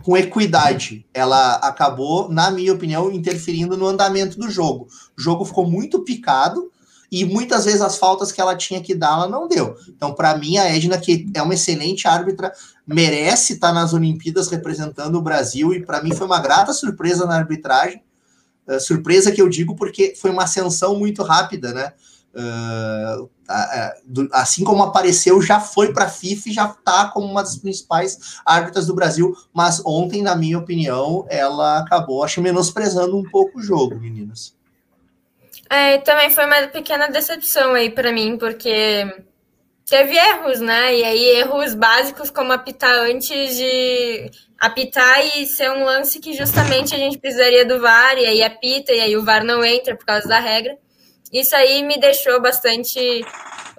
[0.04, 1.06] com equidade.
[1.14, 4.88] Ela acabou, na minha opinião, interferindo no andamento do jogo.
[5.18, 6.72] O jogo ficou muito picado
[7.14, 9.76] e muitas vezes as faltas que ela tinha que dar, ela não deu.
[9.88, 12.52] Então, para mim, a Edna, que é uma excelente árbitra,
[12.88, 17.36] merece estar nas Olimpíadas representando o Brasil e para mim foi uma grata surpresa na
[17.36, 18.02] arbitragem.
[18.68, 21.94] Uh, surpresa que eu digo porque foi uma ascensão muito rápida, né?
[22.34, 23.30] Uh,
[24.32, 28.40] assim como apareceu, já foi para a FIFA e já está como uma das principais
[28.46, 29.36] árbitras do Brasil.
[29.54, 34.56] Mas ontem, na minha opinião, ela acabou, acho, menosprezando um pouco o jogo, meninas.
[35.70, 39.26] É, também foi uma pequena decepção aí para mim, porque
[39.86, 40.96] teve erros, né?
[40.96, 44.30] E aí erros básicos como apitar antes de
[44.60, 48.94] apitar e ser um lance que justamente a gente precisaria do VAR, e aí apita,
[48.94, 50.78] e aí o VAR não entra por causa da regra.
[51.34, 53.26] Isso aí me deixou bastante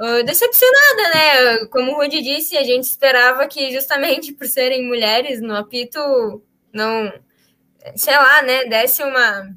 [0.01, 1.67] uh, decepcionada, né?
[1.67, 6.01] Como o Rudy disse, a gente esperava que justamente por serem mulheres no apito
[6.73, 7.13] não,
[7.95, 9.55] sei lá, né, desse uma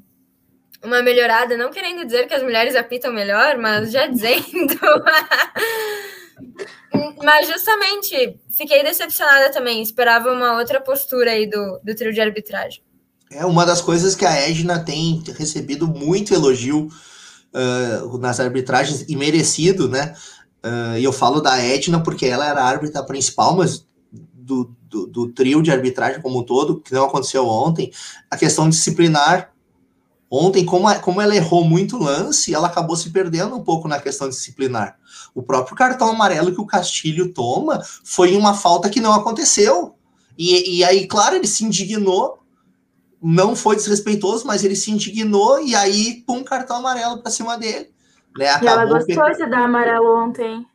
[0.80, 4.44] uma melhorada, não querendo dizer que as mulheres apitam melhor, mas já dizendo.
[7.20, 12.80] mas justamente fiquei decepcionada também, esperava uma outra postura aí do, do trio de arbitragem.
[13.30, 16.88] É uma das coisas que a Edna tem recebido muito elogio
[17.54, 20.14] uh, nas arbitragens e merecido, né?
[20.64, 25.06] Uh, e eu falo da Edna porque ela era a árbitra principal, mas do, do,
[25.06, 27.92] do, trio de arbitragem como um todo, que não aconteceu ontem,
[28.30, 29.52] a questão disciplinar.
[30.30, 34.28] Ontem, como, como ela errou muito lance, ela acabou se perdendo um pouco na questão
[34.28, 34.98] disciplinar.
[35.34, 39.94] O próprio cartão amarelo que o Castilho toma foi uma falta que não aconteceu.
[40.36, 42.38] E, e aí, claro, ele se indignou
[43.22, 47.90] não foi desrespeitoso, mas ele se indignou e aí pum cartão amarelo para cima dele.
[48.36, 48.48] Né?
[48.48, 50.66] Acabou e ela gostou de dar amarelo ontem.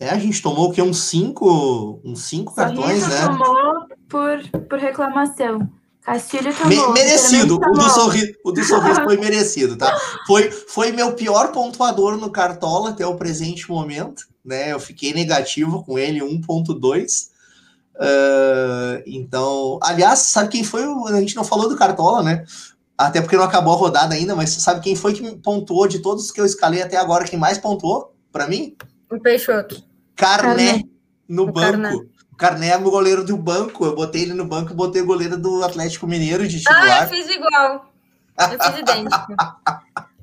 [0.00, 3.26] É, a gente tomou o que uns cinco, uns cinco cartões, né?
[3.26, 5.68] tomou por, por reclamação.
[6.02, 6.92] Castilho tomou.
[6.92, 7.54] Me, merecido.
[7.54, 9.96] O do, sorriso, o do sorriso foi merecido, tá?
[10.26, 14.72] Foi, foi meu pior pontuador no Cartola até o presente momento, né?
[14.72, 17.33] Eu fiquei negativo com ele, 1.2.
[17.96, 20.82] Uh, então, aliás, sabe quem foi?
[20.82, 22.44] A gente não falou do Cartola, né?
[22.96, 26.30] Até porque não acabou a rodada ainda, mas sabe quem foi que pontuou de todos
[26.30, 27.24] que eu escalei até agora?
[27.24, 28.76] Quem mais pontuou para mim?
[29.10, 29.82] O Peixoto.
[30.14, 30.82] Carné, Carné.
[31.28, 31.70] no o banco.
[31.70, 31.94] Carné.
[31.94, 33.84] O Carné é o goleiro do banco.
[33.84, 37.02] Eu botei ele no banco e botei o goleiro do Atlético Mineiro de titular.
[37.02, 37.92] Ah, eu fiz igual.
[38.38, 39.32] Eu fiz idêntico.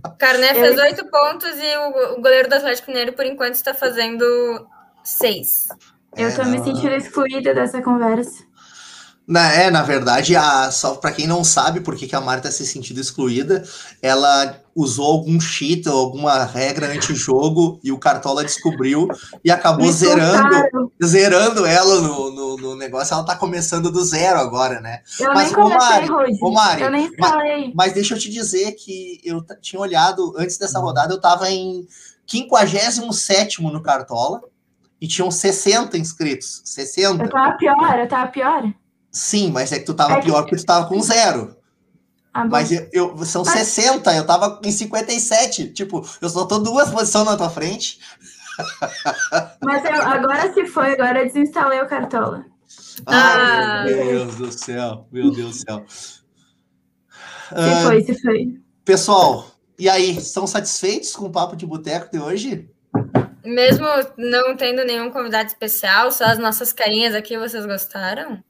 [0.05, 3.73] O Carné fez oito pontos e o, o goleiro do Atlético Mineiro, por enquanto, está
[3.73, 4.25] fazendo
[5.03, 5.67] seis.
[6.17, 8.43] Eu é, tô me sentindo excluída dessa conversa.
[9.27, 12.49] Na, é, na verdade, a, só para quem não sabe por que, que a Marta
[12.49, 13.63] tá se sentindo excluída,
[14.01, 19.07] ela usou algum cheat ou alguma regra anti-jogo e o Cartola descobriu
[19.45, 23.13] e acabou Me zerando zerando ela no, no, no, negócio.
[23.13, 25.01] Ela tá começando do zero agora, né?
[25.19, 28.73] Eu mas, nem comecei, Mari, ô Mari, eu nem mas, mas, deixa eu te dizer
[28.73, 31.87] que eu tinha olhado, antes dessa rodada, eu tava em
[32.27, 34.41] 57 no Cartola
[35.01, 36.61] e tinham 60 inscritos.
[36.63, 37.23] 60.
[37.23, 38.73] Eu tava pior, eu tava pior.
[39.11, 40.51] Sim, mas é que tu tava é pior que...
[40.51, 41.57] porque tu tava com zero.
[42.33, 43.67] Ah, mas eu, eu, são mas...
[43.67, 45.73] 60, eu tava em 57.
[45.73, 47.99] Tipo, eu só tô duas posições na tua frente.
[49.63, 52.45] Mas eu, agora se foi, agora eu desinstalei o Cartola.
[53.07, 55.85] Ah, meu Deus do céu, meu Deus do céu.
[55.87, 56.13] Se
[57.53, 58.61] uh, foi, se foi.
[58.85, 59.47] Pessoal,
[59.79, 62.69] e aí, estão satisfeitos com o papo de boteco de hoje?
[63.43, 63.87] Mesmo
[64.17, 68.43] não tendo nenhum convidado especial, só as nossas carinhas aqui, vocês gostaram?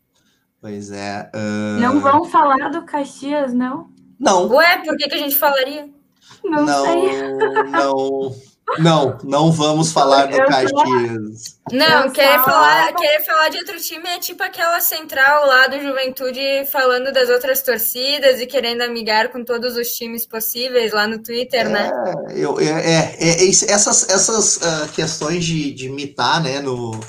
[0.59, 1.29] Pois é.
[1.33, 1.79] Uh...
[1.79, 3.89] Não vão falar do Caxias, não?
[4.19, 4.47] Não.
[4.49, 5.89] Ué, por que, que a gente falaria?
[6.43, 7.33] Não, não sei.
[7.71, 8.35] Não.
[8.79, 11.57] Não, não vamos falar do Caxias.
[11.71, 16.39] Não, querer falar, querer falar de outro time é tipo aquela central lá do Juventude
[16.71, 21.69] falando das outras torcidas e querendo amigar com todos os times possíveis lá no Twitter,
[21.69, 21.91] né?
[22.35, 26.99] Eu, é, é, é, isso- essas, essas ah, questões de, de mitar, né, no,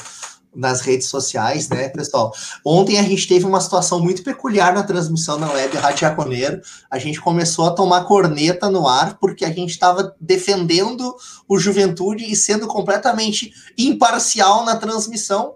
[0.55, 2.33] nas redes sociais, né, pessoal?
[2.65, 6.61] Ontem a gente teve uma situação muito peculiar na transmissão na web Rádio Jaconeiro.
[6.91, 11.15] A gente começou a tomar corneta no ar porque a gente estava defendendo
[11.49, 15.55] o Juventude e sendo completamente imparcial na transmissão.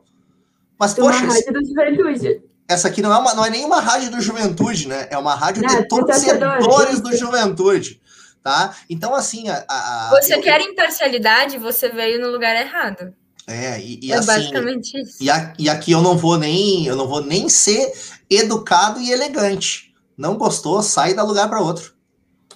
[0.78, 2.42] Mas, Uma poxa, rádio do Juventude.
[2.68, 5.08] essa aqui não é, uma, não é nenhuma rádio do Juventude, né?
[5.10, 7.16] É uma rádio Não, de de torcedores, do.
[7.16, 8.00] Juventude,
[8.42, 8.74] tá?
[8.88, 13.14] Então, assim, a- a- Você eu- quer imparcialidade, você veio no lugar errado.
[13.46, 15.22] É, e, e é assim, basicamente isso.
[15.22, 17.92] e, a- e aqui eu não vou nem, eu não vou nem ser
[18.28, 19.94] educado e elegante.
[20.18, 21.94] Não gostou, sai da lugar para outro.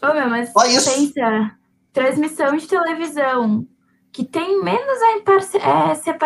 [0.02, 0.90] Ô, meu, mas Só isso.
[0.92, 1.52] pensa,
[1.92, 3.66] transmissão de televisão
[4.12, 6.16] que tem menos a imparci é, ser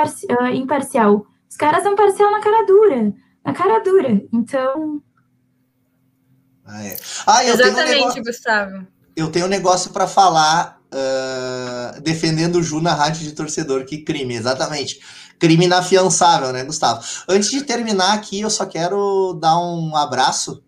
[0.40, 1.26] ah, imparcial.
[1.50, 3.12] Os caras são parcial na cara dura.
[3.44, 4.22] Na cara dura.
[4.32, 5.02] Então,
[6.64, 6.96] Ah, é.
[7.26, 8.86] Ah, eu tenho um Exatamente, negócio, Gustavo.
[9.14, 13.84] eu tenho um negócio para falar ah, defendendo o Ju na rádio de torcedor.
[13.84, 15.00] Que crime, exatamente.
[15.40, 17.04] Crime inafiançável, né, Gustavo?
[17.28, 20.62] Antes de terminar aqui, eu só quero dar um abraço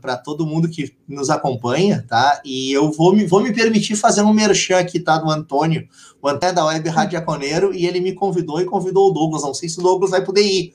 [0.00, 2.42] para todo mundo que nos acompanha, tá?
[2.44, 5.18] E eu vou me, vou me permitir fazer um merchan aqui, tá?
[5.18, 5.86] Do Antônio,
[6.20, 9.42] o Antônio é da Web Rádio e ele me convidou e convidou o Douglas.
[9.42, 10.72] Não sei se o Douglas vai poder ir,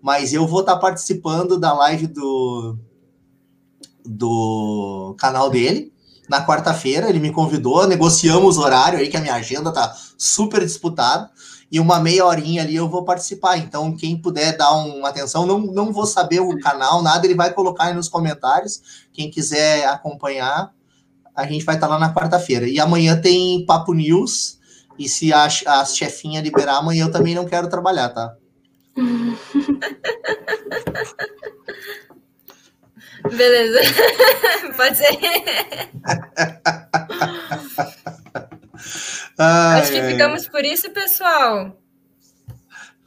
[0.00, 2.78] mas eu vou estar participando da live do,
[4.06, 5.92] do canal dele
[6.28, 7.08] na quarta-feira.
[7.08, 11.30] Ele me convidou, negociamos o horário aí, que a minha agenda tá super disputada.
[11.70, 13.58] E uma meia horinha ali eu vou participar.
[13.58, 17.52] Então, quem puder dar uma atenção, não, não vou saber o canal, nada, ele vai
[17.52, 19.06] colocar aí nos comentários.
[19.12, 20.72] Quem quiser acompanhar,
[21.34, 22.68] a gente vai estar lá na quarta-feira.
[22.68, 24.58] E amanhã tem Papo News.
[24.98, 28.34] E se a, a chefinha liberar, amanhã eu também não quero trabalhar, tá?
[33.34, 33.80] Beleza.
[34.76, 35.18] Pode ser.
[39.38, 40.12] Ai, Acho que ai.
[40.12, 41.80] ficamos por isso, pessoal.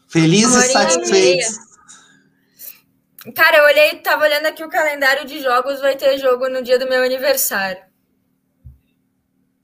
[0.07, 1.57] Felizes e satisfeitos.
[3.35, 6.79] Cara, eu olhei, tava olhando aqui o calendário de jogos, vai ter jogo no dia
[6.79, 7.81] do meu aniversário.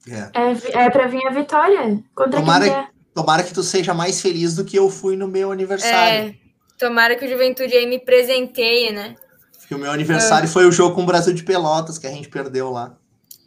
[0.08, 0.40] É.
[0.40, 2.88] é, é pra vir a vitória contra Tomara- quem é.
[3.16, 6.30] Tomara que tu seja mais feliz do que eu fui no meu aniversário.
[6.30, 6.36] É,
[6.78, 9.16] tomara que o Juventude aí me presenteie, né?
[9.66, 12.30] Porque o meu aniversário foi o jogo com o Brasil de Pelotas, que a gente
[12.30, 12.96] perdeu lá.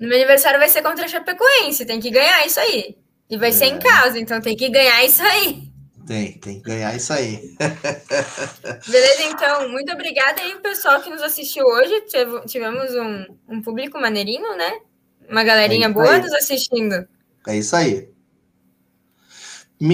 [0.00, 2.96] No meu aniversário vai ser contra a Chapecoense, tem que ganhar isso aí.
[3.30, 3.68] E vai ser É.
[3.68, 5.68] em casa, então tem que ganhar isso aí.
[6.06, 7.54] Tem, tem que ganhar isso aí.
[8.88, 12.00] Beleza, então, muito obrigada aí, pessoal que nos assistiu hoje.
[12.02, 13.26] Tive- Tivemos um,
[13.56, 14.80] um público maneirinho, né?
[15.28, 16.20] Uma galerinha É boa aí.
[16.22, 17.06] nos assistindo.
[17.46, 18.08] É isso aí.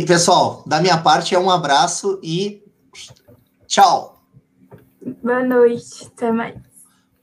[0.07, 2.63] Pessoal, da minha parte é um abraço e
[3.67, 4.14] tchau.
[5.23, 6.07] Boa noite.
[6.07, 6.55] Até mais.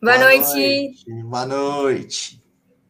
[0.02, 0.53] Boa, noite.
[0.53, 1.24] noite.
[1.24, 2.40] Boa noite.